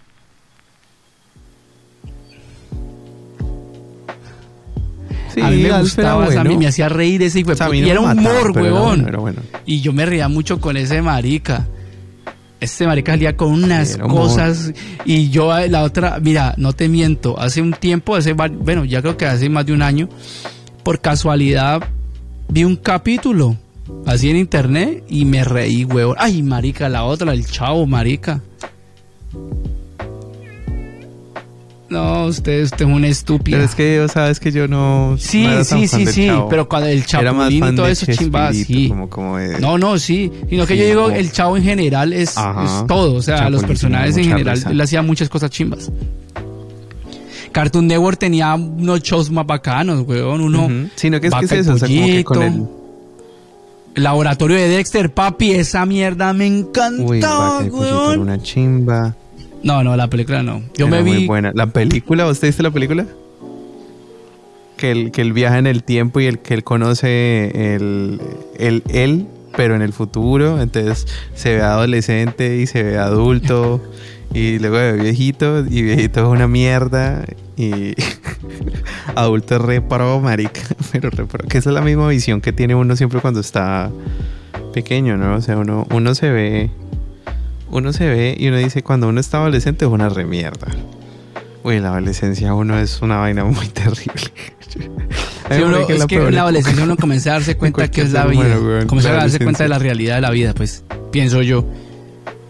A 5.41 5.49
mí 5.49 5.63
me 5.63 5.79
gustaba, 5.79 6.25
a 6.25 6.43
mí 6.43 6.57
me 6.57 6.67
hacía 6.67 6.89
reír 6.89 7.21
ese 7.23 7.39
hijo 7.39 7.53
y 7.73 7.89
era 7.89 7.99
un 7.99 8.17
humor, 8.17 8.51
huevón. 8.51 9.07
Y 9.65 9.81
yo 9.81 9.93
me 9.93 10.05
reía 10.05 10.27
mucho 10.27 10.59
con 10.59 10.77
ese 10.77 11.01
marica. 11.01 11.67
Este 12.59 12.85
marica 12.85 13.13
salía 13.13 13.35
con 13.35 13.51
unas 13.51 13.97
cosas 13.97 14.71
y 15.03 15.29
yo 15.29 15.51
la 15.67 15.83
otra, 15.83 16.19
mira, 16.21 16.53
no 16.57 16.73
te 16.73 16.87
miento, 16.89 17.39
hace 17.39 17.61
un 17.61 17.73
tiempo, 17.73 18.15
hace 18.15 18.33
bueno, 18.33 18.85
ya 18.85 19.01
creo 19.01 19.17
que 19.17 19.25
hace 19.25 19.49
más 19.49 19.65
de 19.65 19.73
un 19.73 19.81
año, 19.81 20.09
por 20.83 21.01
casualidad 21.01 21.81
vi 22.49 22.63
un 22.63 22.75
capítulo 22.75 23.57
así 24.05 24.29
en 24.29 24.37
internet 24.37 25.03
y 25.09 25.25
me 25.25 25.43
reí, 25.43 25.85
huevón. 25.85 26.15
Ay, 26.19 26.43
marica, 26.43 26.89
la 26.89 27.03
otra, 27.03 27.33
el 27.33 27.45
chavo, 27.45 27.85
marica. 27.87 28.41
No, 31.91 32.27
usted, 32.27 32.63
usted 32.63 32.85
es 32.85 32.91
un 32.91 33.03
estúpido. 33.03 33.57
Pero 33.57 33.69
es 33.69 33.75
que 33.75 33.95
yo 33.97 34.07
sabes 34.07 34.39
que 34.39 34.49
yo 34.53 34.65
no. 34.65 35.17
Sí, 35.19 35.45
sí, 35.65 35.89
sí, 35.89 36.05
sí. 36.05 36.29
Pero 36.49 36.69
cuando 36.69 36.87
el 36.87 37.05
chapulín 37.05 37.65
y 37.65 37.75
todo 37.75 37.85
eso, 37.85 38.05
chimba, 38.11 38.53
sí. 38.53 38.93
No, 39.59 39.77
no, 39.77 39.99
sí. 39.99 40.31
Sino 40.49 40.65
que 40.65 40.77
yo 40.77 40.85
digo, 40.85 41.11
el 41.11 41.31
chavo 41.33 41.57
en 41.57 41.63
general 41.63 42.13
es, 42.13 42.35
todo. 42.87 43.15
O 43.15 43.21
sea, 43.21 43.49
los 43.49 43.63
personajes 43.65 44.15
en 44.15 44.23
general, 44.23 44.63
él 44.69 44.81
hacía 44.81 45.01
muchas 45.01 45.27
cosas 45.27 45.51
chimbas. 45.51 45.91
Cartoon 47.51 47.87
Network 47.87 48.17
tenía 48.17 48.55
unos 48.55 49.01
shows 49.01 49.29
más 49.29 49.45
bacanos, 49.45 50.07
weón. 50.07 50.39
Uno. 50.39 50.89
Sino 50.95 51.19
que 51.19 51.27
es 51.27 51.33
que 51.33 51.45
es 51.45 51.51
eso, 51.51 51.73
o 51.73 51.77
sea, 51.77 51.89
como 51.89 52.05
que 52.07 52.23
con 52.23 52.43
el... 52.43 52.65
Laboratorio 53.95 54.55
de 54.55 54.69
Dexter, 54.69 55.13
papi, 55.13 55.51
esa 55.51 55.85
mierda 55.85 56.31
me 56.31 56.47
encantaba, 56.47 57.59
Uy, 57.59 57.69
weón. 57.69 58.19
una 58.19 58.41
chimba. 58.41 59.13
No, 59.63 59.83
no, 59.83 59.95
la 59.95 60.07
película 60.07 60.43
no. 60.43 60.61
Yo 60.75 60.87
me 60.87 61.03
vi. 61.03 61.11
Muy 61.11 61.27
buena. 61.27 61.51
¿La 61.53 61.67
película? 61.67 62.27
¿Usted 62.27 62.47
viste 62.47 62.63
la 62.63 62.71
película? 62.71 63.05
Que 64.77 64.91
él, 64.91 65.11
que 65.11 65.21
él 65.21 65.33
viaja 65.33 65.59
en 65.59 65.67
el 65.67 65.83
tiempo 65.83 66.19
y 66.19 66.25
el 66.25 66.39
que 66.39 66.55
él 66.55 66.63
conoce 66.63 67.75
el, 67.75 68.19
el 68.57 68.83
él, 68.89 69.27
pero 69.55 69.75
en 69.75 69.81
el 69.81 69.93
futuro. 69.93 70.61
Entonces 70.61 71.07
se 71.35 71.55
ve 71.55 71.61
adolescente 71.61 72.57
y 72.57 72.67
se 72.67 72.83
ve 72.83 72.97
adulto. 72.97 73.81
Y 74.33 74.59
luego 74.59 74.77
de 74.77 74.93
viejito, 74.93 75.59
y 75.59 75.81
viejito 75.81 76.21
es 76.21 76.27
una 76.27 76.47
mierda. 76.47 77.25
Y 77.57 77.93
adulto 79.15 79.55
es 79.55 79.61
re 79.61 79.81
pro, 79.81 80.19
marica. 80.21 80.61
Pero 80.91 81.09
re 81.09 81.25
pro. 81.25 81.47
Que 81.47 81.57
esa 81.57 81.69
es 81.69 81.73
la 81.73 81.81
misma 81.81 82.07
visión 82.07 82.39
que 82.39 82.53
tiene 82.53 82.75
uno 82.75 82.95
siempre 82.95 83.19
cuando 83.19 83.41
está 83.41 83.91
pequeño, 84.73 85.17
¿no? 85.17 85.35
O 85.35 85.41
sea, 85.41 85.57
uno, 85.57 85.85
uno 85.91 86.15
se 86.15 86.29
ve. 86.31 86.69
Uno 87.71 87.93
se 87.93 88.07
ve 88.07 88.35
y 88.37 88.47
uno 88.49 88.57
dice, 88.57 88.83
cuando 88.83 89.07
uno 89.07 89.19
está 89.19 89.37
adolescente 89.37 89.85
es 89.85 89.91
una 89.91 90.09
re 90.09 90.25
mierda. 90.25 90.67
Uy, 91.63 91.79
la 91.79 91.89
adolescencia 91.89 92.53
uno 92.53 92.77
es 92.79 93.01
una 93.01 93.17
vaina 93.17 93.43
muy 93.45 93.67
terrible. 93.73 94.31
Sí, 94.67 95.61
uno, 95.61 95.79
es 95.87 96.05
que 96.05 96.15
en 96.15 96.35
la 96.35 96.41
adolescencia 96.41 96.83
uno 96.83 96.97
comienza 96.97 97.31
a 97.31 97.33
darse 97.33 97.57
cuenta 97.57 97.89
que 97.89 98.01
es 98.01 98.11
la 98.11 98.25
vida. 98.25 98.57
comienza 98.87 99.11
a 99.11 99.15
darse 99.15 99.39
cuenta 99.39 99.63
de 99.63 99.69
la 99.69 99.79
realidad 99.79 100.15
de 100.15 100.21
la 100.21 100.31
vida, 100.31 100.53
pues, 100.53 100.83
pienso 101.11 101.41
yo. 101.41 101.65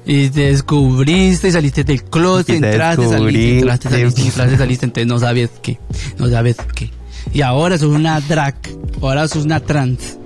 Y 0.06 0.30
te 0.30 0.48
descubriste, 0.48 1.52
saliste 1.52 1.84
del 1.84 2.04
closet, 2.04 2.56
entraste, 2.56 3.08
saliste, 3.08 3.60
entraste, 3.60 3.90
saliste, 3.90 4.22
entraste, 4.26 4.58
saliste, 4.58 4.86
entonces 4.86 5.08
no 5.08 5.20
sabes 5.20 5.52
qué, 5.62 5.80
no 6.18 6.28
sabes 6.28 6.58
qué. 6.76 6.90
Y 7.34 7.42
ahora 7.42 7.78
sos 7.78 7.90
una 7.90 8.20
drag, 8.20 8.56
ahora 9.02 9.28
sos 9.28 9.46
una 9.46 9.60
trans. 9.60 10.18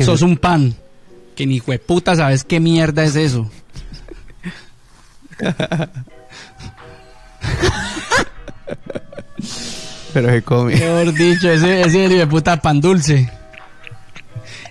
Sos 0.00 0.22
un 0.22 0.36
pan, 0.36 0.74
que 1.34 1.46
ni 1.46 1.60
puta 1.60 2.16
sabes 2.16 2.44
qué 2.44 2.60
mierda 2.60 3.04
es 3.04 3.16
eso. 3.16 3.50
Pero 10.12 10.30
se 10.30 10.42
come. 10.42 10.76
Mejor 10.76 11.12
dicho, 11.12 11.50
ese, 11.50 11.82
ese 11.82 12.08
de 12.08 12.26
puta 12.26 12.56
pan 12.60 12.80
dulce. 12.80 13.28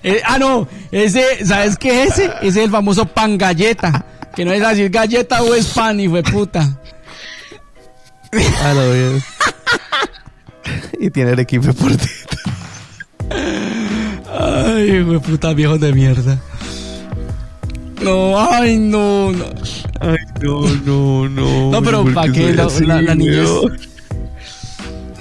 Eh, 0.01 0.21
ah, 0.25 0.37
no, 0.37 0.67
ese, 0.91 1.45
¿sabes 1.45 1.77
qué 1.77 2.03
es 2.03 2.13
ese? 2.13 2.25
Ese 2.41 2.47
es 2.47 2.57
el 2.57 2.71
famoso 2.71 3.05
pan 3.05 3.37
galleta. 3.37 4.05
Que 4.35 4.43
no 4.45 4.51
es 4.51 4.61
decir 4.61 4.89
galleta 4.89 5.43
o 5.43 5.53
es 5.53 5.67
pan, 5.67 5.99
y 5.99 6.07
fue 6.07 6.23
puta. 6.23 6.79
Ah, 8.63 8.73
lo 8.73 8.91
vi. 8.91 9.21
y 11.05 11.09
tiene 11.11 11.31
el 11.33 11.39
equipo 11.39 11.73
por 11.73 11.89
dentro. 11.89 12.37
Ay, 14.39 15.03
fue 15.05 15.19
puta 15.19 15.53
viejo 15.53 15.77
de 15.77 15.93
mierda. 15.93 16.41
No, 18.03 18.39
ay, 18.39 18.77
no, 18.77 19.31
no. 19.31 19.45
Ay, 19.99 20.17
no, 20.41 20.61
no, 20.85 21.29
no. 21.29 21.71
No, 21.71 21.81
pero 21.81 22.05
¿para 22.13 22.31
qué 22.31 22.53
la, 22.53 23.01
la, 23.01 23.15
niña 23.15 23.43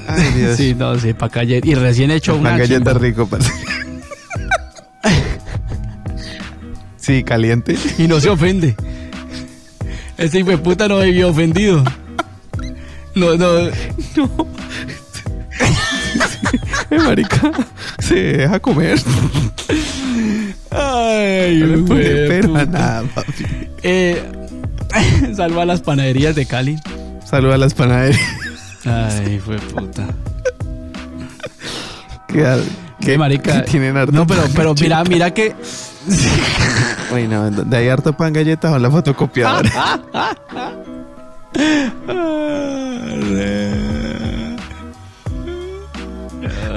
Ay, 0.08 0.32
Dios. 0.32 0.56
Sí, 0.56 0.74
no, 0.74 0.98
sí, 0.98 1.12
para 1.12 1.32
galleta. 1.32 1.68
Y 1.68 1.74
recién 1.74 2.10
hecho 2.10 2.36
una. 2.36 2.56
galleta 2.56 2.92
rico, 2.94 3.26
parece. 3.26 3.52
Sí, 7.02 7.24
caliente. 7.24 7.76
Y 7.98 8.06
no 8.06 8.20
se 8.20 8.30
ofende. 8.30 8.76
Ese 10.16 10.38
hijo 10.38 10.50
de 10.50 10.58
puta 10.58 10.86
no 10.86 11.00
vivió 11.00 11.30
ofendido. 11.30 11.82
No, 13.14 13.36
no. 13.36 13.70
No. 14.16 14.46
Eh, 16.90 16.98
marica, 16.98 17.50
se 17.98 18.14
deja 18.14 18.60
comer. 18.60 19.00
Ay, 21.02 21.58
no 21.58 21.66
le 21.66 21.78
pone 21.78 22.04
pero 22.28 22.56
a 22.56 22.64
nada, 22.64 23.02
papi. 23.14 23.44
Eh, 23.82 24.22
salva 25.36 25.62
a 25.62 25.66
las 25.66 25.80
panaderías 25.80 26.34
de 26.34 26.46
Cali. 26.46 26.78
Saluda 27.24 27.54
a 27.54 27.58
las 27.58 27.74
panaderías. 27.74 28.20
Ay, 28.84 29.40
fue 29.44 29.58
puta. 29.58 30.06
¿Qué, 32.28 32.62
qué 33.00 33.18
marica? 33.18 33.64
tienen 33.70 33.94
no, 33.94 34.26
pero, 34.26 34.42
pero 34.54 34.74
mira, 34.74 35.04
mira 35.04 35.32
que 35.32 35.54
bueno, 37.10 37.50
de 37.50 37.76
ahí 37.76 37.88
harto 37.88 38.12
pan 38.12 38.32
galletas 38.32 38.72
o 38.72 38.78
la 38.78 38.90
fotocopiadora. 38.90 39.70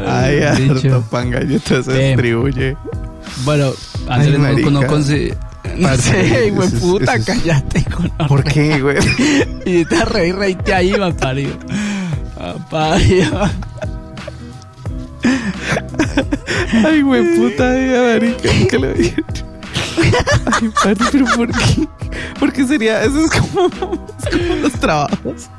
Ay, 0.07 0.41
harto 0.43 1.01
pan 1.09 1.32
galletas 1.32 1.86
se 1.86 2.09
distribuye. 2.09 2.78
Bueno, 3.43 3.71
Andrés 4.08 4.39
no, 4.39 4.82
no 4.82 4.88
consigue. 4.88 5.36
No 5.78 5.97
sé, 5.97 6.51
güey, 6.51 6.70
puta, 6.70 7.20
cállate 7.20 7.84
con 7.86 8.10
¿Por 8.28 8.43
qué, 8.43 8.80
güey? 8.80 8.97
y 9.66 9.84
te 9.84 10.06
reí, 10.06 10.32
reíte 10.32 10.74
ahí, 10.74 10.91
va 10.91 11.12
parido. 11.12 11.58
parido. 12.70 13.49
Ay, 16.86 17.01
güey, 17.01 17.36
puta, 17.36 17.64
marica, 17.64 18.49
¿qué 18.70 18.80
le 18.80 18.93
dije? 18.93 19.24
Ay, 20.45 20.70
padre, 20.70 21.06
pero 21.12 21.26
¿por 21.36 21.51
qué? 21.51 21.88
Porque 22.39 22.66
sería, 22.66 23.03
eso 23.03 23.26
es 23.26 23.32
como, 23.32 23.66
es 23.66 24.38
como 24.38 24.56
los 24.62 24.74
trabajos. 24.74 25.49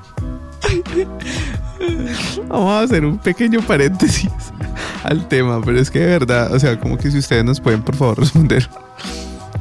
Vamos 2.49 2.73
a 2.73 2.81
hacer 2.81 3.05
un 3.05 3.19
pequeño 3.19 3.61
paréntesis 3.63 4.31
al 5.03 5.27
tema, 5.29 5.61
pero 5.65 5.81
es 5.81 5.91
que 5.91 6.01
de 6.01 6.07
verdad, 6.07 6.53
o 6.53 6.59
sea, 6.59 6.79
como 6.79 6.97
que 6.97 7.11
si 7.11 7.19
ustedes 7.19 7.45
nos 7.45 7.61
pueden 7.61 7.83
por 7.83 7.97
favor 7.97 8.19
responder, 8.21 8.69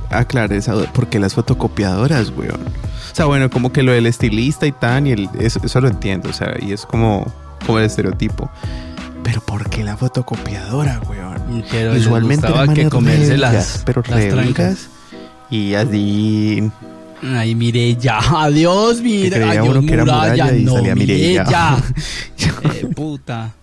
aclarar 0.10 0.54
esa 0.54 0.74
duda, 0.74 0.92
¿por 0.94 1.08
qué 1.08 1.20
las 1.20 1.34
fotocopiadoras, 1.34 2.32
weón? 2.36 2.62
O 2.62 3.16
sea, 3.16 3.26
bueno, 3.26 3.50
como 3.50 3.72
que 3.72 3.84
lo 3.84 3.92
del 3.92 4.08
estilista 4.08 4.66
y 4.66 4.72
tan, 4.72 5.08
y 5.08 5.12
el, 5.12 5.30
eso, 5.40 5.60
eso 5.64 5.82
lo 5.82 5.88
entiendo, 5.88 6.30
o 6.30 6.34
sea, 6.34 6.56
y 6.60 6.74
es 6.74 6.86
como, 6.86 7.32
como 7.66 7.80
el 7.80 7.86
estereotipo. 7.86 8.50
Pero 9.24 9.42
¿por 9.42 9.70
qué 9.70 9.84
la 9.84 9.98
fotocopiadora, 9.98 11.02
weón? 11.10 11.64
Pero 11.72 11.94
Usualmente 11.94 12.48
que 12.74 12.90
comerse 12.90 13.38
las, 13.38 13.84
pero 13.86 14.04
las 14.08 14.90
y 15.50 15.74
así. 15.76 16.72
Ay, 17.22 17.56
Mireya, 17.56 18.20
adiós, 18.20 19.02
mira, 19.02 19.50
adiós, 19.50 19.70
uno 19.70 19.82
que 19.82 19.94
era 19.94 20.06
muralla, 20.06 20.56
y 20.56 20.64
no, 20.64 20.74
salía 20.74 20.96
Mireya. 20.96 21.78
eh, 22.64 22.88
puta. 22.96 23.54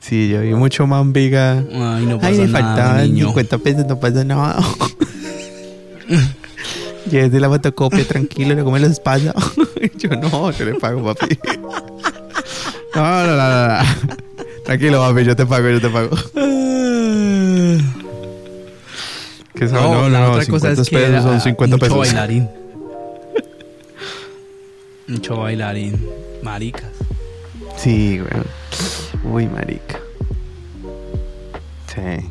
Sí, 0.00 0.28
yo 0.28 0.40
vi 0.40 0.54
mucho 0.54 0.86
mambiga. 0.86 1.58
Ay, 1.58 2.06
no 2.06 2.16
pasa 2.16 2.28
Ay, 2.28 2.38
me 2.38 2.48
faltaban 2.48 3.14
50 3.14 3.58
pesos, 3.58 3.86
no 3.86 4.00
pasa 4.00 4.24
nada. 4.24 4.58
desde 7.10 7.40
la 7.40 7.48
fotocopia, 7.48 8.06
tranquilo, 8.06 8.54
le 8.54 8.64
come 8.64 8.80
los 8.80 9.00
pasos. 9.04 9.34
yo 9.98 10.10
no, 10.10 10.50
yo 10.50 10.64
le 10.64 10.74
pago, 10.74 11.04
papi. 11.04 11.38
No, 12.94 13.26
no, 13.26 13.36
no, 13.36 13.68
no. 13.68 13.84
Tranquilo, 14.64 15.00
papi, 15.00 15.24
yo 15.24 15.36
te 15.36 15.46
pago, 15.46 15.68
yo 15.68 15.80
te 15.80 15.88
pago. 15.88 16.10
¿Qué 19.58 19.66
No, 19.66 20.08
no, 20.08 20.08
no, 20.08 20.32
otra 20.32 20.46
cosa 20.46 20.72
es 20.72 20.88
que 20.88 20.96
pesos 20.96 21.22
son 21.22 21.40
50 21.40 21.76
mucho 21.76 21.84
pesos. 21.84 21.98
bailarín. 21.98 22.48
mucho 25.08 25.36
bailarín. 25.36 26.08
Maricas. 26.42 26.90
Sí, 27.76 28.18
güey. 28.18 28.30
Uy, 29.24 29.46
marica. 29.46 29.98
Sí. 31.94 32.30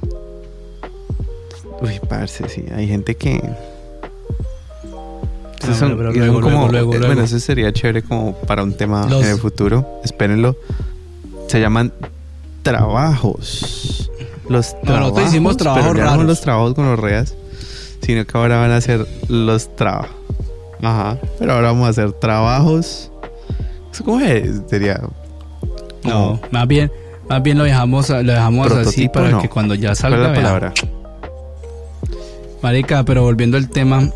Uy, 1.81 1.99
parce, 2.07 2.47
sí. 2.47 2.65
Hay 2.73 2.87
gente 2.87 3.15
que 3.15 3.41
bueno, 7.07 7.23
eso 7.23 7.39
sería 7.39 7.71
chévere 7.73 8.01
como 8.03 8.33
para 8.33 8.63
un 8.63 8.73
tema 8.73 9.07
en 9.09 9.25
el 9.25 9.37
futuro. 9.37 9.99
Espérenlo. 10.03 10.55
Se 11.47 11.59
llaman 11.59 11.93
trabajos. 12.63 14.11
Los 14.49 14.79
trabajos. 14.81 15.13
No, 15.13 15.19
no 15.19 15.27
hicimos 15.27 15.57
trabajos 15.57 15.93
pero 15.93 16.15
no 16.15 16.23
los 16.23 16.41
trabajos 16.41 16.73
con 16.73 16.89
los 16.89 16.99
reas, 16.99 17.35
sino 18.01 18.25
que 18.25 18.37
ahora 18.37 18.59
van 18.59 18.71
a 18.71 18.81
ser 18.81 19.05
los 19.27 19.75
trabajos. 19.75 20.11
Ajá. 20.81 21.17
Pero 21.39 21.53
ahora 21.53 21.67
vamos 21.69 21.87
a 21.87 21.89
hacer 21.89 22.11
trabajos. 22.13 23.11
¿Cómo 24.05 24.19
es? 24.19 24.61
Sería. 24.69 25.01
No, 26.03 26.39
más 26.51 26.67
bien, 26.67 26.91
más 27.27 27.41
bien 27.41 27.57
lo 27.57 27.63
dejamos, 27.63 28.09
lo 28.09 28.23
dejamos 28.23 28.71
así 28.71 29.09
para 29.09 29.39
que 29.39 29.49
cuando 29.49 29.75
ya 29.75 29.95
salga. 29.95 30.17
la 30.17 30.33
palabra? 30.33 30.73
Marica, 32.61 33.03
pero 33.03 33.23
volviendo 33.23 33.57
al 33.57 33.69
tema, 33.69 34.09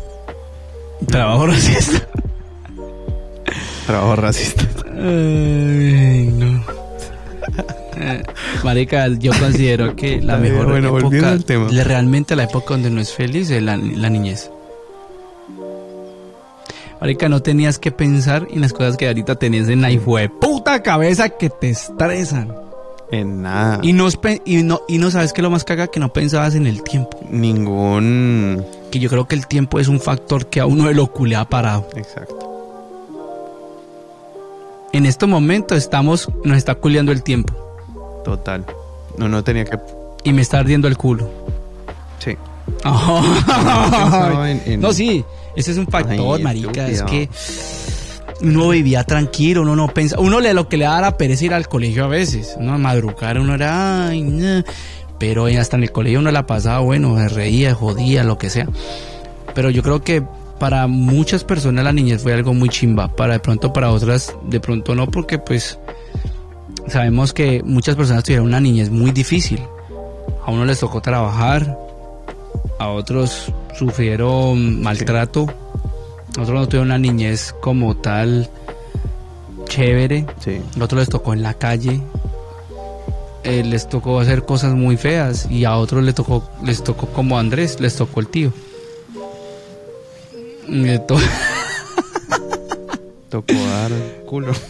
Trabajo 1.06 1.46
racista. 1.46 2.06
Trabajo 3.86 4.16
racista. 4.16 4.64
Ay, 4.96 6.30
no. 6.32 6.81
Marica, 8.64 9.08
yo 9.08 9.32
considero 9.38 9.94
que 9.96 10.20
la 10.20 10.36
mejor 10.36 10.68
bueno, 10.68 10.98
época, 10.98 11.38
tema. 11.38 11.68
realmente 11.84 12.36
la 12.36 12.44
época 12.44 12.74
donde 12.74 12.90
no 12.90 13.00
es 13.00 13.12
feliz 13.12 13.50
es 13.50 13.62
la, 13.62 13.76
niñez. 13.76 14.50
Marica, 17.00 17.28
no 17.28 17.42
tenías 17.42 17.78
que 17.78 17.90
pensar 17.90 18.46
en 18.50 18.60
las 18.60 18.72
cosas 18.72 18.96
que 18.96 19.08
ahorita 19.08 19.34
tenías 19.34 19.68
en 19.68 19.80
la 19.80 19.90
hijo 19.90 20.16
de 20.16 20.28
puta 20.28 20.82
cabeza 20.82 21.30
que 21.30 21.50
te 21.50 21.70
estresan. 21.70 22.54
En 23.10 23.42
nada. 23.42 23.80
Y 23.82 23.92
no, 23.92 24.08
y 24.46 24.62
no, 24.62 24.80
y 24.88 24.98
no 24.98 25.10
sabes 25.10 25.32
que 25.34 25.42
lo 25.42 25.50
más 25.50 25.64
caga 25.64 25.88
que 25.88 26.00
no 26.00 26.12
pensabas 26.12 26.54
en 26.54 26.66
el 26.66 26.82
tiempo. 26.82 27.20
Ningún. 27.28 28.64
Que 28.90 29.00
yo 29.00 29.10
creo 29.10 29.26
que 29.26 29.34
el 29.34 29.46
tiempo 29.46 29.78
es 29.78 29.88
un 29.88 30.00
factor 30.00 30.46
que 30.46 30.60
a 30.60 30.66
uno 30.66 30.86
de 30.86 30.94
lo 30.94 31.12
ha 31.36 31.44
parado. 31.44 31.88
Exacto. 31.94 32.42
En 34.92 35.06
este 35.06 35.26
momento 35.26 35.74
estamos, 35.74 36.28
nos 36.44 36.58
está 36.58 36.74
culeando 36.74 37.12
el 37.12 37.22
tiempo. 37.22 37.71
Total. 38.24 38.64
No, 39.18 39.28
no 39.28 39.42
tenía 39.44 39.64
que. 39.64 39.78
Y 40.24 40.32
me 40.32 40.42
está 40.42 40.58
ardiendo 40.58 40.88
el 40.88 40.96
culo. 40.96 41.28
Sí. 42.18 42.36
no, 44.78 44.92
sí, 44.92 45.24
ese 45.56 45.72
es 45.72 45.78
un 45.78 45.86
factor, 45.86 46.40
marica. 46.40 46.88
Es 46.88 47.02
que 47.02 47.28
uno 48.42 48.68
vivía 48.68 49.04
tranquilo, 49.04 49.62
uno 49.62 49.76
no 49.76 49.88
pensaba, 49.88 50.22
uno 50.22 50.40
le, 50.40 50.54
lo 50.54 50.68
que 50.68 50.76
le 50.76 50.84
daba 50.84 51.16
pereza 51.16 51.44
ir 51.44 51.54
al 51.54 51.68
colegio 51.68 52.04
a 52.04 52.08
veces, 52.08 52.56
uno 52.58 52.74
a 52.74 52.78
madrugar, 52.78 53.38
uno 53.38 53.54
era, 53.54 54.08
ay, 54.08 54.64
pero 55.18 55.46
hasta 55.46 55.76
en 55.76 55.84
el 55.84 55.92
colegio 55.92 56.18
uno 56.18 56.30
la 56.30 56.46
pasaba, 56.46 56.80
bueno, 56.80 57.16
se 57.16 57.28
reía, 57.28 57.74
jodía, 57.74 58.24
lo 58.24 58.38
que 58.38 58.50
sea. 58.50 58.66
Pero 59.54 59.70
yo 59.70 59.82
creo 59.82 60.02
que 60.02 60.22
para 60.58 60.86
muchas 60.86 61.44
personas 61.44 61.84
la 61.84 61.92
niñez 61.92 62.22
fue 62.22 62.32
algo 62.32 62.54
muy 62.54 62.68
chimba, 62.68 63.08
para 63.14 63.34
de 63.34 63.40
pronto 63.40 63.72
para 63.72 63.90
otras 63.90 64.34
de 64.44 64.60
pronto 64.60 64.94
no, 64.94 65.08
porque 65.08 65.38
pues 65.38 65.78
sabemos 66.88 67.32
que 67.32 67.62
muchas 67.64 67.96
personas 67.96 68.24
tuvieron 68.24 68.46
una 68.46 68.60
niñez 68.60 68.90
muy 68.90 69.10
difícil. 69.10 69.62
A 70.44 70.50
uno 70.50 70.64
les 70.64 70.80
tocó 70.80 71.00
trabajar, 71.00 71.78
a 72.78 72.88
otros 72.88 73.52
sufrieron 73.76 74.82
maltrato. 74.82 75.46
Nosotros 76.36 76.60
no 76.60 76.68
tuvimos 76.68 76.86
una 76.86 76.98
niñez 76.98 77.54
como 77.60 77.96
tal 77.96 78.48
chévere. 79.66 80.26
Sí. 80.40 80.60
A 80.80 80.84
otros 80.84 81.00
les 81.00 81.08
tocó 81.08 81.32
en 81.32 81.42
la 81.42 81.54
calle. 81.54 82.00
Eh, 83.44 83.64
les 83.64 83.88
tocó 83.88 84.20
hacer 84.20 84.44
cosas 84.44 84.74
muy 84.74 84.96
feas 84.96 85.50
y 85.50 85.64
a 85.64 85.76
otros 85.76 86.04
les 86.04 86.14
tocó, 86.14 86.48
les 86.64 86.84
tocó 86.84 87.08
como 87.08 87.36
a 87.36 87.40
Andrés, 87.40 87.80
les 87.80 87.96
tocó 87.96 88.20
el 88.20 88.28
tío. 88.28 88.52
tocó 93.28 93.54
dar 93.54 93.90
culo. 94.26 94.52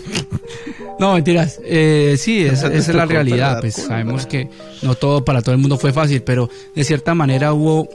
No, 1.03 1.15
mentiras. 1.15 1.59
Eh, 1.65 2.15
sí, 2.17 2.45
esa, 2.45 2.73
es 2.73 2.87
la 2.87 3.07
realidad. 3.07 3.59
Pues 3.61 3.75
sabemos 3.75 4.25
que 4.25 4.49
no 4.83 4.95
todo 4.95 5.25
para 5.25 5.43
todo 5.43 5.53
el 5.53 5.61
mundo 5.61 5.77
fue 5.77 5.93
fácil, 5.93 6.23
pero 6.23 6.49
de 6.77 6.85
cierta 6.85 7.13
manera 7.13 7.53
hubo 7.53 7.89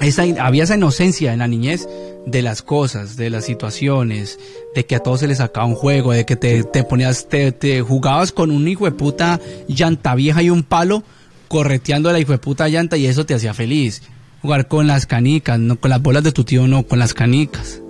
esa, 0.00 0.24
había 0.40 0.64
esa 0.64 0.74
inocencia 0.74 1.32
en 1.32 1.38
la 1.38 1.46
niñez 1.46 1.88
de 2.26 2.42
las 2.42 2.62
cosas, 2.62 3.16
de 3.16 3.30
las 3.30 3.44
situaciones, 3.44 4.40
de 4.74 4.84
que 4.84 4.96
a 4.96 4.98
todos 4.98 5.20
se 5.20 5.28
les 5.28 5.38
sacaba 5.38 5.64
un 5.66 5.76
juego, 5.76 6.10
de 6.10 6.26
que 6.26 6.34
te, 6.34 6.64
te 6.64 6.82
ponías, 6.82 7.28
te, 7.28 7.52
te, 7.52 7.82
jugabas 7.82 8.32
con 8.32 8.50
un 8.50 8.66
hijo 8.66 8.86
de 8.86 8.90
puta 8.90 9.38
llanta 9.68 10.16
vieja 10.16 10.42
y 10.42 10.50
un 10.50 10.64
palo, 10.64 11.04
correteando 11.46 12.10
la 12.10 12.18
hijo 12.18 12.32
de 12.32 12.38
puta 12.38 12.66
llanta 12.66 12.96
y 12.96 13.06
eso 13.06 13.24
te 13.24 13.34
hacía 13.34 13.54
feliz. 13.54 14.02
Jugar 14.42 14.66
con 14.66 14.88
las 14.88 15.06
canicas, 15.06 15.60
no 15.60 15.76
con 15.76 15.88
las 15.88 16.02
bolas 16.02 16.24
de 16.24 16.32
tu 16.32 16.42
tío, 16.42 16.66
no, 16.66 16.82
con 16.82 16.98
las 16.98 17.14
canicas. 17.14 17.80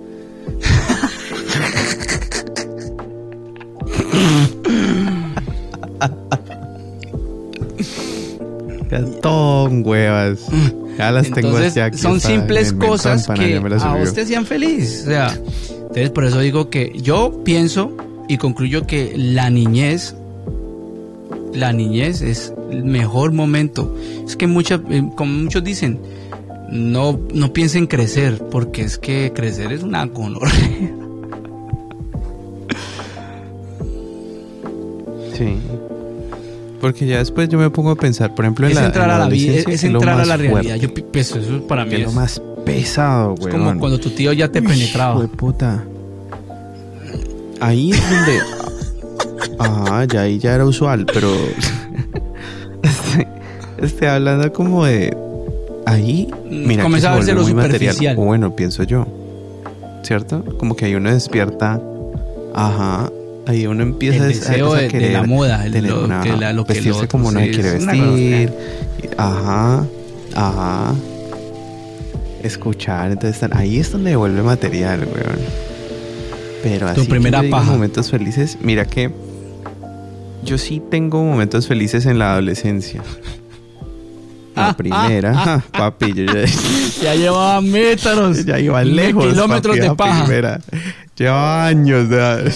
Ton 9.21 9.83
huevas. 9.85 10.39
Ya 10.97 11.11
las 11.11 11.29
tengo 11.29 11.57
aquí 11.57 11.97
Son 11.97 12.19
simples 12.19 12.73
cosas 12.73 13.27
que 13.27 13.57
a 13.57 13.95
usted 13.95 14.23
hacían 14.23 14.45
feliz. 14.45 15.03
O 15.03 15.09
sea, 15.09 15.39
entonces 15.71 16.09
por 16.09 16.25
eso 16.25 16.39
digo 16.39 16.69
que 16.69 16.93
yo 17.01 17.41
pienso 17.43 17.91
y 18.27 18.37
concluyo 18.37 18.87
que 18.87 19.13
la 19.17 19.49
niñez, 19.49 20.15
la 21.53 21.73
niñez 21.73 22.21
es 22.21 22.53
el 22.71 22.85
mejor 22.85 23.33
momento. 23.33 23.95
Es 24.25 24.35
que 24.35 24.47
muchas, 24.47 24.81
eh, 24.89 25.03
como 25.15 25.33
muchos 25.33 25.63
dicen, 25.63 25.99
no, 26.71 27.19
no 27.33 27.53
piensen 27.53 27.87
crecer, 27.87 28.41
porque 28.49 28.83
es 28.83 28.97
que 28.97 29.31
crecer 29.33 29.71
es 29.71 29.83
una 29.83 30.05
gonorrea. 30.05 30.51
Sí. 35.33 35.57
Porque 36.81 37.05
ya 37.05 37.19
después 37.19 37.49
yo 37.49 37.57
me 37.57 37.69
pongo 37.69 37.91
a 37.91 37.95
pensar, 37.95 38.35
por 38.35 38.45
ejemplo, 38.45 38.67
en 38.67 38.73
es 38.73 38.79
la, 38.79 38.85
entrar 38.87 39.09
a 39.09 39.19
la 39.19 39.27
vida, 39.27 39.53
es, 39.67 39.83
entrar 39.83 40.19
a 40.19 40.25
la 40.25 40.37
realidad. 40.37 40.75
Yo 40.75 40.93
pienso, 40.93 41.39
eso 41.39 41.65
para 41.67 41.85
mí 41.85 41.95
es, 41.95 42.03
lo 42.03 42.11
más 42.11 42.41
pesado, 42.65 43.35
güey. 43.35 43.47
Es 43.47 43.59
como 43.59 43.79
cuando 43.79 43.99
tu 43.99 44.09
tío 44.09 44.33
ya 44.33 44.51
te 44.51 44.61
penetraba. 44.61 45.21
De 45.21 45.27
puta. 45.27 45.83
Ahí 47.61 47.91
es 47.91 48.09
donde. 48.09 48.39
Ajá, 49.59 50.05
ya 50.05 50.21
ahí 50.21 50.37
ya 50.37 50.53
era 50.53 50.65
usual, 50.65 51.05
pero. 51.05 51.29
Estoy 53.77 54.07
hablando 54.07 54.51
como 54.51 54.85
de. 54.85 55.15
Ahí. 55.85 56.27
Mira, 56.49 56.83
Comenzaba 56.83 57.15
a 57.15 57.17
verse 57.17 57.33
lo 57.33 57.45
superficial. 57.45 57.93
Material. 57.93 58.15
Bueno, 58.15 58.55
pienso 58.55 58.83
yo. 58.83 59.07
¿Cierto? 60.03 60.43
Como 60.57 60.75
que 60.75 60.85
ahí 60.85 60.95
uno 60.95 61.11
despierta. 61.11 61.81
Ajá 62.53 63.09
ahí 63.47 63.67
uno 63.67 63.83
empieza 63.83 64.23
el 64.23 64.33
deseo 64.33 64.73
a, 64.73 64.81
de, 64.81 65.09
la 65.11 65.23
moda, 65.23 65.65
el, 65.65 65.85
lo, 65.85 66.07
que 66.21 66.35
la, 66.35 66.53
lo 66.53 66.65
vestirse 66.65 67.07
como 67.07 67.29
uno 67.29 67.39
quiere 67.39 67.73
vestir. 67.73 68.53
Ajá, 69.17 69.85
ajá. 70.35 70.95
Escuchar, 72.43 73.11
entonces 73.11 73.35
están, 73.41 73.57
ahí 73.57 73.79
es 73.79 73.91
donde 73.91 74.11
devuelve 74.11 74.41
material, 74.43 74.99
weón. 74.99 75.39
Pero 76.61 76.87
así 76.87 77.01
tu 77.01 77.07
primera 77.07 77.43
paja. 77.49 77.71
momentos 77.71 78.09
felices, 78.09 78.57
mira 78.61 78.85
que 78.85 79.11
yo 80.43 80.57
sí 80.57 80.81
tengo 80.91 81.23
momentos 81.23 81.67
felices 81.67 82.05
en 82.05 82.19
la 82.19 82.33
adolescencia. 82.33 83.01
La 84.55 84.69
ah, 84.69 84.77
primera, 84.77 85.33
ah, 85.35 85.63
ah, 85.73 85.77
papi, 85.77 86.13
yo 86.13 86.25
ya, 86.25 86.45
ya 87.03 87.15
llevaba 87.15 87.59
metros, 87.61 88.45
ya 88.45 88.59
iba 88.59 88.83
lejos, 88.83 89.27
kilómetros 89.27 89.75
de 89.75 89.93
paja. 89.95 90.23
Primera. 90.23 90.61
Llevaba 91.17 91.67
años 91.67 92.09
de 92.09 92.53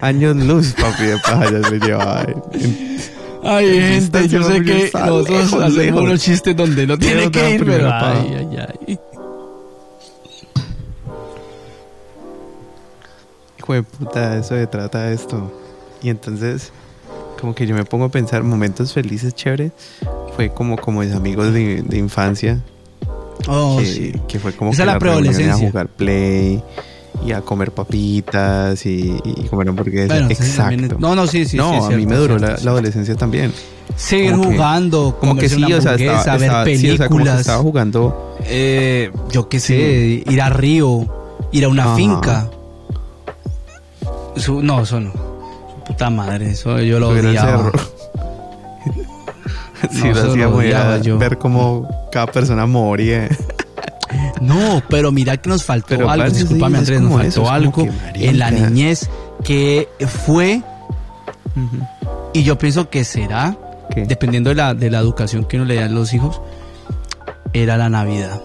años 0.00 0.36
luz, 0.36 0.74
papi, 0.74 1.04
de 1.04 1.18
payas 1.18 1.70
le 1.70 1.78
llevaba. 1.78 2.26
Ay, 3.42 3.80
gente, 3.80 4.28
yo 4.28 4.42
sé 4.42 4.62
que 4.62 4.90
nosotros 4.94 5.52
hacemos 5.54 6.02
unos 6.02 6.20
chistes 6.20 6.56
donde 6.56 6.86
no 6.86 6.98
tiene 6.98 7.30
que 7.30 7.50
ir, 7.50 7.64
pero 7.64 7.90
ay, 7.92 8.36
ay, 8.36 8.66
ay. 8.88 8.98
Hijo 13.58 13.72
de 13.74 13.82
puta, 13.82 14.38
eso 14.38 14.54
se 14.54 14.66
trata 14.66 15.10
esto. 15.12 15.52
Y 16.02 16.10
entonces, 16.10 16.72
como 17.40 17.54
que 17.54 17.66
yo 17.66 17.74
me 17.74 17.84
pongo 17.84 18.06
a 18.06 18.08
pensar 18.08 18.42
momentos 18.42 18.92
felices, 18.92 19.34
chéveres. 19.34 19.72
Fue 20.36 20.50
como, 20.50 20.76
como 20.76 21.00
mis 21.00 21.12
amigos 21.12 21.52
de, 21.52 21.82
de 21.82 21.98
infancia. 21.98 22.60
Oh, 23.48 23.76
que, 23.78 23.86
sí. 23.86 24.12
que 24.26 24.38
fue 24.38 24.52
como 24.52 24.72
Esa 24.72 24.82
que 24.82 24.86
la 24.86 24.98
preadolescencia. 24.98 25.54
a 25.54 25.58
jugar 25.58 25.88
play 25.88 26.62
y 27.26 27.32
a 27.32 27.40
comer 27.42 27.72
papitas 27.72 28.84
y, 28.86 29.16
y 29.24 29.44
comer 29.48 29.68
hamburguesas. 29.68 30.08
Bueno, 30.08 30.28
sí, 30.28 30.34
Exacto. 30.34 30.84
es- 30.94 30.98
no, 30.98 31.14
no, 31.14 31.26
sí, 31.26 31.44
sí. 31.44 31.56
no, 31.56 31.70
sí, 31.70 31.76
a 31.76 31.80
mí 31.80 31.86
cierto, 31.88 32.08
me 32.08 32.16
duró 32.16 32.38
cierto, 32.38 32.52
la, 32.52 32.58
sí. 32.58 32.64
la 32.64 32.70
adolescencia 32.70 33.14
también. 33.16 33.52
Seguir 33.96 34.30
como 34.32 34.42
que- 34.44 34.48
jugando, 34.56 35.16
Como 35.18 35.36
que 35.36 35.48
sí, 35.48 35.62
o 35.64 35.80
sea, 35.80 35.92
hamburguesa, 35.92 36.18
estaba, 36.18 36.36
ver 36.38 36.42
estaba- 36.46 36.64
sí, 36.64 36.70
o 36.70 36.74
películas. 36.74 36.98
sea, 36.98 37.08
como 37.08 37.24
que 37.24 37.30
estaba 37.40 37.62
jugando. 37.62 38.36
eh, 38.44 39.10
yo 39.32 39.48
qué 39.48 39.60
sé, 39.60 40.22
ir 40.26 40.40
a 40.42 40.50
Río, 40.50 41.06
ir 41.52 41.64
a 41.64 41.68
una 41.68 41.84
Ajá. 41.84 41.96
finca. 41.96 42.50
Eso- 44.36 44.62
no, 44.62 44.82
eso 44.82 45.00
no. 45.00 45.12
Su 45.12 45.84
puta 45.84 46.10
madre, 46.10 46.50
eso 46.50 46.78
yo 46.80 47.00
lo 47.00 47.08
subir 47.10 47.26
odiaba. 47.26 47.72
sí, 49.90 50.02
No, 50.04 50.14
lo 50.14 50.32
odiaba 50.32 50.64
era 50.64 50.98
yo. 50.98 51.18
ver 51.18 51.38
cómo 51.38 51.88
cada 52.12 52.26
persona 52.26 52.66
moría. 52.66 53.28
No, 54.40 54.82
pero 54.88 55.12
mira 55.12 55.36
que 55.36 55.48
nos 55.48 55.64
faltó 55.64 55.88
Pero, 55.88 56.10
algo, 56.10 56.28
sí, 56.30 56.40
discúlpame 56.40 56.78
Andrés, 56.78 57.00
nos 57.00 57.12
faltó 57.12 57.28
eso, 57.28 57.50
algo 57.50 57.88
en 58.14 58.38
la 58.38 58.50
niñez 58.50 59.08
que 59.44 59.88
fue, 60.26 60.62
y 62.32 62.42
yo 62.42 62.58
pienso 62.58 62.90
que 62.90 63.04
será, 63.04 63.56
¿Qué? 63.94 64.04
dependiendo 64.04 64.50
de 64.50 64.56
la, 64.56 64.74
de 64.74 64.90
la 64.90 64.98
educación 64.98 65.44
que 65.44 65.56
uno 65.56 65.64
le 65.64 65.76
da 65.76 65.86
a 65.86 65.88
los 65.88 66.12
hijos, 66.14 66.40
era 67.52 67.76
la 67.76 67.88
Navidad. 67.88 68.40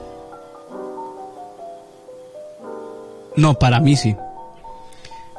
No, 3.36 3.56
para 3.56 3.80
mí 3.80 3.96
sí. 3.96 4.16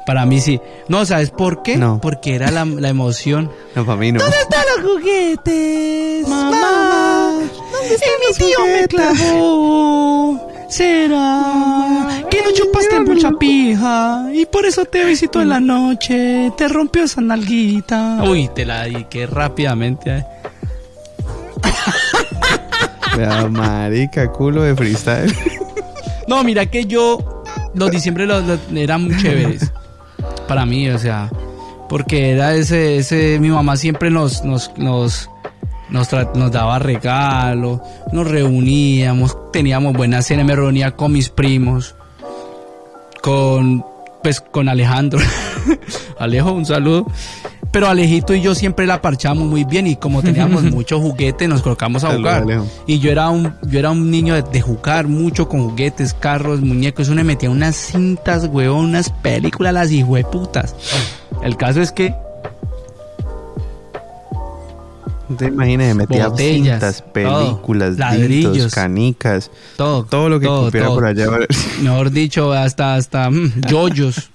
Para 0.05 0.25
mí 0.25 0.39
sí. 0.39 0.61
No, 0.87 1.05
¿sabes 1.05 1.31
por 1.31 1.63
qué? 1.63 1.77
No. 1.77 1.99
Porque 2.01 2.35
era 2.35 2.51
la, 2.51 2.65
la 2.65 2.89
emoción. 2.89 3.51
No, 3.75 3.85
para 3.85 3.97
mí 3.97 4.11
no. 4.11 4.19
están 4.19 4.63
los 4.77 4.91
juguetes? 4.91 6.27
Mamá. 6.27 7.24
Y 7.89 8.31
mi 8.31 8.37
tío 8.37 8.65
me 8.65 8.87
clavó. 8.87 10.49
¿Será 10.69 12.23
que 12.29 12.41
no 12.41 12.51
chupaste 12.51 12.99
mucha 13.01 13.31
pija? 13.33 14.25
Y 14.33 14.45
por 14.45 14.65
eso 14.65 14.83
te 14.85 15.05
visitó 15.05 15.41
en 15.41 15.49
la 15.49 15.59
noche. 15.59 16.51
Te 16.57 16.67
rompió 16.67 17.03
esa 17.03 17.21
nalguita. 17.21 18.19
Uy, 18.27 18.49
te 18.53 18.65
la 18.65 18.83
dediqué 18.83 19.27
rápidamente. 19.27 20.17
eh. 20.17 20.25
Vea, 23.17 23.47
marica, 23.49 24.31
culo 24.31 24.63
de 24.63 24.75
freestyle. 24.75 25.33
No, 26.27 26.43
mira 26.43 26.65
que 26.65 26.85
yo 26.85 27.43
los 27.75 27.91
diciembre 27.91 28.25
los, 28.25 28.43
los- 28.47 28.59
eran 28.75 29.03
muy 29.03 29.15
chéveres 29.21 29.71
para 30.47 30.65
mí, 30.65 30.89
o 30.89 30.97
sea, 30.97 31.29
porque 31.87 32.31
era 32.31 32.55
ese, 32.55 32.97
ese, 32.97 33.37
mi 33.39 33.49
mamá 33.49 33.77
siempre 33.77 34.09
nos, 34.09 34.43
nos, 34.43 34.75
nos, 34.75 35.29
nos, 35.89 36.11
nos 36.35 36.51
daba 36.51 36.79
regalos, 36.79 37.79
nos 38.11 38.27
reuníamos, 38.27 39.37
teníamos 39.51 39.93
buena 39.93 40.21
cena, 40.21 40.43
me 40.43 40.55
reunía 40.55 40.91
con 40.91 41.11
mis 41.11 41.29
primos, 41.29 41.95
con, 43.21 43.85
pues, 44.23 44.41
con 44.41 44.69
Alejandro, 44.69 45.19
Alejo, 46.19 46.51
un 46.51 46.65
saludo. 46.65 47.05
Pero 47.71 47.89
Alejito 47.89 48.33
y 48.33 48.41
yo 48.41 48.55
siempre 48.55 48.87
la 48.87 49.01
parchamos 49.01 49.45
muy 49.45 49.65
bien 49.65 49.85
y 49.85 49.97
como 49.97 50.21
teníamos 50.21 50.63
muchos 50.71 51.01
juguetes 51.01 51.49
nos 51.49 51.61
colocamos 51.61 52.05
a 52.05 52.15
jugar. 52.15 52.45
Y 52.87 52.99
yo 52.99 53.11
era 53.11 53.29
un, 53.29 53.53
yo 53.63 53.79
era 53.79 53.91
un 53.91 54.09
niño 54.09 54.33
de, 54.33 54.43
de 54.43 54.61
jugar 54.61 55.09
mucho 55.09 55.49
con 55.49 55.67
juguetes, 55.69 56.13
carros, 56.13 56.61
muñecos. 56.61 57.09
Uno 57.09 57.17
me 57.17 57.25
metía 57.25 57.49
unas 57.49 57.75
cintas, 57.75 58.45
huevón, 58.45 58.85
unas 58.85 59.09
películas, 59.09 59.73
las 59.73 59.91
hijueputas. 59.91 60.73
El 61.43 61.57
caso 61.57 61.81
es 61.81 61.91
que 61.91 62.15
Te 65.37 65.45
imaginas, 65.45 65.95
metía 65.95 66.27
Botellas, 66.27 66.79
cintas, 66.79 67.03
todo, 67.03 67.13
películas, 67.13 67.97
ladrillos. 67.97 68.53
dildos, 68.53 68.73
canicas, 68.73 69.49
todo, 69.75 70.05
todo 70.05 70.29
lo 70.29 70.39
que 70.39 70.45
todo, 70.45 70.65
cupiera 70.65 70.87
todo. 70.87 70.95
por 70.95 71.05
allá. 71.05 71.27
Mejor 71.81 72.11
dicho, 72.11 72.53
hasta, 72.53 72.95
hasta 72.95 73.29
mm, 73.31 73.61
yoyos. 73.67 74.29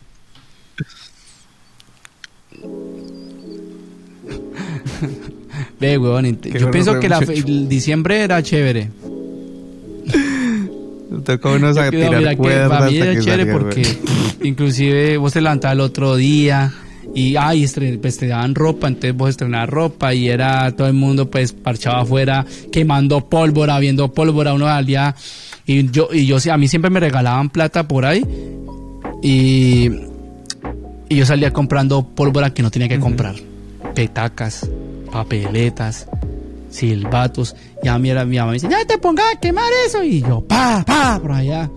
Ve, 5.78 5.96
huevón, 5.96 6.40
yo 6.42 6.70
pienso 6.70 6.98
que 6.98 7.08
la, 7.08 7.18
el 7.18 7.68
diciembre 7.68 8.22
era 8.22 8.42
chévere. 8.42 8.90
Tocó 11.24 11.52
unos 11.52 11.76
a 11.76 11.90
tirar 11.90 12.36
cuerdas 12.36 12.68
para 12.68 12.86
mí 12.90 12.98
era 12.98 13.20
chévere 13.20 13.46
porque 13.46 13.82
inclusive 14.42 15.16
vos 15.18 15.32
te 15.32 15.40
levantabas 15.40 15.74
el 15.74 15.80
otro 15.80 16.16
día 16.16 16.72
y 17.14 17.36
ay, 17.36 17.66
pues 18.00 18.18
te 18.18 18.26
daban 18.28 18.54
ropa, 18.54 18.88
entonces 18.88 19.16
vos 19.16 19.30
estrenabas 19.30 19.68
ropa 19.68 20.14
y 20.14 20.28
era 20.28 20.70
todo 20.76 20.86
el 20.86 20.94
mundo 20.94 21.30
pues 21.30 21.52
parchado 21.52 21.96
afuera 21.96 22.46
quemando 22.70 23.28
pólvora, 23.28 23.78
viendo 23.78 24.12
pólvora, 24.12 24.54
uno 24.54 24.66
salía 24.66 25.14
y 25.66 25.90
yo 25.90 26.08
y 26.12 26.26
yo 26.26 26.36
a 26.50 26.56
mí 26.56 26.68
siempre 26.68 26.90
me 26.90 27.00
regalaban 27.00 27.50
plata 27.50 27.86
por 27.86 28.04
ahí 28.04 28.24
y 29.22 29.90
y 31.08 31.16
yo 31.16 31.26
salía 31.26 31.52
comprando 31.52 32.06
pólvora 32.06 32.54
que 32.54 32.62
no 32.62 32.70
tenía 32.70 32.88
que 32.88 33.00
comprar, 33.00 33.34
petacas, 33.96 34.70
papeletas, 35.10 36.06
silbatos. 36.70 37.56
Y 37.82 37.88
a 37.88 37.98
mí 37.98 38.10
era 38.10 38.24
mi 38.24 38.38
mamá 38.38 38.52
me 38.52 38.54
dice, 38.54 38.68
ya 38.70 38.84
te 38.84 38.96
pongas 38.96 39.26
a 39.34 39.40
quemar 39.40 39.64
eso. 39.86 40.02
Y 40.02 40.22
yo, 40.22 40.40
pa, 40.40 40.84
pa, 40.86 41.18
por 41.20 41.32
allá. 41.32 41.68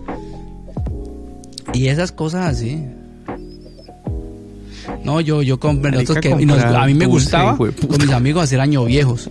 Y 1.72 1.88
esas 1.88 2.12
cosas 2.12 2.46
así. 2.46 2.80
No, 5.04 5.20
yo, 5.20 5.42
yo 5.42 5.58
compré 5.58 5.90
nosotros 5.92 6.18
que, 6.20 6.28
y 6.30 6.46
nos- 6.46 6.58
comprar 6.58 6.82
a 6.82 6.86
mí 6.86 6.94
me 6.94 7.06
gustaba 7.06 7.56
con 7.56 7.72
mis 8.00 8.10
amigos 8.10 8.44
hacer 8.44 8.60
año 8.60 8.84
viejos. 8.84 9.30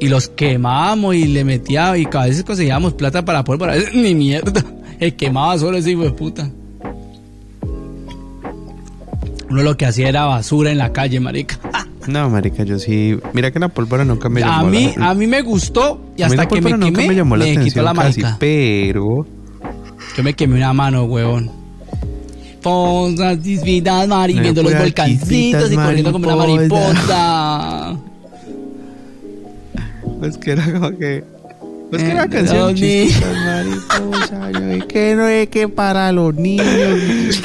Y 0.00 0.08
los 0.08 0.28
quemábamos 0.28 1.14
y 1.14 1.26
le 1.26 1.44
metía 1.44 1.96
y 1.98 2.06
a 2.10 2.24
veces 2.24 2.42
conseguíamos 2.44 2.94
plata 2.94 3.24
para 3.24 3.44
pólvora. 3.44 3.74
Ni 3.94 4.14
mierda. 4.14 4.64
El 4.98 5.14
quemaba 5.16 5.58
solo 5.58 5.76
ese 5.78 5.90
hijo 5.92 6.02
de 6.02 6.10
puta. 6.12 6.50
Uno 9.50 9.62
lo 9.62 9.76
que 9.76 9.84
hacía 9.86 10.08
era 10.08 10.24
basura 10.26 10.70
en 10.70 10.78
la 10.78 10.92
calle, 10.92 11.20
marica. 11.20 11.58
No, 12.06 12.30
marica, 12.30 12.64
yo 12.64 12.78
sí. 12.78 13.14
Mira 13.34 13.50
que 13.50 13.58
la 13.58 13.68
pólvora 13.68 14.06
nunca 14.06 14.30
me 14.30 14.40
llamó 14.40 14.66
a 14.66 14.70
mí, 14.70 14.90
la 14.96 15.10
a 15.10 15.14
mí 15.14 15.26
me 15.26 15.42
gustó 15.42 16.00
y 16.16 16.22
hasta 16.22 16.48
que 16.48 16.60
me 16.62 16.70
quemé, 16.70 17.08
me 17.08 17.14
llamó 17.14 17.36
la 17.36 17.44
me 17.44 17.58
quitó 17.62 17.82
la 17.82 17.92
casi, 17.92 18.22
marica. 18.22 18.36
pero 18.40 19.26
Yo 20.16 20.22
me 20.22 20.32
quemé 20.32 20.56
una 20.56 20.72
mano, 20.72 21.04
huevón. 21.04 21.50
Disvidas, 23.42 24.06
Mari, 24.08 24.34
Me 24.34 24.42
viendo 24.42 24.62
los 24.62 24.74
volcancitos 24.76 25.72
y 25.72 25.76
corriendo 25.76 26.12
como 26.12 26.26
una 26.26 26.36
mariposa. 26.36 27.96
pues 30.20 30.36
que 30.38 30.50
era 30.52 30.70
como 30.72 30.90
que 30.98 31.24
pues 31.90 32.02
que 32.02 32.08
Eh, 32.08 32.12
era 32.12 32.28
canción 32.28 32.74
ni- 32.74 32.80
chispitas, 32.80 33.34
mariposa, 33.44 34.50
yo, 34.52 34.86
que 34.86 35.14
no 35.16 35.26
es 35.26 35.48
que 35.48 35.66
para 35.68 36.12
los 36.12 36.34
niños. 36.34 37.40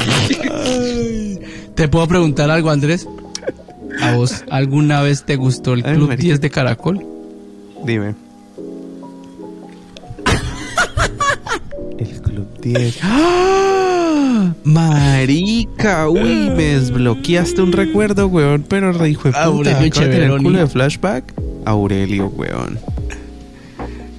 ¿Te 1.74 1.88
puedo 1.88 2.08
preguntar 2.08 2.52
algo, 2.52 2.70
Andrés? 2.70 3.08
¿A 4.02 4.16
vos 4.16 4.44
alguna 4.52 5.02
vez 5.02 5.24
te 5.24 5.36
gustó 5.38 5.74
el 5.74 5.84
Ay, 5.86 5.96
Club 5.96 6.10
marica. 6.10 6.24
10 6.24 6.42
de 6.42 6.50
Caracol? 6.50 7.06
Dime. 7.86 8.14
El 11.98 12.22
Club 12.22 12.48
10. 12.62 13.00
¡Ah! 13.02 13.82
Marica, 14.64 16.10
uy, 16.10 16.50
me 16.50 16.64
desbloqueaste 16.64 17.62
un 17.62 17.72
recuerdo, 17.72 18.28
weón, 18.28 18.66
pero 18.68 18.92
re 18.92 19.10
hijo 19.10 19.30
de 19.30 19.32
puta. 19.32 19.44
Aurelio 19.44 19.90
Cheveroni. 19.90 20.44
culo 20.44 20.60
de 20.60 20.68
flashback. 20.68 21.34
Aurelio, 21.66 22.28
weón. 22.28 22.80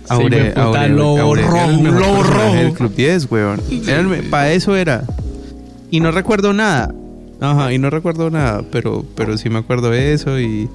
Sí, 0.09 0.51
puta, 0.55 0.87
lobo 0.87 1.21
Aurelio 1.21 1.51
era 1.51 1.65
el 1.67 1.93
rojo, 1.93 2.55
del 2.55 2.73
Club 2.73 2.95
10, 2.95 3.31
weón. 3.31 3.61
Para 4.31 4.53
eso 4.53 4.77
era. 4.77 5.05
Y 5.91 6.01
no 6.01 6.11
recuerdo 6.11 6.53
nada. 6.53 6.95
Ajá, 7.41 7.73
y 7.73 7.79
no 7.79 7.91
recuerdo 7.91 8.31
nada, 8.31 8.65
pero, 8.71 9.05
pero 9.15 9.37
sí 9.37 9.51
me 9.51 9.59
acuerdo 9.59 9.91
de 9.91 10.13
eso 10.13 10.41
y, 10.41 10.69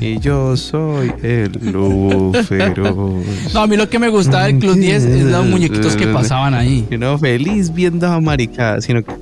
y 0.00 0.18
yo 0.18 0.56
soy 0.56 1.12
el 1.22 1.52
lobo 1.72 2.32
feroz. 2.44 3.24
No, 3.54 3.60
a 3.60 3.66
mí 3.66 3.76
lo 3.76 3.88
que 3.88 3.98
me 3.98 4.08
gustaba 4.08 4.44
del 4.44 4.58
Club 4.58 4.74
10 4.76 5.04
es 5.04 5.24
los 5.24 5.46
muñequitos 5.46 5.96
que 5.96 6.06
pasaban 6.08 6.54
ahí. 6.54 6.86
Y 6.90 6.98
no 6.98 7.18
feliz 7.18 7.72
viendo 7.72 8.06
a 8.06 8.20
maricada, 8.20 8.80
sino 8.80 9.02
que 9.02 9.12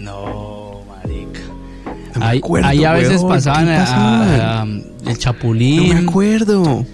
No, 0.00 0.80
marica. 0.88 1.40
No 2.14 2.20
me 2.20 2.26
ahí, 2.26 2.38
acuerdo, 2.38 2.68
ahí 2.68 2.84
a 2.84 2.92
veces 2.92 3.18
weón, 3.18 3.28
pasaban 3.28 3.66
¿qué 3.66 3.72
a- 3.72 3.84
a- 3.84 4.60
a- 4.60 4.64
el 4.64 4.68
no 4.68 5.04
me 5.04 5.16
Chapulín, 5.16 5.96
acuerdo. 6.08 6.84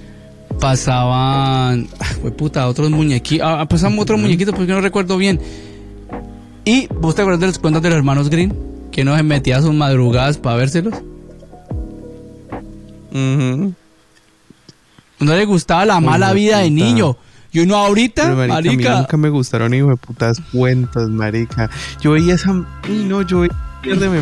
pasaban, 0.60 1.86
ah, 2.00 2.04
fue 2.20 2.30
puta, 2.32 2.66
otros 2.66 2.90
muñequitos, 2.90 3.46
ah, 3.48 3.66
pasaban 3.68 3.98
otros 3.98 4.20
muñequitos 4.20 4.54
porque 4.54 4.72
no 4.72 4.80
recuerdo 4.80 5.16
bien. 5.16 5.40
Y 6.64 6.86
vos 7.00 7.14
te 7.14 7.22
acuerdas 7.22 7.40
de 7.40 7.46
los 7.46 7.58
cuentos 7.58 7.82
de 7.82 7.88
los 7.90 7.96
hermanos 7.98 8.28
Green? 8.30 8.52
que 8.90 9.04
no 9.04 9.16
se 9.16 9.22
metía 9.22 9.60
sus 9.62 9.72
madrugadas 9.72 10.38
para 10.38 10.56
vérselos. 10.56 10.94
Uh 13.12 13.72
No 15.20 15.34
le 15.34 15.44
gustaba 15.44 15.84
la 15.84 16.00
mala 16.00 16.32
vida 16.32 16.58
de 16.58 16.70
niño. 16.70 17.16
Y 17.50 17.60
uno 17.60 17.76
ahorita, 17.76 18.34
marica, 18.34 18.98
nunca 18.98 19.16
me 19.16 19.30
gustaron 19.30 19.72
hijo 19.72 19.88
de 19.88 19.96
putas 19.96 20.40
cuentos, 20.52 21.08
marica. 21.08 21.70
Yo 22.00 22.12
veía 22.12 22.34
esa... 22.34 22.50
Y 22.88 23.04
no, 23.04 23.22
yo 23.22 23.40
veía 23.40 23.52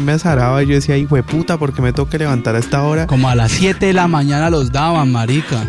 me 0.00 0.12
azaraba 0.12 0.62
y 0.62 0.66
yo 0.66 0.74
decía, 0.74 0.96
hijo 0.96 1.16
de 1.16 1.22
puta, 1.22 1.58
porque 1.58 1.82
me 1.82 1.92
toca 1.92 2.18
levantar 2.18 2.54
a 2.54 2.58
esta 2.58 2.82
hora. 2.82 3.06
Como 3.06 3.28
a 3.28 3.34
las 3.34 3.52
7 3.52 3.86
de 3.86 3.92
la 3.92 4.06
mañana 4.06 4.50
los 4.50 4.70
daban, 4.70 5.10
marica. 5.10 5.68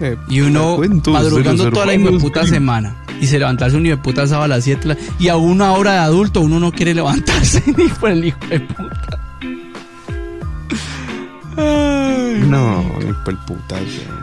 Eh, 0.00 0.16
y 0.28 0.40
uno 0.40 0.78
madrugando 1.06 1.70
toda 1.70 1.86
la 1.86 1.94
hijo 1.94 2.10
de 2.10 2.18
puta 2.18 2.46
semana. 2.46 2.96
Y 3.20 3.26
se 3.26 3.38
levantarse 3.38 3.76
un 3.76 3.86
hijo 3.86 3.96
de 3.96 4.02
puta 4.02 4.26
sábado 4.26 4.44
a 4.44 4.48
las 4.48 4.64
7 4.64 4.96
y 5.18 5.28
a 5.28 5.36
una 5.36 5.72
hora 5.72 5.92
de 5.92 5.98
adulto 5.98 6.40
uno 6.40 6.60
no 6.60 6.72
quiere 6.72 6.92
levantarse 6.92 7.62
ni 7.76 7.88
por 7.88 8.10
el 8.10 8.24
hijo 8.24 8.38
de 8.48 8.60
puta. 8.60 9.22
No, 12.40 12.82
ni 13.04 13.12
por 13.12 13.34
el 13.34 13.38
puta, 13.40 13.76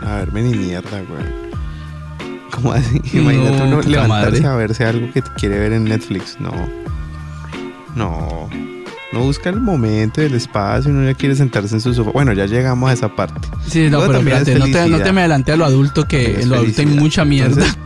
A 0.06 0.16
verme 0.16 0.42
ni 0.42 0.56
mierda, 0.56 1.02
güey. 1.08 1.24
¿Cómo 2.50 2.72
así? 2.72 3.00
Imagínate 3.12 3.62
uno 3.62 3.82
levantarse 3.82 4.46
a 4.46 4.54
verse 4.54 4.84
algo 4.84 5.12
que 5.12 5.22
quiere 5.22 5.58
ver 5.58 5.72
en 5.72 5.84
Netflix. 5.84 6.38
No. 6.38 6.52
No. 7.96 8.48
No 9.12 9.20
busca 9.20 9.50
el 9.50 9.60
momento 9.60 10.22
y 10.22 10.26
el 10.26 10.34
espacio, 10.34 10.90
uno 10.90 11.04
ya 11.04 11.14
quiere 11.14 11.36
sentarse 11.36 11.74
en 11.74 11.80
su 11.80 11.94
sofá. 11.94 12.10
Bueno, 12.10 12.32
ya 12.32 12.46
llegamos 12.46 12.90
a 12.90 12.92
esa 12.92 13.08
parte. 13.08 13.48
Sí, 13.66 13.88
no, 13.88 14.00
pero 14.00 14.18
espérate, 14.18 14.58
no 14.58 14.64
te, 14.66 14.88
no 14.88 14.98
te, 14.98 15.12
me 15.12 15.20
adelante 15.20 15.52
a 15.52 15.56
lo 15.56 15.64
adulto, 15.64 16.04
que 16.04 16.40
en 16.40 16.48
lo 16.48 16.56
adulto 16.56 16.80
hay 16.80 16.86
mucha 16.86 17.24
mierda. 17.24 17.64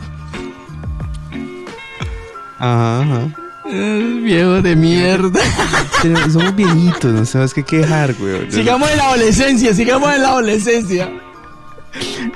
Ajá, 2.61 3.03
ajá. 3.03 3.48
Viejo 3.69 4.63
de 4.63 4.77
mierda. 4.77 5.41
somos 6.33 6.55
viejitos, 6.55 7.13
no 7.13 7.25
sabes 7.25 7.55
qué 7.55 7.63
quejar, 7.63 8.15
güey. 8.15 8.51
Sigamos 8.51 8.91
en 8.91 8.99
la 8.99 9.05
adolescencia, 9.09 9.75
sigamos 9.75 10.15
en 10.15 10.23
la 10.23 10.29
adolescencia. 10.29 11.11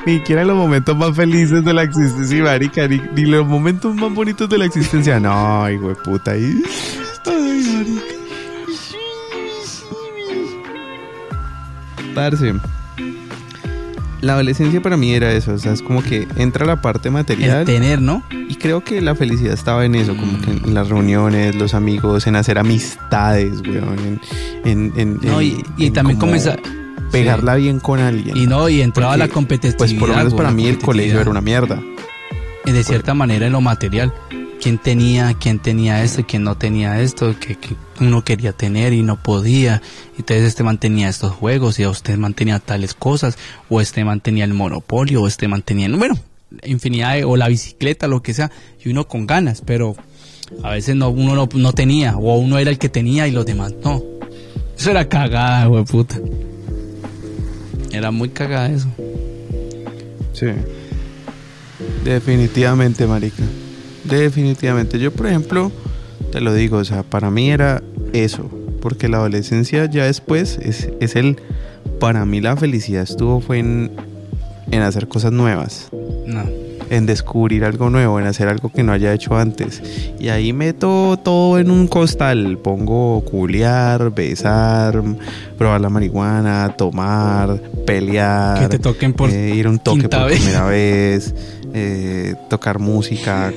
Ni 0.07 0.19
siquiera 0.19 0.45
los 0.45 0.57
momentos 0.57 0.97
más 0.97 1.15
felices 1.15 1.65
de 1.65 1.73
la 1.73 1.83
existencia, 1.83 2.43
marica, 2.43 2.89
ni, 2.89 3.01
ni 3.15 3.27
los 3.27 3.47
momentos 3.47 3.95
más 3.95 4.13
bonitos 4.13 4.49
de 4.49 4.59
la 4.59 4.65
existencia. 4.65 5.21
No, 5.21 5.71
hijo 5.71 5.89
de 5.89 5.95
puta. 5.97 6.33
Ay, 6.33 6.61
marica. 7.25 8.23
Parce. 12.15 12.82
La 14.23 14.35
adolescencia 14.35 14.81
para 14.81 14.97
mí 14.97 15.13
era 15.13 15.33
eso, 15.33 15.53
o 15.53 15.59
sea, 15.59 15.73
es 15.73 15.83
como 15.83 16.03
que 16.03 16.27
entra 16.37 16.65
la 16.65 16.81
parte 16.81 17.11
material. 17.11 17.61
El 17.61 17.67
tener, 17.67 18.01
¿no? 18.01 18.23
Y 18.31 18.55
creo 18.55 18.83
que 18.83 19.01
la 19.01 19.15
felicidad 19.15 19.53
estaba 19.53 19.85
en 19.85 19.97
eso, 19.97 20.17
como 20.17 20.41
que 20.41 20.53
en 20.53 20.75
las 20.75 20.89
reuniones, 20.89 21.55
los 21.57 21.75
amigos, 21.75 22.27
en 22.27 22.37
hacer 22.37 22.57
amistades, 22.59 23.61
weón, 23.63 24.21
en... 24.65 24.93
en, 24.97 25.19
no, 25.23 25.43
y, 25.43 25.91
también 25.91 26.19
comenzar 26.19 26.61
pegarla 27.13 27.57
bien 27.57 27.79
con 27.79 28.01
alguien. 28.01 28.37
Y 28.37 28.47
no, 28.47 28.69
y 28.69 28.81
entraba 28.81 29.17
la 29.17 29.29
competitividad. 29.29 29.77
Pues 29.77 29.95
por 29.95 30.09
lo 30.09 30.17
menos 30.17 30.35
para 30.35 30.51
mí 30.51 30.67
el 30.67 30.79
colegio 30.79 31.21
era 31.21 31.31
una 31.31 31.43
mierda. 31.43 31.81
De 32.65 32.83
cierta 32.83 33.15
manera 33.15 33.47
en 33.47 33.53
lo 33.53 33.61
material. 33.61 34.13
¿Quién 34.61 34.79
tenía, 34.79 35.35
quién 35.35 35.59
tenía 35.59 36.03
esto, 36.05 36.25
quién 36.27 36.45
no 36.45 36.57
tenía 36.57 37.01
esto, 37.01 37.35
que, 37.39 37.59
uno 38.01 38.25
quería 38.25 38.53
tener 38.53 38.93
y 38.93 39.03
no 39.03 39.23
podía? 39.23 39.83
Entonces 40.19 40.45
este 40.45 40.63
mantenía 40.63 41.09
estos 41.09 41.33
juegos 41.33 41.79
y 41.79 41.85
a 41.85 41.91
usted 41.91 42.17
mantenía 42.17 42.59
tales 42.59 42.95
cosas, 42.95 43.37
o 43.69 43.81
este 43.81 44.05
mantenía 44.05 44.45
el 44.45 44.55
monopolio, 44.55 45.23
o 45.23 45.29
este 45.29 45.49
mantenía, 45.49 45.89
bueno, 45.89 46.19
infinidad, 46.65 47.25
o 47.25 47.37
la 47.37 47.49
bicicleta, 47.49 48.09
lo 48.09 48.23
que 48.23 48.35
sea, 48.35 48.51
y 48.85 48.91
uno 48.91 49.09
con 49.09 49.27
ganas, 49.27 49.63
pero 49.65 49.97
a 50.63 50.71
veces 50.71 50.97
no, 50.97 51.11
uno 51.11 51.35
no, 51.35 51.49
no 51.55 51.73
tenía, 51.73 52.17
o 52.17 52.37
uno 52.37 52.59
era 52.59 52.71
el 52.71 52.79
que 52.79 52.89
tenía 52.89 53.29
y 53.29 53.31
los 53.31 53.47
demás 53.47 53.75
no. 53.85 54.03
Eso 54.77 54.91
era 54.91 55.09
cagada, 55.09 55.67
güey. 55.67 55.85
Era 57.93 58.11
muy 58.11 58.31
cagada 58.31 58.69
eso. 58.69 58.89
Sí. 60.33 60.47
Definitivamente, 62.05 63.07
marica. 63.07 63.43
Definitivamente. 64.05 64.99
Yo, 64.99 65.13
por 65.13 65.27
ejemplo, 65.27 65.71
te 66.31 66.41
lo 66.41 66.55
digo, 66.55 66.79
o 66.79 66.85
sea, 66.85 67.03
para 67.03 67.31
mí 67.31 67.51
era 67.51 67.83
eso. 68.13 68.51
Porque 68.81 69.09
la 69.09 69.19
adolescencia 69.19 69.87
ya 69.87 70.05
después 70.05 70.59
es, 70.61 70.91
es 71.01 71.17
el... 71.17 71.41
Para 71.99 72.25
mí 72.25 72.41
la 72.41 72.57
felicidad 72.57 73.03
estuvo 73.03 73.41
fue 73.41 73.59
en, 73.59 73.93
en 74.71 74.83
hacer 74.83 75.09
cosas 75.09 75.33
nuevas. 75.33 75.89
No 76.27 76.45
en 76.93 77.07
descubrir 77.07 77.65
algo 77.65 77.89
nuevo, 77.89 78.21
en 78.21 78.27
hacer 78.27 78.49
algo 78.49 78.71
que 78.71 78.83
no 78.83 78.93
haya 78.93 79.15
hecho 79.15 79.35
antes. 79.35 79.83
Y 80.21 80.29
ahí 80.29 80.53
meto 80.53 81.19
todo 81.23 81.59
en 81.59 81.71
un 81.71 81.87
costal. 81.89 82.59
Pongo 82.59 83.23
culiar, 83.25 84.11
besar, 84.15 85.03
probar 85.57 85.81
la 85.81 85.89
marihuana, 85.89 86.75
tomar, 86.77 87.63
pelear. 87.87 88.61
Que 88.61 88.69
te 88.69 88.79
toquen 88.79 89.15
por 89.15 89.31
eh, 89.31 89.55
ir 89.55 89.67
a 89.67 89.71
un 89.71 89.79
toque 89.79 90.07
por 90.07 90.27
primera 90.27 90.67
vez, 90.67 91.35
eh, 91.73 92.35
tocar 92.51 92.79
música. 92.79 93.55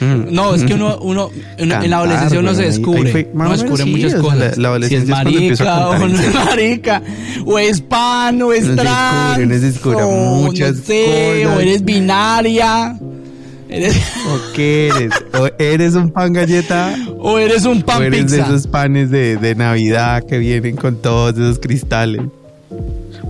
No, 0.00 0.54
es 0.54 0.64
que 0.64 0.74
uno, 0.74 0.98
uno 1.00 1.30
en 1.56 1.68
la 1.68 1.96
adolescencia 1.96 2.40
uno 2.40 2.54
se 2.54 2.64
descubre. 2.64 3.30
uno 3.32 3.50
descubre 3.50 3.84
muchas 3.84 4.14
cosas. 4.14 4.58
La, 4.58 4.68
adolescencia 4.68 5.16
si 5.16 5.34
es 5.34 5.60
marica 5.60 5.88
o 5.88 5.98
no 5.98 6.18
es 6.18 6.34
marica, 6.34 7.02
o 7.44 7.58
es 7.58 7.80
pan, 7.80 8.42
o 8.42 8.52
es 8.52 8.74
trans. 8.74 9.38
Uno 9.38 9.58
descubre, 9.58 10.02
o 10.02 10.10
muchas 10.10 10.76
cosas. 10.80 10.88
O 10.88 11.60
eres 11.60 11.84
binaria. 11.84 12.98
Eres... 13.68 13.96
¿O 14.28 14.52
qué 14.54 14.88
eres? 14.88 15.12
¿O 15.38 15.48
eres 15.58 15.94
un 15.94 16.10
pan 16.10 16.32
galleta? 16.32 16.94
¿O 17.18 17.38
eres 17.38 17.64
un 17.64 17.82
pan 17.82 18.00
¿O 18.00 18.04
eres 18.04 18.24
pizza? 18.24 18.36
de 18.36 18.42
esos 18.42 18.66
panes 18.68 19.10
de, 19.10 19.36
de 19.36 19.54
Navidad 19.56 20.24
que 20.24 20.38
vienen 20.38 20.76
con 20.76 21.02
todos 21.02 21.34
esos 21.34 21.58
cristales? 21.58 22.22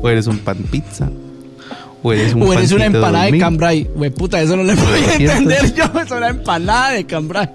¿O 0.02 0.08
eres 0.08 0.26
un 0.26 0.38
pan 0.38 0.58
pizza? 0.70 1.08
O 2.06 2.12
eres, 2.12 2.72
una 2.72 2.86
empanada 2.86 3.24
de, 3.24 3.38
cambray. 3.38 3.88
Güey, 3.94 4.10
puta, 4.10 4.40
eso 4.40 4.56
no 4.56 4.62
le 4.62 4.76
puedo 4.76 4.94
entender 4.94 5.74
yo. 5.74 5.84
Es 6.00 6.10
una 6.10 6.28
empanada 6.28 6.90
de 6.92 7.04
cambray. 7.04 7.48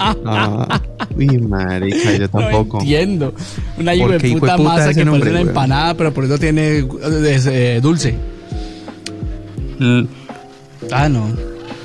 Ah, 0.00 0.80
uy, 1.16 1.38
marica, 1.38 2.12
yo 2.16 2.28
tampoco. 2.30 2.78
No 2.78 2.82
entiendo. 2.82 3.34
Una 3.78 3.94
hijo 3.94 4.08
de 4.08 4.18
puta, 4.18 4.56
masa 4.56 4.94
que 4.94 5.04
parece 5.04 5.30
una 5.30 5.40
empanada, 5.40 5.94
pero 5.94 6.12
por 6.12 6.24
eso 6.24 6.38
tiene 6.38 6.84
eh, 7.02 7.80
dulce. 7.82 8.14
Ah, 10.90 11.08
no. 11.08 11.28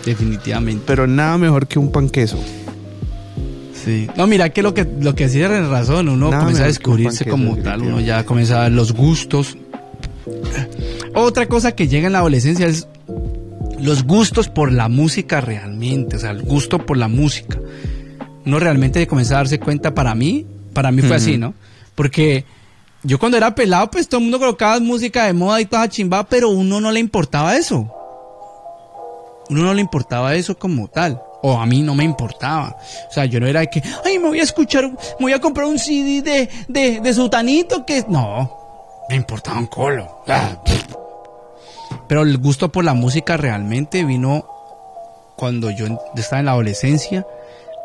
Definitivamente. 0.06 0.84
Pero 0.86 1.08
nada 1.08 1.38
mejor 1.38 1.68
que 1.68 1.78
un 1.78 1.92
pan 1.92 2.10
queso. 2.10 2.40
Sí. 3.74 4.08
No, 4.16 4.26
mira 4.26 4.50
que 4.50 4.64
lo 4.64 4.74
que 4.74 4.88
lo 5.00 5.14
que 5.14 5.30
sí 5.30 5.42
es 5.42 5.68
razón, 5.68 6.10
uno 6.10 6.32
comienza 6.32 6.64
a 6.64 6.68
descubrirse 6.68 7.26
como 7.26 7.58
tal, 7.58 7.84
uno 7.84 8.00
ya 8.00 8.26
comienza 8.26 8.62
a 8.62 8.64
ver 8.64 8.72
los 8.72 8.94
gustos. 8.94 9.58
Otra 11.14 11.48
cosa 11.48 11.74
que 11.74 11.88
llega 11.88 12.08
en 12.08 12.14
la 12.14 12.20
adolescencia 12.20 12.68
es 12.68 12.88
los 13.80 14.04
gustos 14.04 14.50
por 14.50 14.72
la 14.72 14.88
música 14.90 15.42
realmente, 15.42 16.16
o 16.16 16.20
sea, 16.20 16.32
el 16.32 16.42
gusto 16.42 16.86
por 16.86 16.98
la 16.98 17.08
música. 17.08 17.60
Uno 18.46 18.60
realmente 18.60 19.06
comienza 19.08 19.36
a 19.36 19.38
darse 19.38 19.60
cuenta, 19.60 19.94
para 19.94 20.16
mí, 20.16 20.46
para 20.74 20.92
mí 20.92 21.02
fue 21.02 21.16
así, 21.16 21.38
¿no? 21.38 21.54
Porque 21.96 22.46
yo 23.04 23.20
cuando 23.20 23.38
era 23.38 23.56
pelado, 23.56 23.90
pues 23.92 24.08
todo 24.08 24.20
el 24.20 24.24
mundo 24.24 24.40
colocaba 24.40 24.80
música 24.80 25.26
de 25.26 25.34
moda 25.34 25.62
y 25.62 25.66
toda 25.66 25.90
chimba, 25.90 26.28
pero 26.28 26.50
uno 26.50 26.82
no 26.82 26.92
le 26.92 27.00
importaba 27.00 27.56
eso. 27.56 27.92
Uno 29.50 29.64
no 29.64 29.74
le 29.74 29.82
importaba 29.82 30.36
eso 30.36 30.58
como 30.58 30.88
tal. 30.88 31.22
O 31.42 31.60
a 31.60 31.66
mí 31.66 31.82
no 31.82 31.94
me 31.94 32.04
importaba. 32.04 32.76
O 33.10 33.14
sea, 33.14 33.26
yo 33.26 33.40
no 33.40 33.46
era 33.46 33.60
de 33.60 33.70
que, 33.70 33.84
ay, 34.04 34.18
me 34.18 34.30
voy 34.30 34.40
a 34.40 34.44
escuchar, 34.44 34.90
me 34.90 34.98
voy 35.20 35.34
a 35.34 35.40
comprar 35.40 35.68
un 35.68 35.78
CD 35.78 36.24
de, 36.24 36.50
de, 36.68 37.00
de 37.00 37.14
Sutanito 37.14 37.86
que... 37.86 38.04
No, 38.10 38.65
me 39.10 39.16
importaba 39.16 39.60
un 39.60 39.68
colo. 39.68 40.24
Ah, 40.28 40.58
pero 42.08 42.22
el 42.22 42.38
gusto 42.38 42.72
por 42.72 42.84
la 42.84 42.94
música 42.94 43.38
realmente 43.38 44.04
vino 44.04 44.46
cuando 45.36 45.70
yo 45.72 45.88
estaba 46.16 46.40
en 46.40 46.46
la 46.46 46.52
adolescencia. 46.52 47.26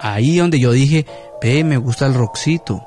Ahí 0.01 0.39
donde 0.39 0.59
yo 0.59 0.73
dije, 0.73 1.07
ve, 1.43 1.65
me 1.65 1.77
gusta 1.77 2.07
el 2.07 2.15
rockcito. 2.15 2.87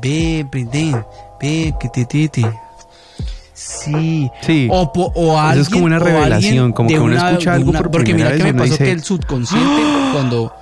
Ve, 0.00 0.46
ve, 0.50 1.04
ve, 1.40 1.74
tititi. 1.92 2.44
Sí. 3.52 4.30
Sí. 4.42 4.68
O, 4.70 4.90
o 4.94 5.38
alguien, 5.38 5.52
Eso 5.52 5.62
es 5.62 5.68
como 5.68 5.84
una 5.86 5.98
revelación, 5.98 6.72
como 6.72 6.88
que 6.88 6.98
uno 6.98 7.16
escucha 7.16 7.54
algo 7.54 7.72
por 7.72 7.90
Porque 7.90 8.14
mira 8.14 8.36
que 8.36 8.44
me 8.44 8.54
pasó 8.54 8.76
que 8.78 8.90
el 8.90 9.02
subconsciente, 9.02 9.82
cuando, 10.12 10.52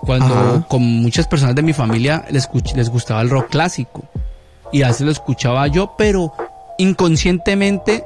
cuando 0.00 0.64
con 0.68 0.82
muchas 0.82 1.26
personas 1.26 1.54
de 1.54 1.62
mi 1.62 1.72
familia 1.72 2.24
les, 2.30 2.48
les 2.74 2.88
gustaba 2.88 3.20
el 3.20 3.30
rock 3.30 3.48
clásico. 3.50 4.02
Y 4.72 4.82
a 4.82 4.88
veces 4.88 5.02
lo 5.02 5.12
escuchaba 5.12 5.66
yo, 5.68 5.94
pero 5.96 6.32
inconscientemente 6.78 8.04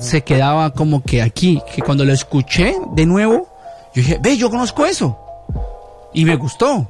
se 0.00 0.22
quedaba 0.22 0.70
como 0.70 1.02
que 1.02 1.22
aquí, 1.22 1.62
que 1.74 1.82
cuando 1.82 2.04
lo 2.04 2.12
escuché 2.12 2.74
de 2.94 3.06
nuevo, 3.06 3.48
yo 3.94 4.02
dije, 4.02 4.18
ve, 4.20 4.36
yo 4.36 4.50
conozco 4.50 4.84
eso. 4.84 5.18
Y 6.12 6.24
me 6.24 6.36
gustó. 6.36 6.86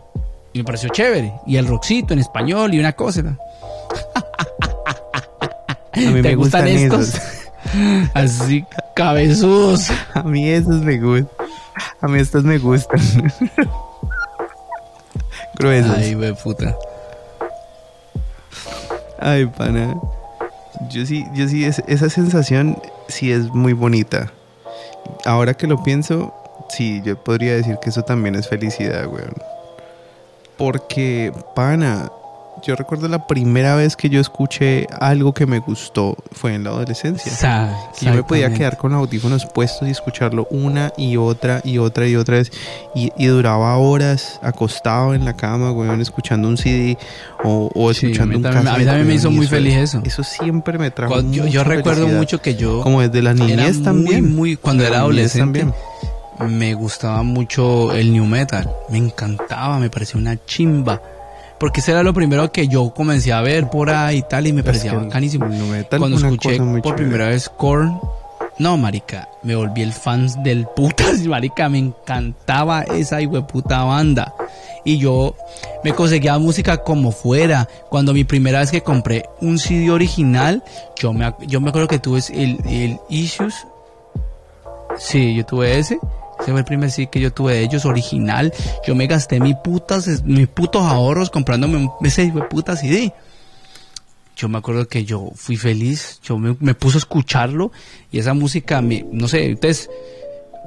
Y 0.52 0.58
me 0.58 0.64
pareció 0.64 0.88
chévere. 0.88 1.32
Y 1.46 1.56
el 1.56 1.66
rockcito 1.66 2.14
en 2.14 2.20
español 2.20 2.74
y 2.74 2.78
una 2.78 2.92
cosa. 2.92 3.20
A 5.92 6.00
mí 6.00 6.22
me 6.22 6.34
gustan, 6.34 6.66
estos? 6.68 7.14
Así, 8.14 8.64
cabezudos. 8.94 9.90
A 10.14 10.22
mí 10.22 10.48
esos 10.48 10.80
me 10.82 10.98
gustan. 10.98 11.28
A 12.00 12.08
mí 12.08 12.20
estos 12.20 12.44
me 12.44 12.58
gustan. 12.58 13.00
gruesos. 15.54 15.96
Ay, 15.96 16.14
wey, 16.14 16.32
puta. 16.34 16.76
Ay, 19.20 19.46
pana. 19.46 19.96
Yo 20.90 21.04
sí, 21.06 21.26
yo 21.34 21.48
sí, 21.48 21.64
esa 21.64 22.10
sensación 22.10 22.80
sí 23.08 23.32
es 23.32 23.48
muy 23.52 23.72
bonita. 23.72 24.32
Ahora 25.24 25.54
que 25.54 25.66
lo 25.66 25.82
pienso, 25.82 26.34
sí, 26.68 27.02
yo 27.04 27.16
podría 27.16 27.54
decir 27.54 27.78
que 27.82 27.90
eso 27.90 28.02
también 28.02 28.34
es 28.34 28.48
felicidad, 28.48 29.06
weón. 29.06 29.34
Porque, 30.56 31.32
pana, 31.54 32.10
yo 32.62 32.76
recuerdo 32.76 33.08
la 33.08 33.26
primera 33.26 33.74
vez 33.76 33.96
que 33.96 34.08
yo 34.08 34.20
escuché 34.20 34.86
algo 35.00 35.32
que 35.32 35.46
me 35.46 35.58
gustó 35.58 36.16
fue 36.32 36.54
en 36.54 36.64
la 36.64 36.70
adolescencia. 36.70 37.32
yo 38.00 38.12
me 38.12 38.22
podía 38.22 38.52
quedar 38.52 38.76
con 38.76 38.92
los 38.92 39.00
audífonos 39.00 39.46
puestos 39.46 39.88
y 39.88 39.90
escucharlo 39.90 40.46
una 40.50 40.92
y 40.96 41.16
otra 41.16 41.60
y 41.64 41.78
otra 41.78 42.06
y 42.06 42.16
otra 42.16 42.36
vez. 42.36 42.50
Y, 42.94 43.10
duraba 43.28 43.76
horas 43.76 44.40
acostado 44.42 45.14
en 45.14 45.24
la 45.24 45.36
cama, 45.36 45.70
weón, 45.72 46.00
escuchando 46.00 46.48
un 46.48 46.56
CD 46.56 46.96
o, 47.44 47.90
escuchando 47.90 48.36
un 48.36 48.42
también, 48.42 48.68
A 48.68 48.78
mí 48.78 48.84
también 48.84 49.06
me 49.06 49.14
hizo 49.14 49.30
muy 49.30 49.46
feliz 49.46 49.76
eso. 49.76 50.02
Eso 50.04 50.22
siempre 50.24 50.78
me 50.78 50.90
trajo 50.90 51.20
Yo, 51.20 51.46
yo 51.46 51.62
recuerdo 51.64 52.08
mucho 52.08 52.40
que 52.40 52.56
yo... 52.56 52.80
Como 52.82 53.02
desde 53.02 53.22
la 53.22 53.34
niñez 53.34 53.82
también. 53.82 54.34
Muy, 54.34 54.56
cuando 54.56 54.84
era 54.84 54.98
adolescente. 54.98 55.66
Me 56.40 56.74
gustaba 56.74 57.22
mucho 57.22 57.92
el 57.92 58.12
new 58.12 58.24
metal. 58.24 58.70
Me 58.88 58.98
encantaba, 58.98 59.78
me 59.78 59.90
parecía 59.90 60.20
una 60.20 60.44
chimba 60.46 61.00
porque 61.58 61.80
ese 61.80 61.92
era 61.92 62.02
lo 62.02 62.14
primero 62.14 62.50
que 62.52 62.68
yo 62.68 62.92
comencé 62.94 63.32
a 63.32 63.40
ver 63.40 63.68
por 63.68 63.90
ahí 63.90 64.18
y 64.18 64.22
tal, 64.22 64.46
y 64.46 64.52
me 64.52 64.62
parecía 64.62 64.94
bacanísimo. 64.94 65.46
Cuando 65.98 66.16
escuché 66.16 66.58
por 66.82 66.96
primera 66.96 67.28
vez 67.28 67.48
Korn, 67.48 68.00
no, 68.58 68.76
marica, 68.76 69.28
me 69.42 69.54
volví 69.54 69.82
el 69.82 69.92
fan 69.92 70.26
del 70.42 70.66
putas, 70.66 71.20
marica, 71.26 71.68
me 71.68 71.78
encantaba 71.78 72.82
esa 72.82 73.18
puta 73.46 73.84
banda. 73.84 74.34
Y 74.84 74.98
yo 74.98 75.36
me 75.84 75.92
conseguía 75.92 76.38
música 76.38 76.78
como 76.78 77.12
fuera. 77.12 77.68
Cuando 77.88 78.12
mi 78.14 78.24
primera 78.24 78.60
vez 78.60 78.70
que 78.70 78.82
compré 78.82 79.28
un 79.40 79.58
CD 79.58 79.90
original, 79.90 80.64
yo 80.98 81.12
me, 81.12 81.32
yo 81.46 81.60
me 81.60 81.68
acuerdo 81.68 81.88
que 81.88 81.98
tuve 81.98 82.20
el, 82.30 82.58
el 82.66 82.98
Issues. 83.08 83.54
Sí, 84.96 85.34
yo 85.34 85.44
tuve 85.44 85.78
ese. 85.78 85.98
Ese 86.40 86.50
fue 86.52 86.60
el 86.60 86.64
primer 86.64 86.90
sí 86.90 87.08
que 87.08 87.20
yo 87.20 87.32
tuve 87.32 87.54
de 87.54 87.62
ellos, 87.62 87.84
original. 87.84 88.52
Yo 88.86 88.94
me 88.94 89.06
gasté 89.06 89.40
mis 89.40 89.56
putas, 89.56 90.22
mis 90.24 90.48
putos 90.48 90.82
ahorros 90.82 91.30
comprándome 91.30 91.90
ese 92.02 92.32
puta 92.48 92.76
CD. 92.76 93.12
Yo 94.36 94.48
me 94.48 94.58
acuerdo 94.58 94.86
que 94.86 95.04
yo 95.04 95.32
fui 95.34 95.56
feliz, 95.56 96.20
yo 96.22 96.38
me, 96.38 96.74
puse 96.74 96.98
a 96.98 97.00
escucharlo 97.00 97.72
y 98.12 98.20
esa 98.20 98.34
música, 98.34 98.80
me, 98.80 99.04
no 99.10 99.26
sé, 99.26 99.46
entonces 99.46 99.90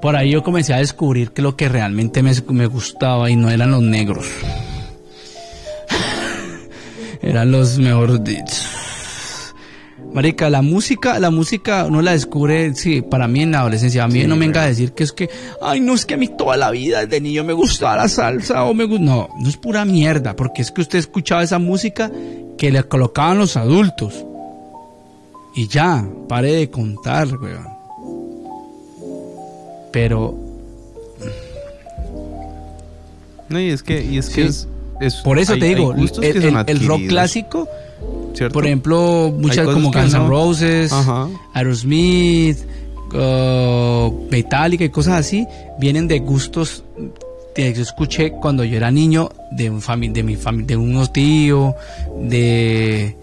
por 0.02 0.18
ahí 0.18 0.32
yo 0.32 0.44
comencé 0.44 0.74
a 0.74 0.78
descubrir 0.78 1.32
que 1.32 1.42
lo 1.42 1.56
que 1.56 1.70
realmente 1.70 2.22
me, 2.22 2.34
me 2.50 2.66
gustaba 2.66 3.30
y 3.30 3.38
no 3.38 3.50
eran 3.50 3.72
los 3.72 3.82
negros. 3.82 4.26
eran 7.22 7.52
los 7.52 7.78
mejores 7.78 8.22
Marica, 10.14 10.50
la 10.50 10.62
música, 10.62 11.20
la 11.20 11.32
música 11.32 11.88
no 11.90 12.02
la 12.02 12.12
descubre, 12.12 12.74
sí, 12.76 13.02
para 13.02 13.30
mí 13.30 13.44
en 13.44 13.52
la 13.52 13.62
adolescencia. 13.62 14.04
A 14.04 14.08
mí 14.10 14.24
no 14.26 14.36
me 14.36 14.46
venga 14.46 14.64
a 14.64 14.68
decir 14.68 14.92
que 14.92 15.04
es 15.04 15.14
que, 15.14 15.30
ay, 15.62 15.80
no 15.80 15.94
es 15.94 16.06
que 16.06 16.16
a 16.16 16.18
mí 16.18 16.28
toda 16.28 16.58
la 16.58 16.70
vida 16.70 17.06
de 17.06 17.22
niño 17.22 17.46
me 17.46 17.54
gustaba 17.54 17.96
la 17.96 18.08
salsa 18.10 18.66
o 18.66 18.74
me 18.74 18.84
gusta. 18.84 19.06
No, 19.06 19.30
no 19.40 19.50
es 19.50 19.56
pura 19.56 19.86
mierda, 19.86 20.36
porque 20.36 20.62
es 20.62 20.72
que 20.72 20.82
usted 20.82 21.00
escuchaba 21.00 21.44
esa 21.44 21.60
música 21.60 22.12
que 22.58 22.72
le 22.72 22.84
colocaban 22.84 23.38
los 23.38 23.56
adultos. 23.56 24.26
Y 25.56 25.68
ya, 25.68 26.06
pare 26.28 26.52
de 26.52 26.70
contar, 26.70 27.28
weón. 27.38 27.68
Pero. 29.92 30.38
No, 33.48 33.60
y 33.60 33.70
es 33.70 33.84
que, 33.84 34.04
y 34.04 34.18
es 34.18 34.30
que 34.30 34.46
es, 34.46 34.68
Por 35.24 35.40
eso 35.40 35.58
te 35.58 35.66
digo, 35.66 35.94
el 35.94 36.88
rock 36.88 37.08
clásico 37.08 37.68
por 38.52 38.66
ejemplo, 38.66 39.34
muchas 39.38 39.68
como 39.68 39.92
Guns 39.92 40.14
N' 40.14 40.28
Roses, 40.28 40.94
Aerosmith, 41.54 42.58
uh, 43.14 44.28
Metallica 44.30 44.84
y 44.84 44.90
cosas 44.90 45.20
así, 45.20 45.48
vienen 45.80 46.08
de 46.08 46.20
gustos 46.20 46.84
que 47.54 47.74
yo 47.74 47.82
escuché 47.82 48.32
cuando 48.32 48.64
yo 48.64 48.78
era 48.78 48.92
niño 48.92 49.30
de 49.52 49.70
un 49.70 49.82
de 50.14 50.24
mi 50.24 50.36
familia, 50.36 50.68
de 50.68 50.78
unos 50.78 51.12
tíos, 51.12 51.74
de 52.22 53.18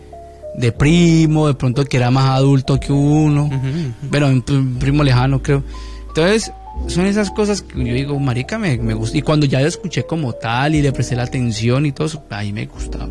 de 0.58 0.72
primo, 0.72 1.46
de 1.46 1.54
pronto 1.54 1.84
que 1.84 1.96
era 1.96 2.10
más 2.10 2.30
adulto 2.30 2.80
que 2.80 2.92
uno, 2.92 3.48
pero 4.10 4.26
un 4.26 4.76
primo 4.78 5.04
lejano 5.04 5.40
creo. 5.40 5.62
Entonces, 6.08 6.52
son 6.88 7.06
esas 7.06 7.30
cosas 7.30 7.62
que 7.62 7.84
yo 7.84 7.94
digo, 7.94 8.18
marica, 8.18 8.58
me, 8.58 8.76
me 8.76 8.94
gusta. 8.94 9.16
Y 9.18 9.22
cuando 9.22 9.46
ya 9.46 9.60
lo 9.60 9.68
escuché 9.68 10.04
como 10.04 10.32
tal 10.32 10.74
y 10.74 10.82
le 10.82 10.92
presté 10.92 11.14
la 11.14 11.22
atención 11.24 11.86
y 11.86 11.92
todo 11.92 12.08
eso, 12.08 12.24
ahí 12.30 12.52
me 12.52 12.66
gustaba. 12.66 13.08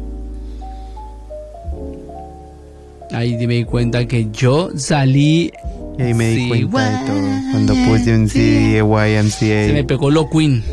Ahí 3.11 3.35
me 3.47 3.55
di 3.55 3.63
cuenta 3.65 4.05
que 4.07 4.29
yo 4.31 4.69
salí. 4.75 5.51
Y 5.97 6.01
ahí 6.01 6.13
me 6.13 6.29
di 6.29 6.63
cuenta 6.65 6.99
de 6.99 7.07
todo. 7.07 7.27
Cuando 7.51 7.73
puse 7.85 8.15
un 8.15 8.29
CD 8.29 8.79
YMCA. 8.79 9.29
Se 9.29 9.71
me 9.73 9.83
pegó 9.83 10.11
lo 10.11 10.29
Queen. 10.29 10.63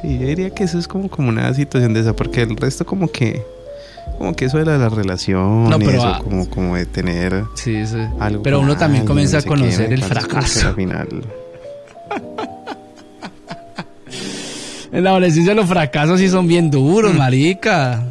Sí, 0.00 0.18
yo 0.18 0.26
diría 0.26 0.50
que 0.50 0.64
eso 0.64 0.78
es 0.78 0.88
como, 0.88 1.10
como 1.10 1.28
una 1.28 1.52
situación 1.52 1.92
de 1.92 2.00
esa, 2.00 2.14
porque 2.14 2.42
el 2.42 2.56
resto 2.56 2.86
como 2.86 3.08
que 3.08 3.42
como 4.18 4.34
que 4.34 4.46
eso 4.46 4.58
era 4.58 4.76
la 4.76 4.88
relación 4.88 5.68
no, 5.68 5.78
pero, 5.78 5.90
eso, 5.92 6.24
como, 6.24 6.48
como 6.48 6.76
de 6.76 6.84
tener 6.84 7.44
sí, 7.54 7.86
sí. 7.86 7.96
algo 8.18 8.42
pero 8.42 8.60
uno 8.60 8.76
también 8.76 9.06
comienza 9.06 9.38
a 9.38 9.42
conocer 9.42 9.92
el 9.92 10.02
fracaso 10.02 10.68
al 10.68 10.74
final 10.74 11.08
En 14.92 15.04
la 15.04 15.10
adolescencia 15.10 15.54
los 15.54 15.66
fracasos 15.66 16.18
sí 16.20 16.28
son 16.28 16.46
bien 16.46 16.70
duros, 16.70 17.14
mm. 17.14 17.18
marica. 17.18 18.04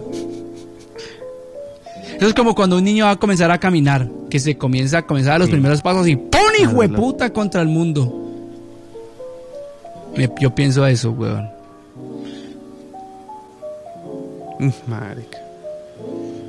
Eso 2.18 2.28
es 2.28 2.34
como 2.34 2.54
cuando 2.54 2.78
un 2.78 2.84
niño 2.84 3.06
va 3.06 3.12
a 3.12 3.16
comenzar 3.16 3.50
a 3.52 3.58
caminar, 3.58 4.10
que 4.30 4.40
se 4.40 4.58
comienza 4.58 5.00
a 5.00 5.02
comenzar 5.04 5.34
a 5.34 5.40
los 5.40 5.50
primeros 5.50 5.82
pasos 5.82 6.08
y 6.08 6.16
¡pum! 6.16 6.40
hijo 6.62 6.82
de 6.82 6.90
puta 6.90 7.32
contra 7.32 7.62
el 7.62 7.68
mundo. 7.68 8.14
yo 10.40 10.56
pienso 10.56 10.86
eso, 10.86 11.12
weón. 11.12 11.50
Mm, 14.60 14.70
marica. 14.88 15.40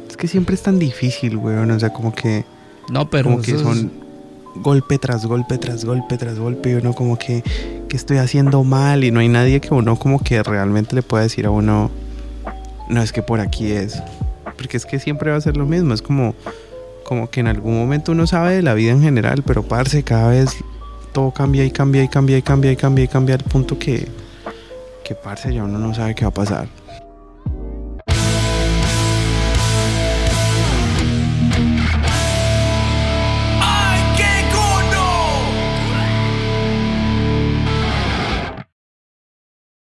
Es 0.08 0.16
que 0.16 0.26
siempre 0.26 0.54
es 0.54 0.62
tan 0.62 0.78
difícil, 0.78 1.36
weón. 1.36 1.70
O 1.70 1.78
sea, 1.78 1.92
como 1.92 2.12
que. 2.12 2.44
No, 2.90 3.08
pero. 3.08 3.30
Como 3.30 3.42
que 3.42 3.56
son 3.58 3.90
golpe 4.56 4.98
tras 4.98 5.26
golpe 5.26 5.58
tras 5.58 5.84
golpe 5.84 6.18
tras 6.18 6.36
golpe 6.36 6.72
y 6.72 6.74
uno 6.74 6.92
como 6.92 7.16
que, 7.16 7.44
que 7.90 7.96
estoy 7.96 8.18
haciendo 8.18 8.62
mal 8.62 9.02
y 9.02 9.10
no 9.10 9.18
hay 9.18 9.28
nadie 9.28 9.60
que 9.60 9.74
uno 9.74 9.96
como 9.96 10.20
que 10.20 10.44
realmente 10.44 10.94
le 10.94 11.02
pueda 11.02 11.24
decir 11.24 11.44
a 11.46 11.50
uno 11.50 11.90
no 12.88 13.02
es 13.02 13.12
que 13.12 13.20
por 13.20 13.40
aquí 13.40 13.72
es 13.72 14.00
porque 14.56 14.76
es 14.76 14.86
que 14.86 15.00
siempre 15.00 15.32
va 15.32 15.36
a 15.36 15.40
ser 15.40 15.56
lo 15.56 15.66
mismo 15.66 15.92
es 15.92 16.00
como 16.00 16.36
como 17.04 17.28
que 17.28 17.40
en 17.40 17.48
algún 17.48 17.76
momento 17.76 18.12
uno 18.12 18.28
sabe 18.28 18.54
de 18.54 18.62
la 18.62 18.74
vida 18.74 18.92
en 18.92 19.02
general 19.02 19.42
pero 19.44 19.64
parce 19.64 20.04
cada 20.04 20.28
vez 20.30 20.50
todo 21.10 21.32
cambia 21.32 21.64
y 21.64 21.72
cambia 21.72 22.04
y 22.04 22.08
cambia 22.08 22.38
y 22.38 22.42
cambia 22.42 22.70
y 22.70 22.76
cambia 22.76 23.04
y 23.04 23.08
cambia 23.08 23.34
al 23.34 23.42
punto 23.42 23.76
que 23.76 24.06
que 25.02 25.16
parce 25.16 25.52
ya 25.52 25.64
uno 25.64 25.76
no 25.80 25.92
sabe 25.92 26.14
qué 26.14 26.24
va 26.24 26.28
a 26.28 26.34
pasar 26.34 26.68